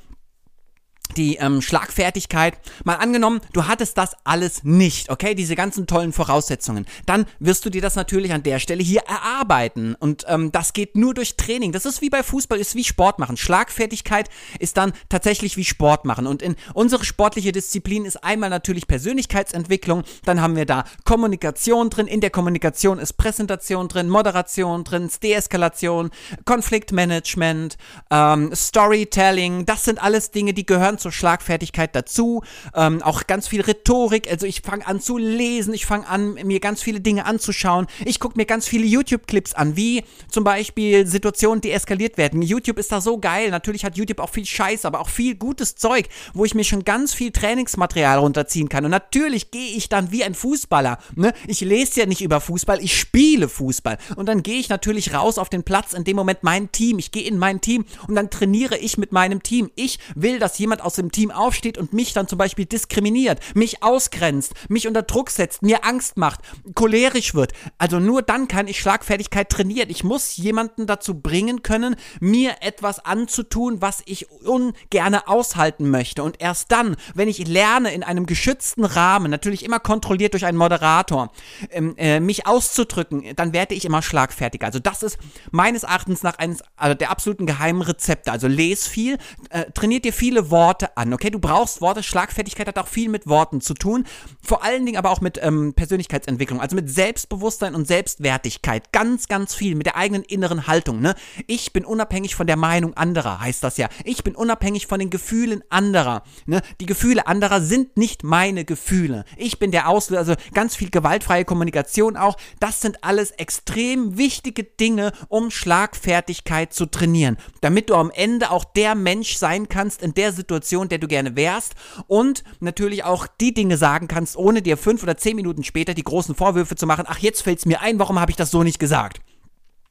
die 1.13 1.35
ähm, 1.35 1.61
Schlagfertigkeit. 1.61 2.57
Mal 2.83 2.95
angenommen, 2.95 3.41
du 3.53 3.67
hattest 3.67 3.97
das 3.97 4.15
alles 4.23 4.63
nicht, 4.63 5.09
okay, 5.09 5.35
diese 5.35 5.55
ganzen 5.55 5.87
tollen 5.87 6.13
Voraussetzungen. 6.13 6.85
Dann 7.05 7.25
wirst 7.39 7.65
du 7.65 7.69
dir 7.69 7.81
das 7.81 7.95
natürlich 7.95 8.33
an 8.33 8.43
der 8.43 8.59
Stelle 8.59 8.83
hier 8.83 9.01
erarbeiten. 9.01 9.95
Und 9.95 10.25
ähm, 10.27 10.51
das 10.51 10.73
geht 10.73 10.95
nur 10.95 11.13
durch 11.13 11.35
Training. 11.35 11.71
Das 11.71 11.85
ist 11.85 12.01
wie 12.01 12.09
bei 12.09 12.23
Fußball, 12.23 12.59
ist 12.59 12.75
wie 12.75 12.83
Sport 12.83 13.19
machen. 13.19 13.37
Schlagfertigkeit 13.37 14.29
ist 14.59 14.77
dann 14.77 14.93
tatsächlich 15.09 15.57
wie 15.57 15.63
Sport 15.63 16.05
machen. 16.05 16.27
Und 16.27 16.41
in 16.41 16.55
unsere 16.73 17.05
sportliche 17.05 17.51
Disziplin 17.51 18.05
ist 18.05 18.23
einmal 18.23 18.49
natürlich 18.49 18.87
Persönlichkeitsentwicklung. 18.87 20.03
Dann 20.25 20.41
haben 20.41 20.55
wir 20.55 20.65
da 20.65 20.83
Kommunikation 21.05 21.89
drin. 21.89 22.07
In 22.07 22.21
der 22.21 22.31
Kommunikation 22.31 22.99
ist 22.99 23.13
Präsentation 23.13 23.87
drin, 23.87 24.09
Moderation 24.09 24.83
drin, 24.83 25.09
Deeskalation, 25.21 26.09
Konfliktmanagement, 26.45 27.77
ähm, 28.09 28.53
Storytelling. 28.53 29.65
Das 29.65 29.85
sind 29.85 30.01
alles 30.01 30.31
Dinge, 30.31 30.53
die 30.53 30.65
gehören 30.65 30.92
zur 30.97 31.11
Schlagfertigkeit 31.11 31.95
dazu. 31.95 32.43
Ähm, 32.75 33.01
auch 33.01 33.27
ganz 33.27 33.47
viel 33.47 33.61
Rhetorik. 33.61 34.29
Also 34.29 34.45
ich 34.45 34.61
fange 34.61 34.87
an 34.87 35.01
zu 35.01 35.17
lesen, 35.17 35.73
ich 35.73 35.85
fange 35.85 36.07
an, 36.07 36.33
mir 36.33 36.59
ganz 36.59 36.81
viele 36.81 37.01
Dinge 37.01 37.25
anzuschauen. 37.25 37.87
Ich 38.05 38.19
gucke 38.19 38.37
mir 38.37 38.45
ganz 38.45 38.67
viele 38.67 38.85
YouTube-Clips 38.85 39.53
an, 39.53 39.75
wie 39.75 40.03
zum 40.29 40.43
Beispiel 40.43 41.05
Situationen, 41.07 41.61
die 41.61 41.71
eskaliert 41.71 42.17
werden. 42.17 42.41
YouTube 42.41 42.77
ist 42.77 42.91
da 42.91 43.01
so 43.01 43.17
geil. 43.17 43.49
Natürlich 43.49 43.85
hat 43.85 43.97
YouTube 43.97 44.19
auch 44.19 44.29
viel 44.29 44.45
Scheiß, 44.45 44.85
aber 44.85 44.99
auch 44.99 45.09
viel 45.09 45.35
gutes 45.35 45.75
Zeug, 45.75 46.07
wo 46.33 46.45
ich 46.45 46.55
mir 46.55 46.63
schon 46.63 46.83
ganz 46.83 47.13
viel 47.13 47.31
Trainingsmaterial 47.31 48.19
runterziehen 48.19 48.69
kann. 48.69 48.85
Und 48.85 48.91
natürlich 48.91 49.51
gehe 49.51 49.75
ich 49.75 49.89
dann 49.89 50.11
wie 50.11 50.23
ein 50.23 50.35
Fußballer. 50.35 50.97
Ne? 51.15 51.33
Ich 51.47 51.61
lese 51.61 52.01
ja 52.01 52.05
nicht 52.05 52.21
über 52.21 52.41
Fußball, 52.41 52.83
ich 52.83 52.97
spiele 52.99 53.49
Fußball. 53.49 53.97
Und 54.15 54.27
dann 54.27 54.43
gehe 54.43 54.59
ich 54.59 54.69
natürlich 54.69 55.13
raus 55.13 55.37
auf 55.37 55.49
den 55.49 55.63
Platz, 55.63 55.93
in 55.93 56.03
dem 56.03 56.15
Moment 56.15 56.43
mein 56.43 56.71
Team. 56.71 56.99
Ich 56.99 57.11
gehe 57.11 57.23
in 57.23 57.37
mein 57.37 57.61
Team 57.61 57.85
und 58.07 58.15
dann 58.15 58.29
trainiere 58.29 58.77
ich 58.77 58.97
mit 58.97 59.11
meinem 59.11 59.43
Team. 59.43 59.71
Ich 59.75 59.99
will, 60.15 60.39
dass 60.39 60.57
jemand 60.59 60.82
aus 60.83 60.95
dem 60.95 61.11
Team 61.11 61.31
aufsteht 61.31 61.77
und 61.77 61.93
mich 61.93 62.13
dann 62.13 62.27
zum 62.27 62.37
Beispiel 62.37 62.65
diskriminiert, 62.65 63.39
mich 63.55 63.83
ausgrenzt, 63.83 64.53
mich 64.69 64.87
unter 64.87 65.03
Druck 65.03 65.29
setzt, 65.29 65.61
mir 65.61 65.85
Angst 65.85 66.17
macht, 66.17 66.41
cholerisch 66.75 67.33
wird. 67.33 67.53
Also 67.77 67.99
nur 67.99 68.21
dann 68.21 68.47
kann 68.47 68.67
ich 68.67 68.79
Schlagfertigkeit 68.79 69.49
trainieren. 69.49 69.89
Ich 69.89 70.03
muss 70.03 70.37
jemanden 70.37 70.87
dazu 70.87 71.15
bringen 71.19 71.63
können, 71.63 71.95
mir 72.19 72.57
etwas 72.61 73.03
anzutun, 73.03 73.81
was 73.81 74.01
ich 74.05 74.29
ungerne 74.29 75.27
aushalten 75.27 75.89
möchte. 75.89 76.23
Und 76.23 76.41
erst 76.41 76.71
dann, 76.71 76.95
wenn 77.13 77.27
ich 77.27 77.47
lerne, 77.47 77.93
in 77.93 78.03
einem 78.03 78.25
geschützten 78.25 78.85
Rahmen, 78.85 79.29
natürlich 79.29 79.63
immer 79.63 79.79
kontrolliert 79.79 80.33
durch 80.33 80.45
einen 80.45 80.57
Moderator, 80.57 81.31
ähm, 81.69 81.95
äh, 81.97 82.19
mich 82.19 82.47
auszudrücken, 82.47 83.35
dann 83.35 83.53
werde 83.53 83.75
ich 83.75 83.85
immer 83.85 84.01
schlagfertiger. 84.01 84.65
Also 84.65 84.79
das 84.79 85.03
ist 85.03 85.17
meines 85.51 85.83
Erachtens 85.83 86.23
nach 86.23 86.37
eines 86.37 86.63
also 86.75 86.95
der 86.95 87.11
absoluten 87.11 87.45
geheimen 87.45 87.81
Rezepte. 87.81 88.31
Also 88.31 88.47
les 88.47 88.87
viel, 88.87 89.17
äh, 89.49 89.65
trainiert 89.71 90.05
dir 90.05 90.13
viele 90.13 90.51
Worte, 90.51 90.72
Worte 90.73 90.97
an, 90.97 91.13
okay? 91.13 91.29
Du 91.29 91.37
brauchst 91.37 91.81
Worte. 91.81 92.01
Schlagfertigkeit 92.01 92.67
hat 92.67 92.79
auch 92.79 92.87
viel 92.87 93.07
mit 93.07 93.27
Worten 93.27 93.61
zu 93.61 93.75
tun. 93.75 94.05
Vor 94.41 94.63
allen 94.63 94.87
Dingen 94.87 94.97
aber 94.97 95.11
auch 95.11 95.21
mit 95.21 95.39
ähm, 95.43 95.75
Persönlichkeitsentwicklung, 95.75 96.59
also 96.59 96.75
mit 96.75 96.89
Selbstbewusstsein 96.89 97.75
und 97.75 97.87
Selbstwertigkeit. 97.87 98.91
Ganz, 98.91 99.27
ganz 99.27 99.53
viel. 99.53 99.75
Mit 99.75 99.85
der 99.85 99.97
eigenen 99.97 100.23
inneren 100.23 100.65
Haltung, 100.65 100.99
ne? 100.99 101.13
Ich 101.45 101.73
bin 101.73 101.85
unabhängig 101.85 102.33
von 102.33 102.47
der 102.47 102.57
Meinung 102.57 102.95
anderer, 102.95 103.39
heißt 103.39 103.63
das 103.63 103.77
ja. 103.77 103.87
Ich 104.03 104.23
bin 104.23 104.35
unabhängig 104.35 104.87
von 104.87 104.97
den 104.99 105.11
Gefühlen 105.11 105.63
anderer, 105.69 106.23
ne? 106.47 106.63
Die 106.81 106.87
Gefühle 106.87 107.27
anderer 107.27 107.61
sind 107.61 107.95
nicht 107.95 108.23
meine 108.23 108.65
Gefühle. 108.65 109.25
Ich 109.37 109.59
bin 109.59 109.69
der 109.69 109.87
Auslöser, 109.87 110.21
also 110.21 110.33
ganz 110.55 110.75
viel 110.75 110.89
gewaltfreie 110.89 111.45
Kommunikation 111.45 112.17
auch. 112.17 112.35
Das 112.59 112.81
sind 112.81 113.03
alles 113.03 113.29
extrem 113.29 114.17
wichtige 114.17 114.63
Dinge, 114.63 115.11
um 115.27 115.51
Schlagfertigkeit 115.51 116.73
zu 116.73 116.87
trainieren. 116.87 117.37
Damit 117.61 117.91
du 117.91 117.95
am 117.95 118.09
Ende 118.09 118.49
auch 118.49 118.63
der 118.63 118.95
Mensch 118.95 119.35
sein 119.35 119.69
kannst 119.69 120.01
in 120.01 120.15
der 120.15 120.31
Situation, 120.31 120.62
Situation, 120.63 120.89
der 120.89 120.97
du 120.97 121.07
gerne 121.07 121.35
wärst 121.35 121.75
und 122.07 122.43
natürlich 122.59 123.03
auch 123.03 123.27
die 123.27 123.53
Dinge 123.53 123.77
sagen 123.77 124.07
kannst, 124.07 124.37
ohne 124.37 124.61
dir 124.61 124.77
fünf 124.77 125.03
oder 125.03 125.17
zehn 125.17 125.35
Minuten 125.35 125.63
später 125.63 125.93
die 125.93 126.03
großen 126.03 126.35
Vorwürfe 126.35 126.75
zu 126.75 126.87
machen, 126.87 127.05
ach, 127.07 127.19
jetzt 127.19 127.41
fällt 127.41 127.59
es 127.59 127.65
mir 127.65 127.81
ein, 127.81 127.99
warum 127.99 128.19
habe 128.19 128.31
ich 128.31 128.37
das 128.37 128.51
so 128.51 128.63
nicht 128.63 128.79
gesagt? 128.79 129.19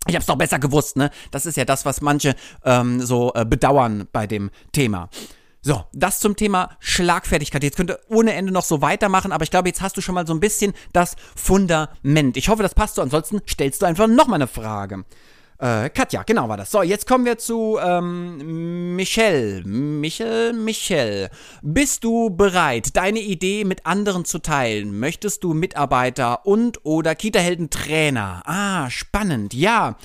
Ich 0.08 0.16
hab's 0.16 0.26
doch 0.26 0.37
besser 0.37 0.58
gewusst, 0.58 0.96
ne? 0.96 1.11
Das 1.30 1.46
ist 1.46 1.56
ja 1.56 1.64
das, 1.64 1.85
was 1.85 2.00
manche 2.00 2.35
ähm, 2.64 3.00
so 3.00 3.32
äh, 3.35 3.44
bedauern 3.44 4.08
bei 4.12 4.26
dem 4.26 4.50
Thema. 4.72 5.08
So, 5.61 5.85
das 5.92 6.18
zum 6.18 6.35
Thema 6.35 6.70
Schlagfertigkeit. 6.80 7.62
Jetzt 7.62 7.76
könnt 7.76 7.90
ihr 7.92 8.00
ohne 8.08 8.32
Ende 8.32 8.50
noch 8.50 8.64
so 8.64 8.82
weitermachen, 8.82 9.30
aber 9.30 9.44
ich 9.44 9.50
glaube, 9.52 9.68
jetzt 9.68 9.80
hast 9.80 9.96
du 9.96 10.00
schon 10.00 10.16
mal 10.16 10.26
so 10.26 10.35
ein 10.35 10.40
bisschen 10.40 10.72
das 10.92 11.14
Fundament. 11.37 12.37
Ich 12.37 12.48
hoffe, 12.48 12.64
das 12.64 12.74
passt 12.74 12.96
so. 12.96 13.02
Ansonsten 13.02 13.42
stellst 13.48 13.80
du 13.80 13.87
einfach 13.87 14.08
nochmal 14.08 14.38
eine 14.38 14.48
Frage. 14.48 15.04
Äh, 15.62 15.90
Katja, 15.90 16.25
genau 16.25 16.48
war 16.48 16.57
das. 16.57 16.72
So, 16.72 16.83
jetzt 16.83 17.07
kommen 17.07 17.25
wir 17.25 17.38
zu 17.38 17.79
ähm, 17.81 18.96
Michelle. 18.96 19.62
Michel, 19.64 20.53
Michel. 20.55 21.31
Bist 21.62 22.03
du 22.03 22.31
bereit, 22.31 22.96
deine 22.96 23.20
Idee 23.20 23.62
mit 23.62 23.87
anderen 23.87 24.25
zu 24.25 24.40
teilen? 24.40 24.98
Möchtest 24.98 25.44
du 25.44 25.55
Mitarbeiter 25.55 26.46
und 26.46 26.85
oder 26.85 27.14
Kita-Helden-Trainer? 27.14 28.42
Ah, 28.44 28.90
spannend. 28.90 29.55
Ja. 29.55 29.96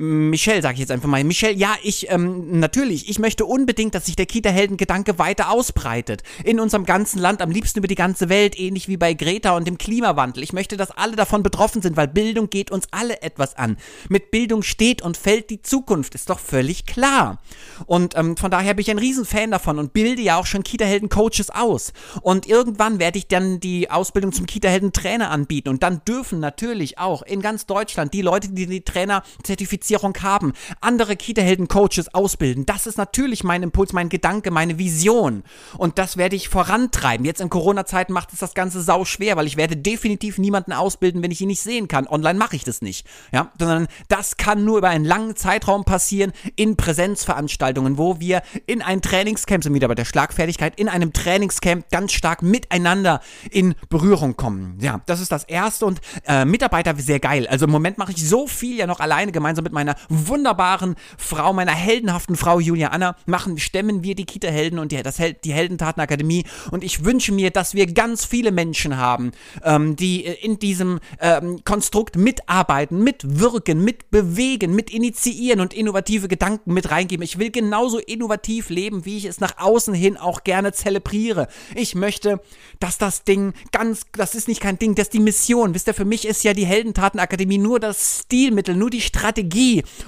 Michelle, 0.00 0.62
sage 0.62 0.74
ich 0.74 0.80
jetzt 0.80 0.92
einfach 0.92 1.10
mal. 1.10 1.22
Michelle, 1.24 1.54
ja, 1.54 1.74
ich, 1.82 2.10
ähm, 2.10 2.58
natürlich, 2.58 3.10
ich 3.10 3.18
möchte 3.18 3.44
unbedingt, 3.44 3.94
dass 3.94 4.06
sich 4.06 4.16
der 4.16 4.24
Kita-Helden-Gedanke 4.24 5.18
weiter 5.18 5.50
ausbreitet. 5.50 6.22
In 6.42 6.58
unserem 6.58 6.86
ganzen 6.86 7.18
Land, 7.18 7.42
am 7.42 7.50
liebsten 7.50 7.80
über 7.80 7.88
die 7.88 7.96
ganze 7.96 8.30
Welt, 8.30 8.58
ähnlich 8.58 8.88
wie 8.88 8.96
bei 8.96 9.12
Greta 9.12 9.54
und 9.54 9.66
dem 9.66 9.76
Klimawandel. 9.76 10.42
Ich 10.42 10.54
möchte, 10.54 10.78
dass 10.78 10.90
alle 10.90 11.16
davon 11.16 11.42
betroffen 11.42 11.82
sind, 11.82 11.98
weil 11.98 12.08
Bildung 12.08 12.48
geht 12.48 12.70
uns 12.70 12.86
alle 12.92 13.20
etwas 13.20 13.56
an. 13.56 13.76
Mit 14.08 14.30
Bildung 14.30 14.62
steht 14.62 15.02
und 15.02 15.18
fällt 15.18 15.50
die 15.50 15.60
Zukunft, 15.60 16.14
ist 16.14 16.30
doch 16.30 16.40
völlig 16.40 16.86
klar. 16.86 17.42
Und 17.84 18.16
ähm, 18.16 18.38
von 18.38 18.50
daher 18.50 18.72
bin 18.72 18.80
ich 18.80 18.90
ein 18.90 18.98
Riesenfan 18.98 19.50
davon 19.50 19.78
und 19.78 19.92
bilde 19.92 20.22
ja 20.22 20.36
auch 20.38 20.46
schon 20.46 20.62
Kita-Helden-Coaches 20.62 21.50
aus. 21.50 21.92
Und 22.22 22.46
irgendwann 22.46 23.00
werde 23.00 23.18
ich 23.18 23.26
dann 23.26 23.60
die 23.60 23.90
Ausbildung 23.90 24.32
zum 24.32 24.46
Kita-Helden-Trainer 24.46 25.30
anbieten. 25.30 25.68
Und 25.68 25.82
dann 25.82 26.00
dürfen 26.08 26.40
natürlich 26.40 26.98
auch 26.98 27.20
in 27.20 27.42
ganz 27.42 27.66
Deutschland 27.66 28.14
die 28.14 28.22
Leute, 28.22 28.48
die 28.48 28.66
die 28.66 28.80
Trainer 28.80 29.22
zertifizieren, 29.42 29.89
Qualifizierung 29.90 30.14
haben, 30.22 30.52
andere 30.80 31.16
Kita-Helden-Coaches 31.16 32.14
ausbilden. 32.14 32.66
Das 32.66 32.86
ist 32.86 32.96
natürlich 32.96 33.42
mein 33.44 33.62
Impuls, 33.62 33.92
mein 33.92 34.08
Gedanke, 34.08 34.50
meine 34.50 34.78
Vision. 34.78 35.42
Und 35.76 35.98
das 35.98 36.16
werde 36.16 36.36
ich 36.36 36.48
vorantreiben. 36.48 37.26
Jetzt 37.26 37.40
in 37.40 37.50
Corona-Zeiten 37.50 38.12
macht 38.12 38.32
es 38.32 38.38
das 38.38 38.54
Ganze 38.54 38.82
sau 38.82 39.04
schwer, 39.04 39.36
weil 39.36 39.46
ich 39.46 39.56
werde 39.56 39.76
definitiv 39.76 40.38
niemanden 40.38 40.72
ausbilden, 40.72 41.22
wenn 41.22 41.30
ich 41.30 41.40
ihn 41.40 41.48
nicht 41.48 41.60
sehen 41.60 41.88
kann. 41.88 42.06
Online 42.06 42.38
mache 42.38 42.56
ich 42.56 42.64
das 42.64 42.82
nicht. 42.82 43.06
Ja, 43.32 43.50
sondern 43.58 43.88
das 44.08 44.36
kann 44.36 44.64
nur 44.64 44.78
über 44.78 44.88
einen 44.88 45.04
langen 45.04 45.34
Zeitraum 45.36 45.84
passieren 45.84 46.32
in 46.56 46.76
Präsenzveranstaltungen, 46.76 47.98
wo 47.98 48.20
wir 48.20 48.42
in 48.66 48.82
ein 48.82 49.02
Trainingscamp, 49.02 49.64
sind 49.64 49.74
wieder 49.74 49.88
bei 49.88 49.94
der 49.94 50.04
Schlagfertigkeit, 50.04 50.78
in 50.78 50.88
einem 50.88 51.12
Trainingscamp 51.12 51.90
ganz 51.90 52.12
stark 52.12 52.42
miteinander 52.42 53.20
in 53.50 53.74
Berührung 53.88 54.36
kommen. 54.36 54.78
Ja, 54.80 55.00
das 55.06 55.20
ist 55.20 55.32
das 55.32 55.44
Erste 55.44 55.86
und 55.86 56.00
äh, 56.26 56.44
Mitarbeiter 56.44 56.94
sehr 56.96 57.18
geil. 57.18 57.46
Also 57.48 57.66
im 57.66 57.72
Moment 57.72 57.98
mache 57.98 58.12
ich 58.12 58.28
so 58.28 58.46
viel 58.46 58.76
ja 58.76 58.86
noch 58.86 59.00
alleine 59.00 59.32
gemeinsam 59.32 59.64
mit 59.64 59.72
meinen 59.72 59.79
meiner 59.80 59.96
wunderbaren 60.10 60.94
Frau, 61.16 61.54
meiner 61.54 61.72
heldenhaften 61.72 62.36
Frau 62.36 62.60
Julia 62.60 62.88
Anna, 62.88 63.16
machen, 63.24 63.58
stemmen 63.58 64.02
wir 64.02 64.14
die 64.14 64.26
Kita-Helden 64.26 64.78
und 64.78 64.92
die, 64.92 65.02
das, 65.02 65.16
die 65.16 65.52
Heldentatenakademie. 65.52 66.44
Und 66.70 66.84
ich 66.84 67.04
wünsche 67.04 67.32
mir, 67.32 67.50
dass 67.50 67.74
wir 67.74 67.86
ganz 67.86 68.26
viele 68.26 68.52
Menschen 68.52 68.98
haben, 68.98 69.32
ähm, 69.64 69.96
die 69.96 70.26
äh, 70.26 70.34
in 70.44 70.58
diesem 70.58 71.00
ähm, 71.20 71.64
Konstrukt 71.64 72.16
mitarbeiten, 72.16 73.02
mitwirken, 73.02 73.82
mitbewegen, 73.82 74.74
mit 74.74 74.90
initiieren 74.90 75.60
und 75.60 75.72
innovative 75.72 76.28
Gedanken 76.28 76.74
mit 76.74 76.90
reingeben. 76.90 77.24
Ich 77.24 77.38
will 77.38 77.50
genauso 77.50 77.98
innovativ 77.98 78.68
leben, 78.68 79.06
wie 79.06 79.16
ich 79.16 79.24
es 79.24 79.40
nach 79.40 79.56
außen 79.58 79.94
hin 79.94 80.18
auch 80.18 80.44
gerne 80.44 80.72
zelebriere. 80.72 81.48
Ich 81.74 81.94
möchte, 81.94 82.40
dass 82.80 82.98
das 82.98 83.24
Ding 83.24 83.54
ganz, 83.72 84.02
das 84.12 84.34
ist 84.34 84.48
nicht 84.48 84.60
kein 84.60 84.78
Ding, 84.78 84.94
das 84.94 85.06
ist 85.06 85.14
die 85.14 85.20
Mission. 85.20 85.74
Wisst 85.74 85.86
ihr, 85.86 85.94
für 85.94 86.04
mich 86.04 86.26
ist 86.26 86.44
ja 86.44 86.52
die 86.52 86.66
Heldentatenakademie 86.66 87.58
nur 87.58 87.80
das 87.80 88.20
Stilmittel, 88.24 88.74
nur 88.74 88.90
die 88.90 89.00
Strategie 89.00 89.59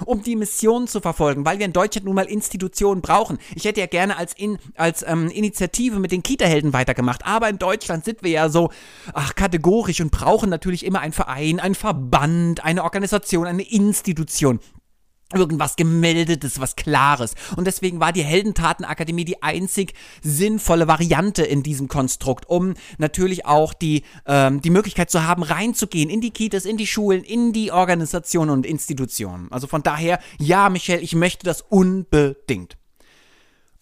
um 0.04 0.22
die 0.22 0.36
Mission 0.36 0.86
zu 0.86 1.00
verfolgen, 1.00 1.44
weil 1.44 1.58
wir 1.58 1.66
in 1.66 1.72
Deutschland 1.72 2.06
nun 2.06 2.14
mal 2.14 2.24
Institutionen 2.24 3.02
brauchen. 3.02 3.38
Ich 3.54 3.64
hätte 3.64 3.80
ja 3.80 3.86
gerne 3.86 4.16
als, 4.16 4.32
in, 4.34 4.58
als 4.76 5.04
ähm, 5.06 5.28
Initiative 5.28 5.98
mit 5.98 6.12
den 6.12 6.22
Kita-Helden 6.22 6.72
weitergemacht, 6.72 7.26
aber 7.26 7.48
in 7.48 7.58
Deutschland 7.58 8.04
sind 8.04 8.22
wir 8.22 8.30
ja 8.30 8.48
so 8.48 8.70
ach, 9.12 9.34
kategorisch 9.34 10.00
und 10.00 10.10
brauchen 10.10 10.50
natürlich 10.50 10.84
immer 10.84 11.00
einen 11.00 11.12
Verein, 11.12 11.60
einen 11.60 11.74
Verband, 11.74 12.64
eine 12.64 12.84
Organisation, 12.84 13.46
eine 13.46 13.62
Institution. 13.62 14.60
Irgendwas 15.34 15.76
gemeldetes, 15.76 16.60
was 16.60 16.76
klares. 16.76 17.34
Und 17.56 17.66
deswegen 17.66 18.00
war 18.00 18.12
die 18.12 18.22
Heldentatenakademie 18.22 19.24
die 19.24 19.42
einzig 19.42 19.94
sinnvolle 20.22 20.88
Variante 20.88 21.42
in 21.42 21.62
diesem 21.62 21.88
Konstrukt, 21.88 22.48
um 22.48 22.74
natürlich 22.98 23.46
auch 23.46 23.74
die, 23.74 24.02
ähm, 24.26 24.60
die 24.60 24.70
Möglichkeit 24.70 25.10
zu 25.10 25.24
haben, 25.24 25.42
reinzugehen 25.42 26.10
in 26.10 26.20
die 26.20 26.30
Kitas, 26.30 26.64
in 26.64 26.76
die 26.76 26.86
Schulen, 26.86 27.22
in 27.22 27.52
die 27.52 27.72
Organisationen 27.72 28.50
und 28.50 28.66
Institutionen. 28.66 29.50
Also 29.50 29.66
von 29.66 29.82
daher, 29.82 30.18
ja, 30.38 30.68
Michelle, 30.68 31.00
ich 31.00 31.14
möchte 31.14 31.44
das 31.44 31.62
unbedingt. 31.62 32.76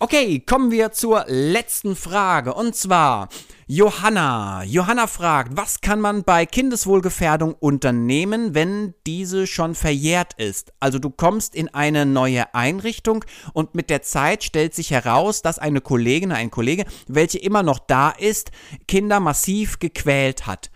Okay, 0.02 0.40
kommen 0.40 0.70
wir 0.70 0.92
zur 0.92 1.26
letzten 1.28 1.94
Frage. 1.94 2.54
Und 2.54 2.74
zwar 2.74 3.28
Johanna. 3.66 4.64
Johanna 4.64 5.06
fragt, 5.06 5.58
was 5.58 5.82
kann 5.82 6.00
man 6.00 6.24
bei 6.24 6.46
Kindeswohlgefährdung 6.46 7.52
unternehmen, 7.52 8.54
wenn 8.54 8.94
diese 9.06 9.46
schon 9.46 9.74
verjährt 9.74 10.32
ist? 10.38 10.72
Also 10.80 10.98
du 10.98 11.10
kommst 11.10 11.54
in 11.54 11.68
eine 11.74 12.06
neue 12.06 12.54
Einrichtung 12.54 13.26
und 13.52 13.74
mit 13.74 13.90
der 13.90 14.00
Zeit 14.00 14.42
stellt 14.42 14.74
sich 14.74 14.90
heraus, 14.90 15.42
dass 15.42 15.58
eine 15.58 15.82
Kollegin, 15.82 16.32
ein 16.32 16.50
Kollege, 16.50 16.86
welche 17.06 17.36
immer 17.36 17.62
noch 17.62 17.78
da 17.78 18.08
ist, 18.08 18.52
Kinder 18.88 19.20
massiv 19.20 19.80
gequält 19.80 20.46
hat. 20.46 20.70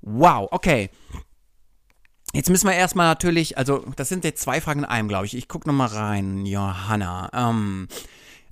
Wow, 0.00 0.48
okay. 0.52 0.88
Jetzt 2.32 2.48
müssen 2.48 2.66
wir 2.66 2.74
erstmal 2.74 3.08
natürlich, 3.08 3.58
also 3.58 3.84
das 3.96 4.08
sind 4.08 4.24
jetzt 4.24 4.40
zwei 4.40 4.62
Fragen 4.62 4.80
in 4.80 4.86
einem, 4.86 5.08
glaube 5.08 5.26
ich. 5.26 5.36
Ich 5.36 5.48
gucke 5.48 5.68
nochmal 5.68 5.88
rein, 5.88 6.46
Johanna. 6.46 7.28
Ähm, 7.34 7.86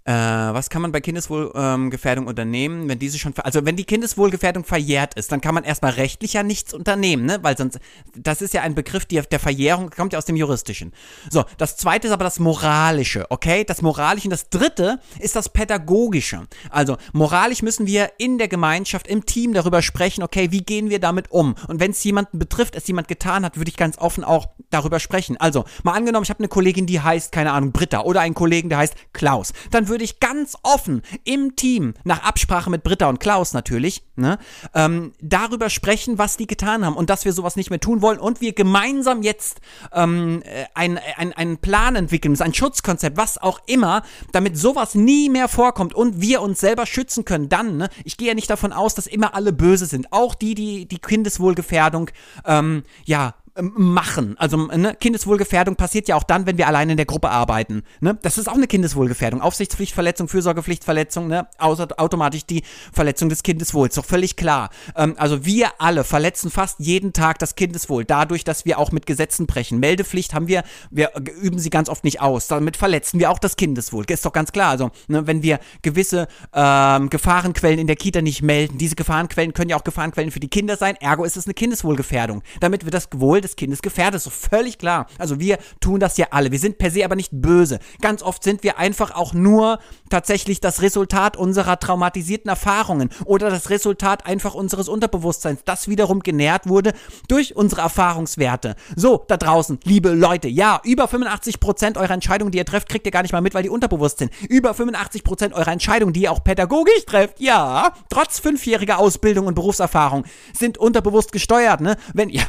äh, 0.09 0.11
was 0.11 0.71
kann 0.71 0.81
man 0.81 0.90
bei 0.90 1.03
Kindeswohlgefährdung 1.03 2.25
ähm, 2.25 2.29
unternehmen, 2.29 2.88
wenn 2.88 2.99
diese 2.99 3.18
schon, 3.18 3.35
also 3.42 3.66
wenn 3.66 3.77
die 3.77 3.85
Kindeswohlgefährdung 3.85 4.64
verjährt 4.64 5.12
ist, 5.14 5.31
dann 5.31 5.42
kann 5.42 5.55
man 5.55 5.64
erstmal 5.64 5.92
rechtlich 5.92 6.33
ja 6.33 6.42
nichts 6.42 6.73
unternehmen, 6.73 7.27
ne? 7.27 7.40
Weil 7.42 7.59
sonst, 7.59 7.79
das 8.16 8.40
ist 8.40 8.55
ja 8.55 8.62
ein 8.62 8.75
Begriff, 8.75 9.05
die, 9.05 9.21
der 9.21 9.38
Verjährung 9.38 9.90
kommt 9.90 10.14
ja 10.14 10.18
aus 10.18 10.25
dem 10.25 10.37
Juristischen. 10.37 10.94
So, 11.29 11.44
das 11.59 11.77
zweite 11.77 12.07
ist 12.07 12.14
aber 12.14 12.25
das 12.25 12.38
Moralische, 12.38 13.27
okay? 13.29 13.64
Das 13.64 13.83
Moralische. 13.83 14.29
Und 14.29 14.31
das 14.31 14.49
dritte 14.49 14.99
ist 15.18 15.37
das 15.37 15.51
Pädagogische. 15.51 16.47
Also, 16.71 16.97
moralisch 17.12 17.61
müssen 17.61 17.87
wir 17.87 18.12
in 18.16 18.38
der 18.38 18.49
Gemeinschaft, 18.49 19.09
im 19.09 19.27
Team 19.27 19.53
darüber 19.53 19.83
sprechen, 19.83 20.23
okay, 20.23 20.51
wie 20.51 20.62
gehen 20.62 20.88
wir 20.88 21.01
damit 21.01 21.31
um? 21.31 21.55
Und 21.66 21.81
wenn 21.81 21.90
es 21.90 22.03
jemanden 22.03 22.38
betrifft, 22.38 22.77
es 22.77 22.87
jemand 22.87 23.09
getan 23.09 23.44
hat, 23.44 23.59
würde 23.59 23.71
ich 23.71 23.77
ganz 23.77 23.99
offen 23.99 24.25
auch 24.25 24.47
darüber 24.71 25.01
sprechen. 25.01 25.37
Also, 25.37 25.66
mal 25.83 25.92
angenommen, 25.92 26.25
ich 26.25 26.31
habe 26.31 26.40
eine 26.40 26.49
Kollegin, 26.49 26.87
die 26.87 27.01
heißt, 27.01 27.31
keine 27.31 27.53
Ahnung, 27.53 27.73
Britta 27.73 28.01
oder 28.01 28.23
einen 28.23 28.35
Kollegen, 28.35 28.71
der 28.71 28.79
heißt 28.79 28.94
Klaus. 29.12 29.53
Dann 29.71 29.88
würde 29.88 29.98
würde 29.99 30.05
ich 30.05 30.21
ganz 30.21 30.57
offen 30.63 31.03
im 31.25 31.57
Team, 31.57 31.95
nach 32.05 32.23
Absprache 32.23 32.71
mit 32.71 32.85
Britta 32.85 33.09
und 33.09 33.19
Klaus 33.19 33.53
natürlich, 33.53 34.05
ne, 34.15 34.39
ähm, 34.73 35.13
darüber 35.21 35.71
sprechen, 35.71 36.19
was 36.19 36.37
die 36.37 36.47
getan 36.47 36.87
haben 36.87 36.97
und 36.97 37.11
dass 37.11 37.25
wir 37.25 37.33
sowas 37.33 37.57
nicht 37.57 37.71
mehr 37.71 37.81
tun 37.81 38.01
wollen 38.01 38.21
und 38.21 38.41
wir 38.41 38.53
gemeinsam 38.53 39.23
jetzt 39.25 39.61
ähm, 39.93 40.41
äh, 40.45 40.67
ein, 40.75 41.01
ein, 41.17 41.33
einen 41.33 41.59
Plan 41.59 41.97
entwickeln, 41.97 42.41
ein 42.41 42.55
Schutzkonzept, 42.55 43.17
was 43.17 43.39
auch 43.39 43.59
immer, 43.67 44.05
damit 44.31 44.57
sowas 44.57 44.95
nie 44.95 45.29
mehr 45.29 45.49
vorkommt 45.49 45.95
und 45.95 46.21
wir 46.21 46.43
uns 46.43 46.61
selber 46.61 46.87
schützen 46.87 47.25
können. 47.25 47.49
Dann, 47.49 47.77
ne, 47.77 47.89
ich 48.05 48.17
gehe 48.17 48.29
ja 48.29 48.35
nicht 48.35 48.51
davon 48.51 48.73
aus, 48.73 48.95
dass 48.95 49.09
immer 49.09 49.35
alle 49.35 49.53
böse 49.53 49.87
sind. 49.87 50.13
Auch 50.13 50.37
die, 50.37 50.55
die 50.55 50.87
die 50.87 51.01
Kindeswohlgefährdung 51.01 52.11
ähm, 52.45 52.85
ja 53.05 53.35
machen. 53.61 54.37
Also 54.38 54.57
ne, 54.57 54.97
Kindeswohlgefährdung 54.99 55.77
passiert 55.77 56.09
ja 56.09 56.16
auch 56.16 56.23
dann, 56.23 56.47
wenn 56.47 56.59
wir 56.59 56.66
alleine 56.66 56.92
in 56.92 56.97
der 56.97 57.07
Gruppe 57.07 57.31
arbeiten. 57.31 57.83
Ne? 58.01 58.18
Das 58.23 58.38
ist 58.38 58.49
auch 58.49 58.55
eine 58.55 58.66
Kindeswohlgefährdung. 58.66 59.40
Aufsichtspflichtverletzung, 59.40 60.29
Fürsorgepflichtverletzung, 60.29 61.29
ne? 61.29 61.49
automatisch 61.59 62.47
die 62.47 62.62
Verletzung 62.92 63.29
des 63.29 63.42
Kindeswohls. 63.42 63.94
Doch 63.94 64.05
völlig 64.05 64.37
klar. 64.37 64.71
Ähm, 64.97 65.14
also 65.18 65.44
wir 65.44 65.71
alle 65.79 66.05
verletzen 66.05 66.51
fast 66.51 66.81
jeden 66.81 67.12
Tag 67.12 67.38
das 67.38 67.55
Kindeswohl, 67.55 68.05
dadurch, 68.05 68.44
dass 68.44 68.64
wir 68.64 68.79
auch 68.79 68.92
mit 68.92 69.07
Gesetzen 69.07 69.47
brechen. 69.47 69.81
Meldepflicht 69.81 70.35
haben 70.35 70.49
wir, 70.49 70.62
wir 70.90 71.12
üben 71.40 71.59
sie 71.59 71.71
ganz 71.71 71.88
oft 71.88 72.05
nicht 72.05 72.21
aus. 72.21 72.47
Damit 72.49 72.77
verletzen 72.77 73.18
wir 73.18 73.31
auch 73.31 73.38
das 73.38 73.57
Kindeswohl. 73.57 74.05
Ist 74.09 74.25
doch 74.25 74.33
ganz 74.33 74.53
klar. 74.53 74.71
Also 74.71 74.90
ne, 75.09 75.27
wenn 75.27 75.42
wir 75.42 75.59
gewisse 75.83 76.29
ähm, 76.53 77.11
Gefahrenquellen 77.11 77.79
in 77.79 77.87
der 77.87 77.97
Kita 77.97 78.23
nicht 78.23 78.42
melden, 78.42 78.79
diese 78.79 78.97
Gefahrenquellen 78.97 79.53
können 79.53 79.71
ja 79.71 79.77
auch 79.77 79.85
Gefahrenquellen 79.85 80.31
für 80.31 80.40
die 80.40 80.49
Kinder 80.49 80.77
sein. 80.77 80.97
Ergo 80.97 81.25
ist 81.25 81.37
es 81.37 81.47
eine 81.47 81.55
Kindeswohlgefährdung. 81.55 82.42
Damit 82.61 82.85
wir 82.85 82.90
das 82.90 83.09
Wohl 83.14 83.40
des 83.40 83.48
des 83.49 83.57
Kindes 83.57 83.83
gefährdet. 83.83 84.21
So 84.21 84.31
völlig 84.31 84.79
klar. 84.79 85.07
Also 85.19 85.41
wir 85.41 85.59
tun 85.81 86.01
das 86.01 86.17
ja 86.17 86.27
alle. 86.31 86.53
Wir 86.53 86.59
sind 86.59 86.79
per 86.79 86.91
se 86.91 87.05
aber 87.05 87.17
nicht 87.17 87.31
böse. 87.33 87.79
Ganz 88.01 88.23
oft 88.23 88.43
sind 88.43 88.63
wir 88.63 88.79
einfach 88.79 89.15
auch 89.15 89.33
nur 89.33 89.79
tatsächlich 90.11 90.61
das 90.61 90.83
Resultat 90.83 91.37
unserer 91.37 91.79
traumatisierten 91.79 92.49
Erfahrungen 92.49 93.11
oder 93.25 93.51
das 93.51 93.71
Resultat 93.71 94.27
einfach 94.27 94.55
unseres 94.55 94.89
Unterbewusstseins, 94.89 95.61
das 95.65 95.89
wiederum 95.89 96.21
genährt 96.21 96.69
wurde 96.69 96.93
durch 97.29 97.57
unsere 97.57 97.83
Erfahrungswerte. 97.83 98.77
So, 98.97 99.25
da 99.29 99.37
draußen, 99.37 99.81
liebe 99.85 100.11
Leute, 100.11 100.49
ja, 100.49 100.81
über 100.85 101.07
85% 101.07 101.99
eurer 101.99 102.15
Entscheidungen, 102.15 102.53
die 102.53 102.59
ihr 102.59 102.65
trefft, 102.65 102.89
kriegt 102.89 103.07
ihr 103.07 103.13
gar 103.13 103.23
nicht 103.23 103.33
mal 103.33 103.41
mit, 103.41 103.55
weil 103.55 103.63
die 103.63 103.69
unterbewusst 103.69 104.19
sind. 104.19 104.33
Über 104.49 104.73
85% 104.73 105.53
eurer 105.53 105.73
Entscheidungen, 105.73 106.13
die 106.13 106.23
ihr 106.23 106.33
auch 106.33 106.45
pädagogisch 106.45 107.05
trefft, 107.07 107.41
ja, 107.41 107.93
trotz 108.11 108.39
fünfjähriger 108.39 108.99
Ausbildung 108.99 109.47
und 109.47 109.55
Berufserfahrung, 109.55 110.25
sind 110.53 110.79
unterbewusst 110.79 111.33
gesteuert, 111.33 111.81
ne? 111.81 111.97
Wenn 112.15 112.29
ihr 112.29 112.43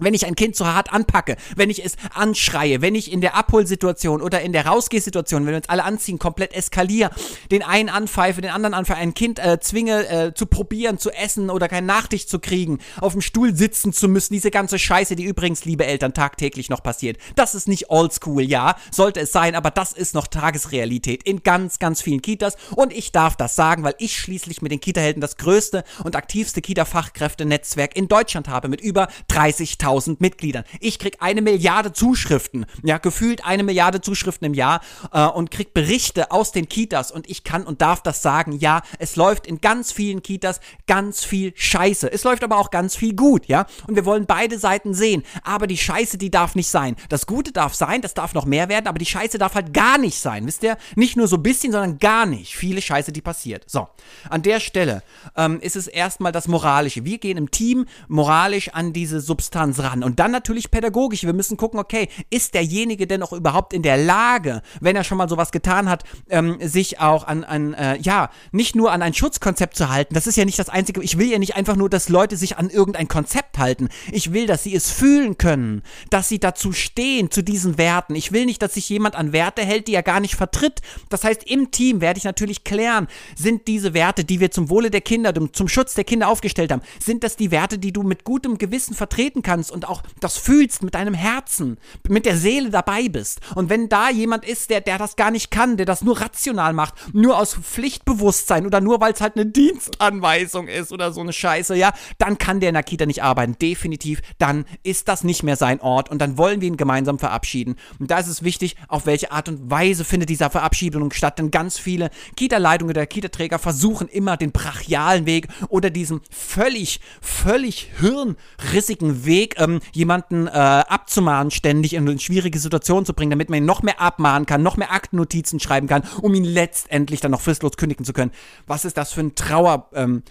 wenn 0.00 0.14
ich 0.14 0.26
ein 0.26 0.34
Kind 0.34 0.56
zu 0.56 0.66
hart 0.66 0.92
anpacke, 0.92 1.36
wenn 1.56 1.70
ich 1.70 1.84
es 1.84 1.96
anschreie, 2.14 2.82
wenn 2.82 2.94
ich 2.94 3.12
in 3.12 3.20
der 3.20 3.34
Abholsituation 3.34 4.22
oder 4.22 4.40
in 4.40 4.52
der 4.52 4.66
Rausgehsituation, 4.66 5.44
wenn 5.44 5.52
wir 5.52 5.58
uns 5.58 5.68
alle 5.68 5.84
anziehen, 5.84 6.18
komplett 6.18 6.54
eskaliere, 6.54 7.10
den 7.50 7.62
einen 7.62 7.88
anpfeife, 7.88 8.40
den 8.40 8.50
anderen 8.50 8.74
anpfeife, 8.74 9.00
ein 9.00 9.14
Kind 9.14 9.38
äh, 9.38 9.60
zwinge 9.60 10.08
äh, 10.08 10.34
zu 10.34 10.46
probieren, 10.46 10.98
zu 10.98 11.10
essen 11.10 11.50
oder 11.50 11.68
keinen 11.68 11.86
Nachtisch 11.86 12.26
zu 12.26 12.38
kriegen, 12.38 12.78
auf 13.00 13.12
dem 13.12 13.20
Stuhl 13.20 13.54
sitzen 13.54 13.92
zu 13.92 14.08
müssen, 14.08 14.32
diese 14.32 14.50
ganze 14.50 14.78
Scheiße, 14.78 15.16
die 15.16 15.24
übrigens, 15.24 15.64
liebe 15.64 15.86
Eltern, 15.86 16.14
tagtäglich 16.14 16.70
noch 16.70 16.82
passiert. 16.82 17.18
Das 17.36 17.54
ist 17.54 17.68
nicht 17.68 17.90
oldschool, 17.90 18.42
ja, 18.42 18.76
sollte 18.90 19.20
es 19.20 19.32
sein, 19.32 19.54
aber 19.54 19.70
das 19.70 19.92
ist 19.92 20.14
noch 20.14 20.26
Tagesrealität 20.26 21.22
in 21.22 21.42
ganz, 21.42 21.78
ganz 21.78 22.02
vielen 22.02 22.22
Kitas 22.22 22.56
und 22.76 22.92
ich 22.92 23.12
darf 23.12 23.36
das 23.36 23.54
sagen, 23.54 23.82
weil 23.82 23.94
ich 23.98 24.18
schließlich 24.18 24.62
mit 24.62 24.72
den 24.72 24.80
Kita-Helden 24.80 25.20
das 25.20 25.36
größte 25.36 25.84
und 26.04 26.16
aktivste 26.16 26.60
Kita-Fachkräftenetzwerk 26.62 27.96
in 27.96 28.08
Deutschland 28.08 28.48
habe 28.48 28.68
mit 28.68 28.80
über 28.80 29.08
30.000 29.30 29.89
100.000 29.90 30.16
Mitgliedern. 30.20 30.64
Ich 30.80 30.98
krieg 30.98 31.16
eine 31.20 31.42
Milliarde 31.42 31.92
Zuschriften, 31.92 32.66
ja, 32.82 32.98
gefühlt 32.98 33.44
eine 33.44 33.62
Milliarde 33.62 34.00
Zuschriften 34.00 34.46
im 34.46 34.54
Jahr 34.54 34.80
äh, 35.12 35.26
und 35.26 35.50
krieg 35.50 35.74
Berichte 35.74 36.30
aus 36.30 36.52
den 36.52 36.68
Kitas 36.68 37.10
und 37.10 37.28
ich 37.28 37.44
kann 37.44 37.64
und 37.64 37.82
darf 37.82 38.02
das 38.02 38.22
sagen. 38.22 38.52
Ja, 38.52 38.82
es 38.98 39.16
läuft 39.16 39.46
in 39.46 39.60
ganz 39.60 39.92
vielen 39.92 40.22
Kitas 40.22 40.60
ganz 40.86 41.24
viel 41.24 41.52
Scheiße. 41.54 42.12
Es 42.12 42.24
läuft 42.24 42.44
aber 42.44 42.58
auch 42.58 42.70
ganz 42.70 42.96
viel 42.96 43.14
gut, 43.14 43.46
ja. 43.46 43.66
Und 43.86 43.96
wir 43.96 44.04
wollen 44.04 44.26
beide 44.26 44.58
Seiten 44.58 44.94
sehen. 44.94 45.22
Aber 45.44 45.66
die 45.66 45.76
Scheiße, 45.76 46.18
die 46.18 46.30
darf 46.30 46.54
nicht 46.54 46.68
sein. 46.68 46.96
Das 47.08 47.26
Gute 47.26 47.52
darf 47.52 47.74
sein, 47.74 48.02
das 48.02 48.14
darf 48.14 48.34
noch 48.34 48.44
mehr 48.44 48.68
werden, 48.68 48.86
aber 48.86 48.98
die 48.98 49.06
Scheiße 49.06 49.38
darf 49.38 49.54
halt 49.54 49.72
gar 49.74 49.98
nicht 49.98 50.18
sein. 50.18 50.46
Wisst 50.46 50.62
ihr? 50.62 50.76
Nicht 50.94 51.16
nur 51.16 51.28
so 51.28 51.36
ein 51.36 51.42
bisschen, 51.42 51.72
sondern 51.72 51.98
gar 51.98 52.26
nicht. 52.26 52.56
Viele 52.56 52.82
Scheiße, 52.82 53.12
die 53.12 53.20
passiert. 53.20 53.64
So, 53.66 53.88
an 54.28 54.42
der 54.42 54.60
Stelle 54.60 55.02
ähm, 55.36 55.60
ist 55.60 55.76
es 55.76 55.86
erstmal 55.86 56.32
das 56.32 56.48
Moralische. 56.48 57.04
Wir 57.04 57.18
gehen 57.18 57.36
im 57.36 57.50
Team 57.50 57.86
moralisch 58.08 58.70
an 58.70 58.92
diese 58.92 59.20
Substanz 59.20 59.69
ran. 59.78 60.02
Und 60.02 60.18
dann 60.18 60.30
natürlich 60.30 60.70
pädagogisch. 60.70 61.24
Wir 61.24 61.32
müssen 61.32 61.56
gucken, 61.56 61.78
okay, 61.78 62.08
ist 62.30 62.54
derjenige 62.54 63.06
denn 63.06 63.22
auch 63.22 63.32
überhaupt 63.32 63.72
in 63.72 63.82
der 63.82 63.96
Lage, 63.96 64.62
wenn 64.80 64.96
er 64.96 65.04
schon 65.04 65.18
mal 65.18 65.28
sowas 65.28 65.52
getan 65.52 65.88
hat, 65.88 66.04
ähm, 66.28 66.56
sich 66.60 67.00
auch 67.00 67.26
an, 67.26 67.44
an 67.44 67.74
äh, 67.74 67.98
ja, 67.98 68.30
nicht 68.52 68.74
nur 68.74 68.92
an 68.92 69.02
ein 69.02 69.14
Schutzkonzept 69.14 69.76
zu 69.76 69.88
halten. 69.88 70.14
Das 70.14 70.26
ist 70.26 70.36
ja 70.36 70.44
nicht 70.44 70.58
das 70.58 70.68
Einzige. 70.68 71.02
Ich 71.02 71.18
will 71.18 71.28
ja 71.28 71.38
nicht 71.38 71.56
einfach 71.56 71.76
nur, 71.76 71.88
dass 71.90 72.08
Leute 72.08 72.36
sich 72.36 72.58
an 72.58 72.70
irgendein 72.70 73.08
Konzept 73.08 73.58
halten. 73.58 73.88
Ich 74.10 74.32
will, 74.32 74.46
dass 74.46 74.62
sie 74.62 74.74
es 74.74 74.90
fühlen 74.90 75.38
können, 75.38 75.82
dass 76.10 76.28
sie 76.28 76.38
dazu 76.38 76.72
stehen, 76.72 77.30
zu 77.30 77.42
diesen 77.42 77.78
Werten. 77.78 78.14
Ich 78.14 78.32
will 78.32 78.46
nicht, 78.46 78.62
dass 78.62 78.74
sich 78.74 78.88
jemand 78.88 79.14
an 79.16 79.32
Werte 79.32 79.62
hält, 79.62 79.88
die 79.88 79.94
er 79.94 80.02
gar 80.02 80.20
nicht 80.20 80.34
vertritt. 80.34 80.80
Das 81.08 81.24
heißt, 81.24 81.44
im 81.44 81.70
Team 81.70 82.00
werde 82.00 82.18
ich 82.18 82.24
natürlich 82.24 82.64
klären, 82.64 83.06
sind 83.36 83.68
diese 83.68 83.94
Werte, 83.94 84.24
die 84.24 84.40
wir 84.40 84.50
zum 84.50 84.70
Wohle 84.70 84.90
der 84.90 85.00
Kinder, 85.00 85.34
zum 85.52 85.68
Schutz 85.68 85.94
der 85.94 86.04
Kinder 86.04 86.28
aufgestellt 86.28 86.72
haben, 86.72 86.82
sind 87.02 87.24
das 87.24 87.36
die 87.36 87.50
Werte, 87.50 87.78
die 87.78 87.92
du 87.92 88.02
mit 88.02 88.24
gutem 88.24 88.58
Gewissen 88.58 88.94
vertreten 88.94 89.42
kannst 89.42 89.59
und 89.68 89.88
auch 89.88 90.02
das 90.20 90.38
fühlst 90.38 90.82
mit 90.82 90.94
deinem 90.94 91.14
Herzen, 91.14 91.78
mit 92.08 92.24
der 92.24 92.36
Seele 92.36 92.70
dabei 92.70 93.08
bist. 93.08 93.40
Und 93.54 93.68
wenn 93.68 93.88
da 93.88 94.10
jemand 94.10 94.44
ist, 94.44 94.70
der, 94.70 94.80
der 94.80 94.98
das 94.98 95.16
gar 95.16 95.30
nicht 95.30 95.50
kann, 95.50 95.76
der 95.76 95.86
das 95.86 96.02
nur 96.02 96.20
rational 96.20 96.72
macht, 96.72 96.94
nur 97.12 97.36
aus 97.36 97.54
Pflichtbewusstsein 97.54 98.66
oder 98.66 98.80
nur 98.80 99.00
weil 99.00 99.12
es 99.12 99.20
halt 99.20 99.34
eine 99.36 99.46
Dienstanweisung 99.46 100.68
ist 100.68 100.92
oder 100.92 101.12
so 101.12 101.20
eine 101.20 101.32
Scheiße, 101.32 101.74
ja, 101.74 101.92
dann 102.18 102.38
kann 102.38 102.60
der 102.60 102.68
in 102.68 102.74
der 102.74 102.82
Kita 102.82 103.06
nicht 103.06 103.22
arbeiten. 103.22 103.56
Definitiv, 103.58 104.20
dann 104.38 104.64
ist 104.82 105.08
das 105.08 105.24
nicht 105.24 105.42
mehr 105.42 105.56
sein 105.56 105.80
Ort 105.80 106.10
und 106.10 106.20
dann 106.20 106.38
wollen 106.38 106.60
wir 106.60 106.68
ihn 106.68 106.76
gemeinsam 106.76 107.18
verabschieden. 107.18 107.76
Und 107.98 108.10
da 108.10 108.18
ist 108.18 108.28
es 108.28 108.42
wichtig, 108.42 108.76
auf 108.88 109.06
welche 109.06 109.32
Art 109.32 109.48
und 109.48 109.70
Weise 109.70 110.04
findet 110.04 110.28
dieser 110.28 110.50
Verabschiedung 110.50 111.12
statt, 111.12 111.38
denn 111.38 111.50
ganz 111.50 111.78
viele 111.78 112.10
Kita-Leitungen 112.36 112.92
oder 112.92 113.06
Kita-Träger 113.06 113.58
versuchen 113.58 114.08
immer 114.08 114.36
den 114.36 114.52
brachialen 114.52 115.26
Weg 115.26 115.48
oder 115.68 115.90
diesen 115.90 116.20
völlig, 116.30 117.00
völlig 117.20 117.90
hirnrissigen 117.98 119.24
Weg 119.24 119.49
ähm, 119.58 119.80
jemanden 119.92 120.46
äh, 120.46 120.50
abzumahnen, 120.50 121.50
ständig 121.50 121.94
in 121.94 122.18
schwierige 122.18 122.58
Situation 122.58 123.04
zu 123.04 123.14
bringen, 123.14 123.30
damit 123.30 123.50
man 123.50 123.58
ihn 123.58 123.66
noch 123.66 123.82
mehr 123.82 124.00
abmahnen 124.00 124.46
kann, 124.46 124.62
noch 124.62 124.76
mehr 124.76 124.92
Aktennotizen 124.92 125.60
schreiben 125.60 125.86
kann, 125.86 126.02
um 126.20 126.34
ihn 126.34 126.44
letztendlich 126.44 127.20
dann 127.20 127.30
noch 127.30 127.40
fristlos 127.40 127.76
kündigen 127.76 128.04
zu 128.04 128.12
können. 128.12 128.32
Was 128.66 128.84
ist 128.84 128.96
das 128.96 129.12
für 129.12 129.20
ein 129.20 129.34
Trauer? 129.34 129.88
Ähm, 129.94 130.22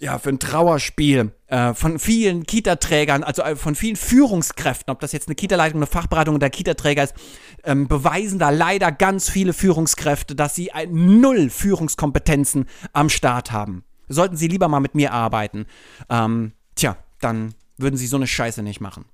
ja, 0.00 0.18
für 0.18 0.30
ein 0.30 0.38
Trauerspiel 0.38 1.32
äh, 1.48 1.74
von 1.74 1.98
vielen 1.98 2.44
Kita-Trägern, 2.44 3.22
also 3.22 3.42
äh, 3.42 3.54
von 3.54 3.74
vielen 3.74 3.96
Führungskräften, 3.96 4.90
ob 4.90 4.98
das 5.00 5.12
jetzt 5.12 5.28
eine 5.28 5.34
Kita-Leitung, 5.34 5.78
eine 5.78 5.86
Fachberatung 5.86 6.34
oder 6.34 6.48
Kita-Träger 6.48 7.04
ist, 7.04 7.14
ähm, 7.64 7.86
beweisen 7.86 8.38
da 8.38 8.48
leider 8.48 8.92
ganz 8.92 9.28
viele 9.28 9.52
Führungskräfte, 9.52 10.34
dass 10.34 10.54
sie 10.54 10.72
ein 10.72 11.20
null 11.20 11.50
Führungskompetenzen 11.50 12.66
am 12.94 13.10
Start 13.10 13.52
haben. 13.52 13.84
Sollten 14.08 14.36
sie 14.36 14.48
lieber 14.48 14.68
mal 14.68 14.80
mit 14.80 14.94
mir 14.94 15.12
arbeiten. 15.12 15.66
Ähm, 16.08 16.52
tja, 16.76 16.96
dann 17.20 17.54
würden 17.80 17.96
sie 17.96 18.06
so 18.06 18.16
eine 18.16 18.26
Scheiße 18.26 18.62
nicht 18.62 18.80
machen. 18.80 19.04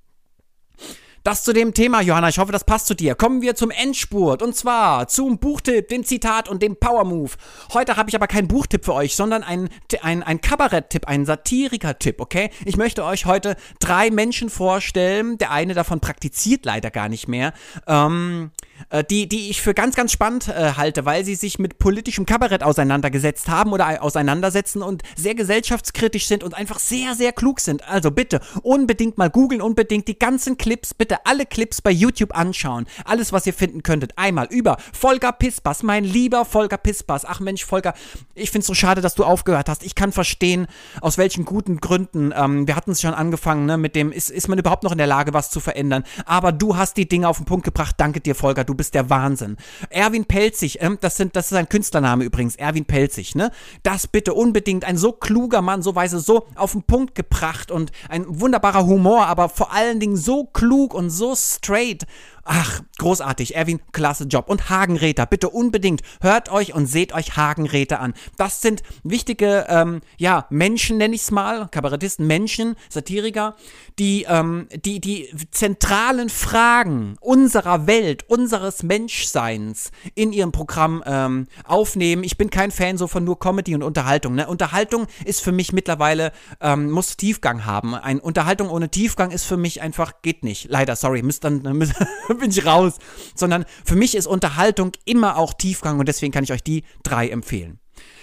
Das 1.27 1.43
zu 1.43 1.51
dem 1.51 1.73
Thema, 1.73 1.99
Johanna. 1.99 2.29
Ich 2.29 2.39
hoffe, 2.39 2.53
das 2.53 2.63
passt 2.63 2.87
zu 2.87 2.95
dir. 2.95 3.13
Kommen 3.13 3.41
wir 3.41 3.53
zum 3.53 3.69
Endspurt. 3.69 4.41
Und 4.41 4.55
zwar 4.55 5.09
zum 5.09 5.39
Buchtipp, 5.39 5.89
dem 5.89 6.05
Zitat 6.05 6.47
und 6.47 6.63
dem 6.63 6.77
Power 6.77 7.03
Move. 7.03 7.31
Heute 7.73 7.97
habe 7.97 8.09
ich 8.09 8.15
aber 8.15 8.27
keinen 8.27 8.47
Buchtipp 8.47 8.85
für 8.85 8.93
euch, 8.93 9.13
sondern 9.17 9.43
einen 9.43 9.67
ein, 10.03 10.23
ein 10.23 10.39
Kabarett-Tipp, 10.39 11.05
einen 11.05 11.25
Satiriker-Tipp, 11.25 12.21
okay? 12.21 12.49
Ich 12.63 12.77
möchte 12.77 13.03
euch 13.03 13.25
heute 13.25 13.57
drei 13.81 14.09
Menschen 14.09 14.49
vorstellen. 14.49 15.37
Der 15.37 15.51
eine 15.51 15.73
davon 15.73 15.99
praktiziert 15.99 16.63
leider 16.63 16.91
gar 16.91 17.09
nicht 17.09 17.27
mehr. 17.27 17.51
Ähm, 17.87 18.51
äh, 18.89 19.03
die, 19.03 19.27
die 19.27 19.49
ich 19.49 19.61
für 19.61 19.73
ganz, 19.73 19.95
ganz 19.95 20.11
spannend 20.11 20.47
äh, 20.47 20.73
halte, 20.77 21.05
weil 21.05 21.25
sie 21.25 21.35
sich 21.35 21.59
mit 21.59 21.79
politischem 21.79 22.25
Kabarett 22.25 22.63
auseinandergesetzt 22.63 23.49
haben 23.49 23.73
oder 23.73 24.01
auseinandersetzen 24.03 24.81
und 24.81 25.03
sehr 25.15 25.35
gesellschaftskritisch 25.35 26.27
sind 26.27 26.43
und 26.43 26.53
einfach 26.53 26.79
sehr, 26.79 27.15
sehr 27.15 27.33
klug 27.33 27.59
sind. 27.59 27.87
Also 27.87 28.11
bitte 28.11 28.39
unbedingt 28.61 29.17
mal 29.17 29.29
googeln, 29.29 29.61
unbedingt 29.61 30.07
die 30.07 30.17
ganzen 30.17 30.57
Clips, 30.57 30.93
bitte 30.93 31.16
alle 31.23 31.45
Clips 31.45 31.81
bei 31.81 31.91
YouTube 31.91 32.35
anschauen. 32.35 32.85
Alles, 33.05 33.33
was 33.33 33.47
ihr 33.47 33.53
finden 33.53 33.83
könntet. 33.83 34.13
Einmal 34.17 34.47
über 34.49 34.77
Volker 34.93 35.31
Pispas, 35.31 35.83
mein 35.83 36.03
lieber 36.03 36.45
Volker 36.45 36.77
Pispas. 36.77 37.25
Ach 37.25 37.39
Mensch, 37.39 37.65
Volker, 37.65 37.93
ich 38.35 38.51
find's 38.51 38.67
so 38.67 38.73
schade, 38.73 39.01
dass 39.01 39.15
du 39.15 39.23
aufgehört 39.23 39.69
hast. 39.69 39.83
Ich 39.83 39.95
kann 39.95 40.11
verstehen, 40.11 40.67
aus 41.01 41.17
welchen 41.17 41.45
guten 41.45 41.77
Gründen. 41.77 42.33
Ähm, 42.35 42.67
wir 42.67 42.75
hatten 42.75 42.91
es 42.91 43.01
schon 43.01 43.13
angefangen, 43.13 43.65
ne, 43.65 43.77
mit 43.77 43.95
dem, 43.95 44.11
ist, 44.11 44.29
ist 44.29 44.47
man 44.47 44.59
überhaupt 44.59 44.83
noch 44.83 44.91
in 44.91 44.97
der 44.97 45.07
Lage, 45.07 45.33
was 45.33 45.49
zu 45.49 45.59
verändern? 45.59 46.03
Aber 46.25 46.51
du 46.51 46.77
hast 46.77 46.97
die 46.97 47.07
Dinge 47.07 47.27
auf 47.27 47.37
den 47.37 47.45
Punkt 47.45 47.65
gebracht. 47.65 47.95
Danke 47.97 48.19
dir, 48.19 48.35
Volker 48.35 48.63
du 48.63 48.75
bist 48.75 48.93
der 48.93 49.09
Wahnsinn. 49.09 49.57
Erwin 49.89 50.25
Pelzig, 50.25 50.79
ähm, 50.81 50.97
das, 51.01 51.17
sind, 51.17 51.35
das 51.35 51.51
ist 51.51 51.57
ein 51.57 51.69
Künstlername 51.69 52.23
übrigens, 52.23 52.55
Erwin 52.55 52.85
Pelzig, 52.85 53.35
ne? 53.35 53.51
Das 53.83 54.07
bitte 54.07 54.33
unbedingt, 54.33 54.85
ein 54.85 54.97
so 54.97 55.11
kluger 55.11 55.61
Mann, 55.61 55.81
so 55.81 55.95
weise, 55.95 56.19
so 56.19 56.47
auf 56.55 56.73
den 56.73 56.83
Punkt 56.83 57.15
gebracht 57.15 57.71
und 57.71 57.91
ein 58.09 58.25
wunderbarer 58.27 58.85
Humor, 58.85 59.25
aber 59.27 59.49
vor 59.49 59.73
allen 59.73 59.99
Dingen 59.99 60.17
so 60.17 60.45
klug 60.45 60.93
und 60.97 61.11
so 61.11 61.35
straight 61.35 62.03
Ach, 62.49 62.81
großartig. 62.97 63.55
Erwin, 63.55 63.81
klasse 63.91 64.23
Job. 64.23 64.49
Und 64.49 64.69
Hagenräter, 64.69 65.25
bitte 65.25 65.49
unbedingt 65.49 66.01
hört 66.21 66.49
euch 66.49 66.73
und 66.73 66.85
seht 66.85 67.13
euch 67.13 67.35
Hagenräter 67.35 67.99
an. 67.99 68.13
Das 68.37 68.61
sind 68.61 68.83
wichtige, 69.03 69.65
ähm, 69.67 69.99
ja, 70.17 70.47
Menschen 70.49 70.97
nenne 70.97 71.13
ich 71.13 71.23
es 71.23 71.31
mal, 71.31 71.67
Kabarettisten, 71.67 72.25
Menschen, 72.25 72.77
Satiriker, 72.87 73.57
die, 73.99 74.25
ähm, 74.29 74.69
die, 74.73 75.01
die 75.01 75.29
zentralen 75.51 76.29
Fragen 76.29 77.17
unserer 77.19 77.85
Welt, 77.85 78.23
unseres 78.29 78.81
Menschseins 78.81 79.91
in 80.15 80.31
ihrem 80.31 80.53
Programm 80.53 81.03
ähm, 81.05 81.47
aufnehmen. 81.65 82.23
Ich 82.23 82.37
bin 82.37 82.49
kein 82.49 82.71
Fan 82.71 82.97
so 82.97 83.07
von 83.07 83.25
nur 83.25 83.39
Comedy 83.39 83.75
und 83.75 83.83
Unterhaltung. 83.83 84.35
Ne? 84.35 84.47
Unterhaltung 84.47 85.07
ist 85.25 85.41
für 85.41 85.51
mich 85.51 85.73
mittlerweile, 85.73 86.31
ähm, 86.61 86.91
muss 86.91 87.17
Tiefgang 87.17 87.65
haben. 87.65 87.93
Ein 87.93 88.21
Unterhaltung 88.21 88.69
ohne 88.69 88.87
Tiefgang 88.89 89.31
ist 89.31 89.43
für 89.43 89.57
mich 89.57 89.81
einfach, 89.81 90.21
geht 90.21 90.43
nicht. 90.43 90.69
Leider, 90.69 90.95
sorry, 90.95 91.23
müsst 91.23 91.43
dann, 91.43 91.61
müsst, 91.77 91.95
bin 92.39 92.51
ich 92.51 92.65
raus. 92.65 92.93
Sondern 93.35 93.65
für 93.85 93.95
mich 93.95 94.15
ist 94.15 94.27
Unterhaltung 94.27 94.91
immer 95.05 95.37
auch 95.37 95.53
Tiefgang 95.53 95.99
und 95.99 96.07
deswegen 96.07 96.31
kann 96.31 96.43
ich 96.43 96.51
euch 96.51 96.63
die 96.63 96.83
drei 97.03 97.29
empfehlen. 97.29 97.79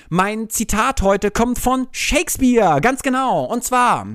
Mein 0.09 0.51
Zitat 0.51 1.03
heute 1.03 1.31
kommt 1.31 1.59
von 1.59 1.89
Shakespeare, 1.91 2.81
ganz 2.81 3.03
genau. 3.03 3.45
Und 3.45 3.65
zwar, 3.65 4.07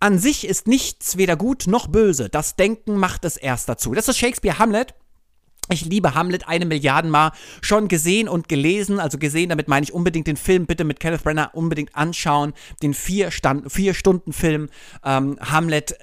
an 0.00 0.18
sich 0.18 0.46
ist 0.46 0.66
nichts 0.66 1.18
weder 1.18 1.36
gut 1.36 1.66
noch 1.66 1.86
böse. 1.86 2.30
Das 2.30 2.56
Denken 2.56 2.96
macht 2.96 3.24
es 3.24 3.36
erst 3.36 3.68
dazu. 3.68 3.92
Das 3.94 4.08
ist 4.08 4.18
Shakespeare 4.18 4.58
Hamlet. 4.58 4.94
Ich 5.72 5.84
liebe 5.84 6.14
Hamlet 6.14 6.48
eine 6.48 6.64
Milliarden 6.66 7.10
Mal 7.10 7.32
schon 7.60 7.86
gesehen 7.86 8.28
und 8.28 8.48
gelesen. 8.48 8.98
Also 8.98 9.18
gesehen, 9.18 9.50
damit 9.50 9.68
meine 9.68 9.84
ich 9.84 9.92
unbedingt 9.92 10.26
den 10.26 10.36
Film 10.36 10.66
bitte 10.66 10.84
mit 10.84 11.00
Kenneth 11.00 11.22
Brenner 11.22 11.50
unbedingt 11.52 11.94
anschauen. 11.94 12.54
Den 12.82 12.94
vier, 12.94 13.30
Stand, 13.30 13.70
vier 13.70 13.94
Stunden 13.94 14.32
Film 14.32 14.68
ähm, 15.04 15.38
Hamlet 15.40 15.96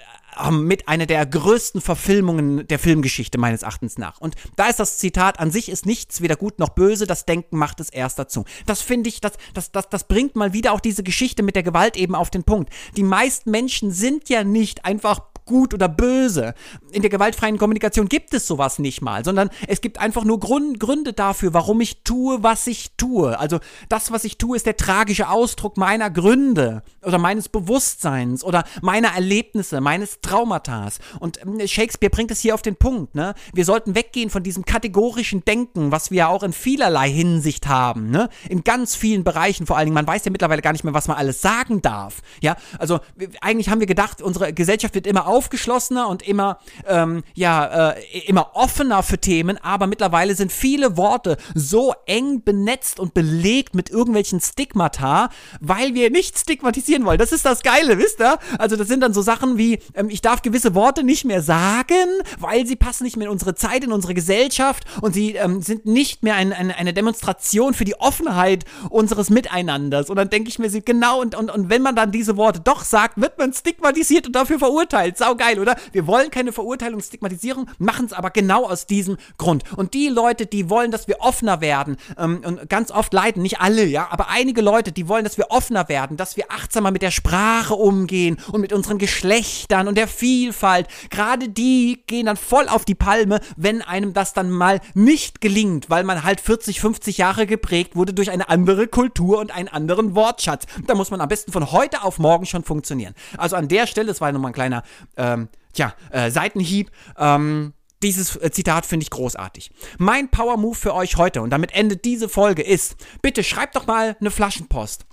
mit 0.52 0.88
einer 0.88 1.06
der 1.06 1.26
größten 1.26 1.82
Verfilmungen 1.82 2.67
der 2.67 2.80
Filmgeschichte 2.80 3.38
meines 3.38 3.63
Erachtens 3.63 3.97
nach. 3.97 4.19
Und 4.19 4.36
da 4.56 4.67
ist 4.67 4.80
das 4.80 4.97
Zitat, 4.97 5.39
an 5.39 5.52
sich 5.52 5.69
ist 5.69 5.86
nichts 5.86 6.21
weder 6.21 6.36
gut 6.36 6.60
noch 6.60 6.69
böse, 6.69 7.08
das 7.08 7.26
Denken 7.26 7.58
macht 7.58 7.80
es 7.80 7.89
erst 7.89 8.19
dazu. 8.19 8.45
Das 8.65 8.82
finde 8.82 9.10
ich, 9.10 9.21
das, 9.21 9.34
das, 9.54 9.71
das, 9.71 9.89
das 9.89 10.04
bringt 10.06 10.36
mal 10.36 10.54
wieder 10.54 10.73
auch 10.73 10.80
diese 10.80 11.04
Geschichte 11.04 11.43
mit 11.43 11.56
der 11.56 11.63
Gewalt 11.63 11.97
eben 11.97 12.15
auf 12.15 12.30
den 12.30 12.43
Punkt. 12.43 12.71
Die 12.95 13.04
meisten 13.04 13.52
Menschen 13.52 13.91
sind 13.91 14.30
ja 14.30 14.43
nicht 14.43 14.86
einfach 14.86 15.21
gut 15.47 15.73
oder 15.73 15.89
böse. 15.89 16.53
In 16.91 17.01
der 17.01 17.10
gewaltfreien 17.10 17.57
Kommunikation 17.57 18.07
gibt 18.07 18.33
es 18.33 18.45
sowas 18.45 18.77
nicht 18.77 19.01
mal, 19.01 19.25
sondern 19.25 19.49
es 19.67 19.81
gibt 19.81 19.99
einfach 19.99 20.23
nur 20.23 20.39
Grund, 20.39 20.79
Gründe 20.79 21.13
dafür, 21.13 21.53
warum 21.53 21.81
ich 21.81 22.03
tue, 22.03 22.43
was 22.43 22.67
ich 22.67 22.91
tue. 22.97 23.39
Also 23.39 23.60
das, 23.89 24.12
was 24.12 24.23
ich 24.23 24.38
tue, 24.38 24.55
ist 24.55 24.65
der 24.65 24.77
tragische 24.77 25.29
Ausdruck 25.29 25.77
meiner 25.77 26.10
Gründe 26.10 26.83
oder 27.03 27.17
meines 27.17 27.49
Bewusstseins 27.49 28.43
oder 28.43 28.65
meiner 28.81 29.10
Erlebnisse, 29.10 29.81
meines 29.81 30.21
Traumatas. 30.21 30.99
Und 31.19 31.41
ähm, 31.41 31.65
Shakespeare 31.67 32.12
bringt 32.12 32.31
es 32.31 32.41
hier 32.41 32.53
auf 32.53 32.62
den 32.62 32.75
Punkt. 32.75 33.15
Ne? 33.15 33.33
Wir 33.53 33.65
sollten 33.65 33.95
weggehen 33.95 34.29
von 34.29 34.43
diesem 34.43 34.65
kategorischen 34.65 35.43
Denken, 35.45 35.91
was 35.91 36.12
wir 36.12 36.29
auch 36.29 36.43
in 36.43 36.53
vielerlei 36.53 37.10
Hinsicht 37.10 37.67
haben. 37.67 38.10
Ne? 38.10 38.29
In 38.49 38.63
ganz 38.63 38.95
vielen 38.95 39.23
Bereichen 39.23 39.65
vor 39.65 39.77
allen 39.77 39.88
Dingen. 39.88 39.95
Man 39.95 40.07
weiß 40.07 40.25
ja 40.25 40.31
mittlerweile 40.31 40.62
gar 40.62 40.73
nicht 40.73 40.83
mehr, 40.83 40.93
was 40.93 41.07
man 41.07 41.17
alles 41.17 41.41
sagen 41.41 41.81
darf. 41.81 42.21
Ja, 42.41 42.55
also 42.77 42.99
eigentlich 43.41 43.69
haben 43.69 43.79
wir 43.79 43.88
gedacht, 43.88 44.21
unsere 44.21 44.53
Gesellschaft 44.53 44.95
wird 44.95 45.07
immer 45.07 45.27
aufgeschlossener 45.38 46.08
und 46.08 46.28
immer, 46.28 46.58
ähm, 46.88 47.23
ja, 47.36 47.91
äh, 47.91 48.19
immer 48.26 48.56
offener 48.56 49.04
für 49.04 49.19
Themen, 49.19 49.60
aber 49.62 49.86
mittlerweile 49.86 50.34
sind 50.34 50.52
viele 50.52 50.97
Worte 50.97 51.38
so 51.54 51.93
eng 52.08 52.41
benetzt 52.43 53.00
und 53.00 53.13
belegt 53.13 53.76
mit 53.76 53.91
irgendwelchen 53.91 54.41
Stigmata, 54.41 55.30
weil 55.62 55.93
wir 55.93 56.10
nicht 56.10 56.39
stigmatisieren 56.39 57.06
wollen. 57.06 57.19
Das 57.19 57.32
ist 57.32 57.45
das 57.45 57.62
Geile, 57.62 58.00
wisst 58.00 58.19
ihr? 58.19 58.39
Also 58.58 58.76
das 58.76 58.88
sind 58.88 59.02
dann 59.02 59.13
so 59.13 59.21
Sachen 59.21 59.60
wie, 59.60 59.78
ähm, 59.93 60.10
ich 60.10 60.21
darf 60.21 60.41
gewisse 60.41 60.73
Worte 60.73 61.04
nicht 61.04 61.23
mehr 61.23 61.43
sagen, 61.43 62.08
weil 62.39 62.65
sie 62.65 62.76
passen 62.76 63.04
nicht 63.04 63.15
mehr 63.15 63.28
in 63.28 63.32
unsere 63.32 63.54
Zeit, 63.54 63.84
in 63.84 63.91
unsere 63.91 64.15
Gesellschaft 64.15 64.86
und 65.02 65.13
sie 65.13 65.36
ähm, 65.36 65.62
sind 65.62 65.86
nicht 65.86 66.23
mehr 66.23 66.34
ein, 66.34 66.52
ein, 66.52 66.71
eine 66.71 66.93
Demonstration 66.93 67.76
für 67.76 67.86
die 67.86 68.00
Offenheit 68.00 68.65
unseres 68.89 69.30
Miteinanders. 69.30 70.10
Und 70.10 70.15
dann 70.15 70.32
denke 70.32 70.50
ich 70.50 70.58
mir, 70.58 70.69
genau, 70.82 71.21
und, 71.21 71.36
und, 71.36 71.52
und 71.52 71.69
wenn 71.69 71.84
man 71.84 71.95
dann 71.95 72.12
diese 72.12 72.38
Worte 72.38 72.60
doch 72.60 72.84
sagt, 72.84 73.21
wird 73.21 73.38
man 73.38 73.54
stigmatisiert 73.54 74.26
und 74.26 74.36
dafür 74.36 74.58
verurteilt 74.58 75.17
saugeil, 75.27 75.59
oder? 75.59 75.75
Wir 75.91 76.07
wollen 76.07 76.31
keine 76.31 76.51
Verurteilung, 76.51 77.01
Stigmatisierung, 77.01 77.69
machen 77.79 78.05
es 78.05 78.13
aber 78.13 78.29
genau 78.29 78.65
aus 78.65 78.85
diesem 78.85 79.17
Grund. 79.37 79.63
Und 79.75 79.93
die 79.93 80.07
Leute, 80.07 80.45
die 80.45 80.69
wollen, 80.69 80.91
dass 80.91 81.07
wir 81.07 81.19
offener 81.19 81.61
werden, 81.61 81.97
ähm, 82.17 82.41
und 82.45 82.69
ganz 82.69 82.91
oft 82.91 83.13
leiden, 83.13 83.41
nicht 83.41 83.59
alle, 83.59 83.85
ja, 83.85 84.07
aber 84.09 84.29
einige 84.29 84.61
Leute, 84.61 84.91
die 84.91 85.07
wollen, 85.07 85.23
dass 85.23 85.37
wir 85.37 85.51
offener 85.51 85.89
werden, 85.89 86.17
dass 86.17 86.37
wir 86.37 86.45
achtsamer 86.49 86.91
mit 86.91 87.01
der 87.01 87.11
Sprache 87.11 87.73
umgehen 87.73 88.37
und 88.51 88.61
mit 88.61 88.71
unseren 88.71 88.97
Geschlechtern 88.97 89.87
und 89.87 89.97
der 89.97 90.07
Vielfalt. 90.07 90.87
Gerade 91.09 91.49
die 91.49 92.03
gehen 92.07 92.27
dann 92.27 92.37
voll 92.37 92.67
auf 92.69 92.85
die 92.85 92.95
Palme, 92.95 93.39
wenn 93.57 93.81
einem 93.81 94.13
das 94.13 94.33
dann 94.33 94.49
mal 94.49 94.79
nicht 94.93 95.41
gelingt, 95.41 95.89
weil 95.89 96.03
man 96.03 96.23
halt 96.23 96.39
40, 96.39 96.79
50 96.79 97.17
Jahre 97.17 97.47
geprägt 97.47 97.95
wurde 97.95 98.13
durch 98.13 98.31
eine 98.31 98.49
andere 98.49 98.87
Kultur 98.87 99.39
und 99.39 99.53
einen 99.53 99.67
anderen 99.67 100.15
Wortschatz. 100.15 100.65
Da 100.85 100.95
muss 100.95 101.11
man 101.11 101.19
am 101.19 101.27
besten 101.27 101.51
von 101.51 101.71
heute 101.71 102.03
auf 102.03 102.19
morgen 102.19 102.45
schon 102.45 102.63
funktionieren. 102.63 103.13
Also 103.37 103.55
an 103.55 103.67
der 103.67 103.87
Stelle, 103.87 104.07
das 104.07 104.21
war 104.21 104.31
nochmal 104.31 104.51
ein 104.51 104.53
kleiner 104.53 104.83
ähm, 105.17 105.49
tja, 105.73 105.93
äh, 106.12 106.32
Seitenhieb. 106.32 106.91
Ähm, 107.17 107.73
dieses 108.03 108.36
äh, 108.36 108.51
Zitat 108.51 108.86
finde 108.86 109.03
ich 109.03 109.10
großartig. 109.10 109.71
Mein 109.97 110.30
Power 110.30 110.58
Move 110.58 110.75
für 110.75 110.93
euch 110.93 111.17
heute, 111.17 111.41
und 111.41 111.49
damit 111.49 111.73
endet 111.73 112.06
diese 112.06 112.30
Folge, 112.30 112.62
ist, 112.62 112.95
bitte 113.21 113.43
schreibt 113.43 113.75
doch 113.75 113.88
mal 113.88 114.15
eine 114.19 114.30
Flaschenpost. 114.30 115.07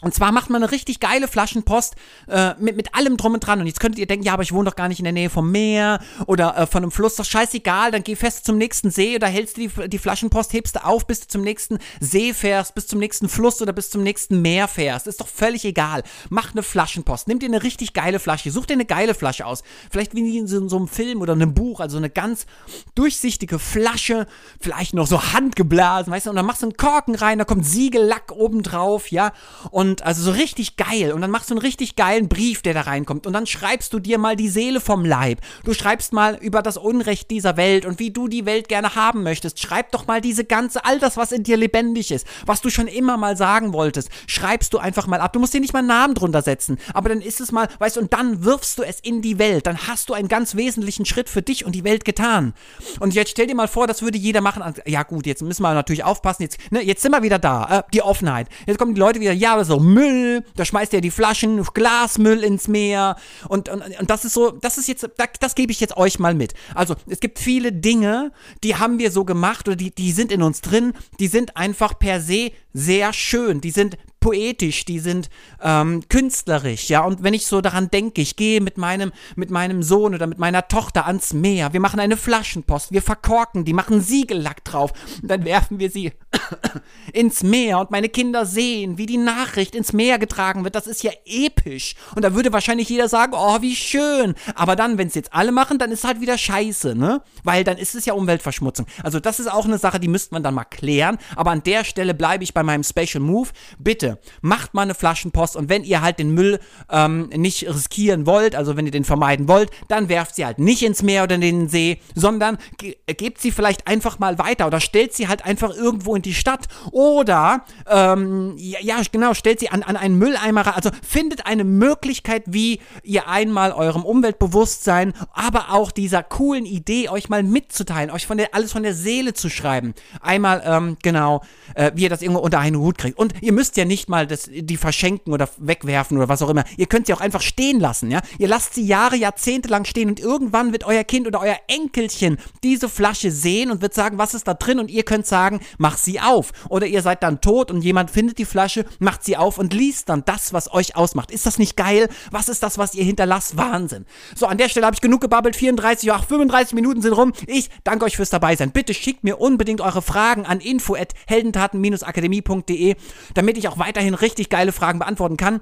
Und 0.00 0.14
zwar 0.14 0.30
macht 0.30 0.48
man 0.48 0.62
eine 0.62 0.70
richtig 0.70 1.00
geile 1.00 1.26
Flaschenpost 1.26 1.96
äh, 2.28 2.54
mit, 2.58 2.76
mit 2.76 2.94
allem 2.94 3.16
drum 3.16 3.34
und 3.34 3.40
dran. 3.40 3.60
Und 3.60 3.66
jetzt 3.66 3.80
könntet 3.80 3.98
ihr 3.98 4.06
denken, 4.06 4.24
ja, 4.24 4.34
aber 4.34 4.44
ich 4.44 4.52
wohne 4.52 4.70
doch 4.70 4.76
gar 4.76 4.88
nicht 4.88 5.00
in 5.00 5.04
der 5.04 5.12
Nähe 5.12 5.28
vom 5.28 5.50
Meer 5.50 6.00
oder 6.26 6.56
äh, 6.56 6.66
von 6.66 6.82
einem 6.82 6.92
Fluss. 6.92 7.16
Doch 7.16 7.24
scheißegal, 7.24 7.90
dann 7.90 8.04
geh 8.04 8.14
fest 8.14 8.44
zum 8.44 8.58
nächsten 8.58 8.90
See 8.90 9.16
oder 9.16 9.26
hältst 9.26 9.56
du 9.56 9.62
die, 9.68 9.88
die 9.88 9.98
Flaschenpost, 9.98 10.52
hebst 10.52 10.76
du 10.76 10.84
auf, 10.84 11.06
bis 11.06 11.20
du 11.20 11.28
zum 11.28 11.42
nächsten 11.42 11.78
See 11.98 12.32
fährst, 12.32 12.74
bis 12.74 12.86
zum 12.86 13.00
nächsten 13.00 13.28
Fluss 13.28 13.60
oder 13.60 13.72
bis 13.72 13.90
zum 13.90 14.02
nächsten 14.02 14.40
Meer 14.40 14.68
fährst. 14.68 15.08
Ist 15.08 15.20
doch 15.20 15.28
völlig 15.28 15.64
egal. 15.64 16.04
Mach 16.28 16.52
eine 16.52 16.62
Flaschenpost. 16.62 17.26
Nimm 17.26 17.40
dir 17.40 17.46
eine 17.46 17.64
richtig 17.64 17.92
geile 17.92 18.20
Flasche. 18.20 18.52
Such 18.52 18.66
dir 18.66 18.74
eine 18.74 18.86
geile 18.86 19.14
Flasche 19.14 19.46
aus. 19.46 19.62
Vielleicht 19.90 20.14
wie 20.14 20.38
in 20.38 20.46
so, 20.46 20.58
in 20.58 20.68
so 20.68 20.76
einem 20.76 20.88
Film 20.88 21.22
oder 21.22 21.32
einem 21.32 21.54
Buch. 21.54 21.80
Also 21.80 21.96
eine 21.96 22.10
ganz 22.10 22.46
durchsichtige 22.94 23.58
Flasche. 23.58 24.26
Vielleicht 24.60 24.94
noch 24.94 25.08
so 25.08 25.32
handgeblasen, 25.32 26.12
weißt 26.12 26.26
du. 26.26 26.30
Und 26.30 26.36
dann 26.36 26.46
machst 26.46 26.62
du 26.62 26.66
einen 26.66 26.76
Korken 26.76 27.16
rein, 27.16 27.38
da 27.38 27.44
kommt 27.44 27.66
Siegellack 27.66 28.30
oben 28.32 28.62
drauf, 28.62 29.10
ja. 29.10 29.32
Und 29.70 29.87
und 29.88 30.02
also 30.04 30.22
so 30.22 30.30
richtig 30.30 30.76
geil 30.76 31.12
und 31.12 31.20
dann 31.20 31.30
machst 31.30 31.50
du 31.50 31.54
einen 31.54 31.62
richtig 31.62 31.96
geilen 31.96 32.28
Brief, 32.28 32.62
der 32.62 32.74
da 32.74 32.82
reinkommt 32.82 33.26
und 33.26 33.32
dann 33.32 33.46
schreibst 33.46 33.92
du 33.92 33.98
dir 33.98 34.18
mal 34.18 34.36
die 34.36 34.48
Seele 34.48 34.80
vom 34.80 35.04
Leib. 35.04 35.40
Du 35.64 35.72
schreibst 35.72 36.12
mal 36.12 36.36
über 36.36 36.62
das 36.62 36.76
Unrecht 36.76 37.30
dieser 37.30 37.56
Welt 37.56 37.86
und 37.86 37.98
wie 37.98 38.10
du 38.10 38.28
die 38.28 38.46
Welt 38.46 38.68
gerne 38.68 38.94
haben 38.94 39.22
möchtest. 39.22 39.60
Schreib 39.60 39.92
doch 39.92 40.06
mal 40.06 40.20
diese 40.20 40.44
ganze, 40.44 40.84
all 40.84 40.98
das, 40.98 41.16
was 41.16 41.32
in 41.32 41.42
dir 41.42 41.56
lebendig 41.56 42.10
ist, 42.10 42.26
was 42.46 42.60
du 42.60 42.70
schon 42.70 42.86
immer 42.86 43.16
mal 43.16 43.36
sagen 43.36 43.72
wolltest, 43.72 44.10
schreibst 44.26 44.72
du 44.74 44.78
einfach 44.78 45.06
mal 45.06 45.20
ab. 45.20 45.32
Du 45.32 45.40
musst 45.40 45.54
dir 45.54 45.60
nicht 45.60 45.72
mal 45.72 45.80
einen 45.80 45.88
Namen 45.88 46.14
drunter 46.14 46.42
setzen, 46.42 46.78
aber 46.92 47.08
dann 47.08 47.20
ist 47.20 47.40
es 47.40 47.52
mal, 47.52 47.68
weißt 47.78 47.96
du, 47.96 48.00
und 48.00 48.12
dann 48.12 48.44
wirfst 48.44 48.78
du 48.78 48.82
es 48.82 49.00
in 49.00 49.22
die 49.22 49.38
Welt. 49.38 49.66
Dann 49.66 49.78
hast 49.88 50.10
du 50.10 50.14
einen 50.14 50.28
ganz 50.28 50.54
wesentlichen 50.54 51.06
Schritt 51.06 51.28
für 51.28 51.42
dich 51.42 51.64
und 51.64 51.72
die 51.72 51.84
Welt 51.84 52.04
getan. 52.04 52.52
Und 53.00 53.14
jetzt 53.14 53.30
stell 53.30 53.46
dir 53.46 53.54
mal 53.54 53.68
vor, 53.68 53.86
das 53.86 54.02
würde 54.02 54.18
jeder 54.18 54.40
machen. 54.40 54.62
Ja 54.86 55.02
gut, 55.02 55.26
jetzt 55.26 55.42
müssen 55.42 55.62
wir 55.62 55.74
natürlich 55.74 56.04
aufpassen. 56.04 56.42
Jetzt, 56.42 56.58
ne, 56.70 56.82
jetzt 56.82 57.02
sind 57.02 57.12
wir 57.12 57.22
wieder 57.22 57.38
da. 57.38 57.78
Äh, 57.78 57.82
die 57.92 58.02
Offenheit. 58.02 58.48
Jetzt 58.66 58.78
kommen 58.78 58.94
die 58.94 59.00
Leute 59.00 59.20
wieder, 59.20 59.32
ja, 59.32 59.54
aber 59.54 59.64
so 59.78 59.84
Müll, 59.84 60.44
da 60.56 60.64
schmeißt 60.64 60.92
ihr 60.92 61.00
die 61.00 61.10
Flaschen, 61.10 61.62
Glasmüll 61.62 62.42
ins 62.44 62.68
Meer. 62.68 63.16
Und, 63.48 63.68
und, 63.68 63.82
und 63.82 64.10
das 64.10 64.24
ist 64.24 64.34
so, 64.34 64.50
das 64.50 64.78
ist 64.78 64.88
jetzt, 64.88 65.08
das, 65.16 65.28
das 65.40 65.54
gebe 65.54 65.72
ich 65.72 65.80
jetzt 65.80 65.96
euch 65.96 66.18
mal 66.18 66.34
mit. 66.34 66.54
Also, 66.74 66.96
es 67.06 67.20
gibt 67.20 67.38
viele 67.38 67.72
Dinge, 67.72 68.32
die 68.64 68.76
haben 68.76 68.98
wir 68.98 69.10
so 69.10 69.24
gemacht 69.24 69.68
oder 69.68 69.76
die, 69.76 69.94
die 69.94 70.12
sind 70.12 70.32
in 70.32 70.42
uns 70.42 70.60
drin, 70.60 70.92
die 71.20 71.28
sind 71.28 71.56
einfach 71.56 71.98
per 71.98 72.20
se 72.20 72.52
sehr 72.72 73.12
schön. 73.12 73.60
Die 73.60 73.70
sind 73.70 73.96
poetisch, 74.20 74.84
die 74.84 74.98
sind 74.98 75.28
ähm, 75.62 76.02
künstlerisch, 76.08 76.88
ja. 76.88 77.04
Und 77.04 77.22
wenn 77.22 77.34
ich 77.34 77.46
so 77.46 77.60
daran 77.60 77.90
denke, 77.90 78.20
ich 78.20 78.36
gehe 78.36 78.60
mit 78.60 78.78
meinem, 78.78 79.12
mit 79.36 79.50
meinem 79.50 79.82
Sohn 79.82 80.14
oder 80.14 80.26
mit 80.26 80.38
meiner 80.38 80.68
Tochter 80.68 81.06
ans 81.06 81.32
Meer, 81.32 81.72
wir 81.72 81.80
machen 81.80 82.00
eine 82.00 82.16
Flaschenpost, 82.16 82.92
wir 82.92 83.02
verkorken 83.02 83.64
die, 83.64 83.72
machen 83.72 84.00
Siegellack 84.00 84.64
drauf, 84.64 84.92
und 85.22 85.30
dann 85.30 85.44
werfen 85.44 85.78
wir 85.78 85.90
sie 85.90 86.12
ins 87.12 87.42
Meer 87.42 87.78
und 87.78 87.90
meine 87.90 88.08
Kinder 88.08 88.46
sehen, 88.46 88.98
wie 88.98 89.06
die 89.06 89.16
Nachricht 89.16 89.74
ins 89.74 89.92
Meer 89.92 90.18
getragen 90.18 90.64
wird. 90.64 90.74
Das 90.74 90.86
ist 90.86 91.02
ja 91.02 91.12
episch. 91.24 91.94
Und 92.14 92.24
da 92.24 92.34
würde 92.34 92.52
wahrscheinlich 92.52 92.88
jeder 92.88 93.08
sagen, 93.08 93.32
oh, 93.34 93.60
wie 93.60 93.76
schön. 93.76 94.34
Aber 94.54 94.76
dann, 94.76 94.98
wenn 94.98 95.08
es 95.08 95.14
jetzt 95.14 95.32
alle 95.32 95.52
machen, 95.52 95.78
dann 95.78 95.90
ist 95.90 96.00
es 96.00 96.04
halt 96.04 96.20
wieder 96.20 96.38
scheiße, 96.38 96.94
ne? 96.94 97.22
Weil 97.44 97.64
dann 97.64 97.78
ist 97.78 97.94
es 97.94 98.04
ja 98.04 98.14
Umweltverschmutzung. 98.14 98.86
Also 99.02 99.20
das 99.20 99.40
ist 99.40 99.50
auch 99.50 99.64
eine 99.64 99.78
Sache, 99.78 100.00
die 100.00 100.08
müsste 100.08 100.34
man 100.34 100.42
dann 100.42 100.54
mal 100.54 100.64
klären. 100.64 101.18
Aber 101.36 101.50
an 101.50 101.62
der 101.62 101.84
Stelle 101.84 102.14
bleibe 102.14 102.44
ich 102.44 102.54
bei 102.54 102.62
meinem 102.62 102.84
Special 102.84 103.20
Move. 103.20 103.50
Bitte, 103.78 104.07
macht 104.40 104.74
mal 104.74 104.82
eine 104.82 104.94
Flaschenpost 104.94 105.56
und 105.56 105.68
wenn 105.68 105.84
ihr 105.84 106.00
halt 106.00 106.18
den 106.18 106.32
Müll 106.32 106.60
ähm, 106.90 107.28
nicht 107.34 107.68
riskieren 107.68 108.26
wollt, 108.26 108.54
also 108.54 108.76
wenn 108.76 108.86
ihr 108.86 108.92
den 108.92 109.04
vermeiden 109.04 109.48
wollt, 109.48 109.70
dann 109.88 110.08
werft 110.08 110.36
sie 110.36 110.46
halt 110.46 110.58
nicht 110.58 110.82
ins 110.82 111.02
Meer 111.02 111.24
oder 111.24 111.34
in 111.34 111.40
den 111.40 111.68
See, 111.68 112.00
sondern 112.14 112.58
ge 112.76 112.96
gebt 113.06 113.40
sie 113.40 113.50
vielleicht 113.50 113.86
einfach 113.86 114.18
mal 114.18 114.38
weiter 114.38 114.66
oder 114.66 114.80
stellt 114.80 115.12
sie 115.12 115.28
halt 115.28 115.44
einfach 115.44 115.74
irgendwo 115.74 116.14
in 116.14 116.22
die 116.22 116.34
Stadt 116.34 116.68
oder, 116.92 117.64
ähm, 117.88 118.54
ja, 118.56 118.78
ja, 118.80 119.02
genau, 119.10 119.34
stellt 119.34 119.60
sie 119.60 119.70
an, 119.70 119.82
an 119.82 119.96
einen 119.96 120.18
Mülleimer, 120.18 120.76
also 120.76 120.90
findet 121.02 121.46
eine 121.46 121.64
Möglichkeit, 121.64 122.44
wie 122.46 122.80
ihr 123.02 123.28
einmal 123.28 123.72
eurem 123.72 124.04
Umweltbewusstsein, 124.04 125.14
aber 125.32 125.72
auch 125.72 125.90
dieser 125.90 126.22
coolen 126.22 126.66
Idee, 126.66 127.08
euch 127.08 127.28
mal 127.28 127.42
mitzuteilen, 127.42 128.10
euch 128.10 128.26
von 128.26 128.38
der, 128.38 128.54
alles 128.54 128.72
von 128.72 128.82
der 128.82 128.94
Seele 128.94 129.34
zu 129.34 129.48
schreiben. 129.48 129.94
Einmal, 130.20 130.62
ähm, 130.64 130.96
genau, 131.02 131.42
äh, 131.74 131.92
wie 131.94 132.04
ihr 132.04 132.10
das 132.10 132.22
irgendwo 132.22 132.40
unter 132.40 132.60
einen 132.60 132.76
Hut 132.76 132.98
kriegt. 132.98 133.18
Und 133.18 133.34
ihr 133.40 133.52
müsst 133.52 133.76
ja 133.76 133.84
nicht 133.84 133.97
mal 134.06 134.26
das, 134.26 134.48
die 134.52 134.76
verschenken 134.76 135.32
oder 135.32 135.48
wegwerfen 135.56 136.16
oder 136.16 136.28
was 136.28 136.42
auch 136.42 136.50
immer. 136.50 136.64
Ihr 136.76 136.86
könnt 136.86 137.06
sie 137.06 137.14
auch 137.14 137.20
einfach 137.20 137.40
stehen 137.40 137.80
lassen, 137.80 138.10
ja. 138.10 138.20
Ihr 138.38 138.48
lasst 138.48 138.74
sie 138.74 138.86
Jahre, 138.86 139.16
Jahrzehnte 139.16 139.68
lang 139.68 139.84
stehen 139.84 140.08
und 140.08 140.20
irgendwann 140.20 140.72
wird 140.72 140.84
euer 140.84 141.04
Kind 141.04 141.26
oder 141.26 141.40
euer 141.40 141.56
Enkelchen 141.66 142.38
diese 142.62 142.88
Flasche 142.88 143.30
sehen 143.30 143.70
und 143.70 143.82
wird 143.82 143.94
sagen, 143.94 144.18
was 144.18 144.34
ist 144.34 144.46
da 144.46 144.54
drin 144.54 144.78
und 144.78 144.90
ihr 144.90 145.02
könnt 145.02 145.26
sagen, 145.26 145.60
mach 145.78 145.96
sie 145.96 146.20
auf. 146.20 146.52
Oder 146.68 146.86
ihr 146.86 147.02
seid 147.02 147.22
dann 147.22 147.40
tot 147.40 147.70
und 147.70 147.82
jemand 147.82 148.10
findet 148.10 148.38
die 148.38 148.44
Flasche, 148.44 148.84
macht 148.98 149.24
sie 149.24 149.36
auf 149.36 149.58
und 149.58 149.72
liest 149.72 150.08
dann 150.08 150.24
das, 150.24 150.52
was 150.52 150.72
euch 150.72 150.96
ausmacht. 150.96 151.30
Ist 151.30 151.46
das 151.46 151.58
nicht 151.58 151.76
geil? 151.76 152.08
Was 152.30 152.48
ist 152.48 152.62
das, 152.62 152.78
was 152.78 152.94
ihr 152.94 153.04
hinterlasst? 153.04 153.56
Wahnsinn. 153.56 154.06
So, 154.34 154.46
an 154.46 154.58
der 154.58 154.68
Stelle 154.68 154.86
habe 154.86 154.94
ich 154.94 155.00
genug 155.00 155.20
gebabbelt. 155.20 155.56
34, 155.56 156.12
ach, 156.12 156.24
35 156.24 156.74
Minuten 156.74 157.02
sind 157.02 157.12
rum. 157.12 157.32
Ich 157.46 157.70
danke 157.84 158.04
euch 158.04 158.16
fürs 158.16 158.30
dabei 158.30 158.56
sein. 158.56 158.72
Bitte 158.72 158.94
schickt 158.94 159.24
mir 159.24 159.40
unbedingt 159.40 159.80
eure 159.80 160.02
Fragen 160.02 160.46
an 160.46 160.60
info@heldentaten-akademie.de, 160.60 162.96
damit 163.34 163.58
ich 163.58 163.68
auch 163.68 163.78
weiterhin 163.88 164.14
richtig 164.14 164.50
geile 164.50 164.72
Fragen 164.72 164.98
beantworten 164.98 165.38
kann. 165.38 165.60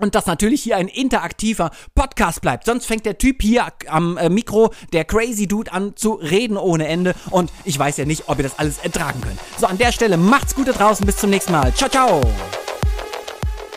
Und 0.00 0.14
dass 0.14 0.26
natürlich 0.26 0.62
hier 0.62 0.76
ein 0.76 0.86
interaktiver 0.86 1.72
Podcast 1.96 2.40
bleibt. 2.40 2.66
Sonst 2.66 2.86
fängt 2.86 3.04
der 3.04 3.18
Typ 3.18 3.42
hier 3.42 3.66
am 3.88 4.16
äh, 4.16 4.28
Mikro, 4.28 4.72
der 4.92 5.04
Crazy 5.04 5.48
Dude, 5.48 5.72
an 5.72 5.96
zu 5.96 6.12
reden 6.12 6.56
ohne 6.56 6.86
Ende. 6.86 7.16
Und 7.30 7.50
ich 7.64 7.76
weiß 7.76 7.96
ja 7.96 8.04
nicht, 8.04 8.28
ob 8.28 8.38
ihr 8.38 8.44
das 8.44 8.60
alles 8.60 8.78
ertragen 8.78 9.20
könnt. 9.20 9.40
So, 9.58 9.66
an 9.66 9.76
der 9.76 9.90
Stelle 9.90 10.16
macht's 10.16 10.54
gut 10.54 10.68
da 10.68 10.72
draußen. 10.72 11.04
Bis 11.04 11.16
zum 11.16 11.30
nächsten 11.30 11.50
Mal. 11.50 11.74
Ciao, 11.74 11.90
ciao. 11.90 12.20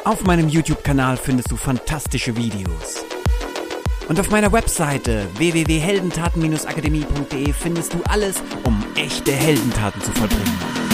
Auf 0.03 0.23
meinem 0.23 0.47
YouTube-Kanal 0.47 1.17
findest 1.17 1.51
du 1.51 1.57
fantastische 1.57 2.37
Videos. 2.37 3.03
Und 4.07 4.19
auf 4.19 4.29
meiner 4.29 4.51
Webseite 4.51 5.27
www.heldentaten-akademie.de 5.37 7.51
findest 7.53 7.95
du 7.95 8.03
alles, 8.03 8.43
um 8.63 8.83
echte 8.95 9.31
Heldentaten 9.31 9.99
zu 10.01 10.11
vollbringen. 10.11 10.90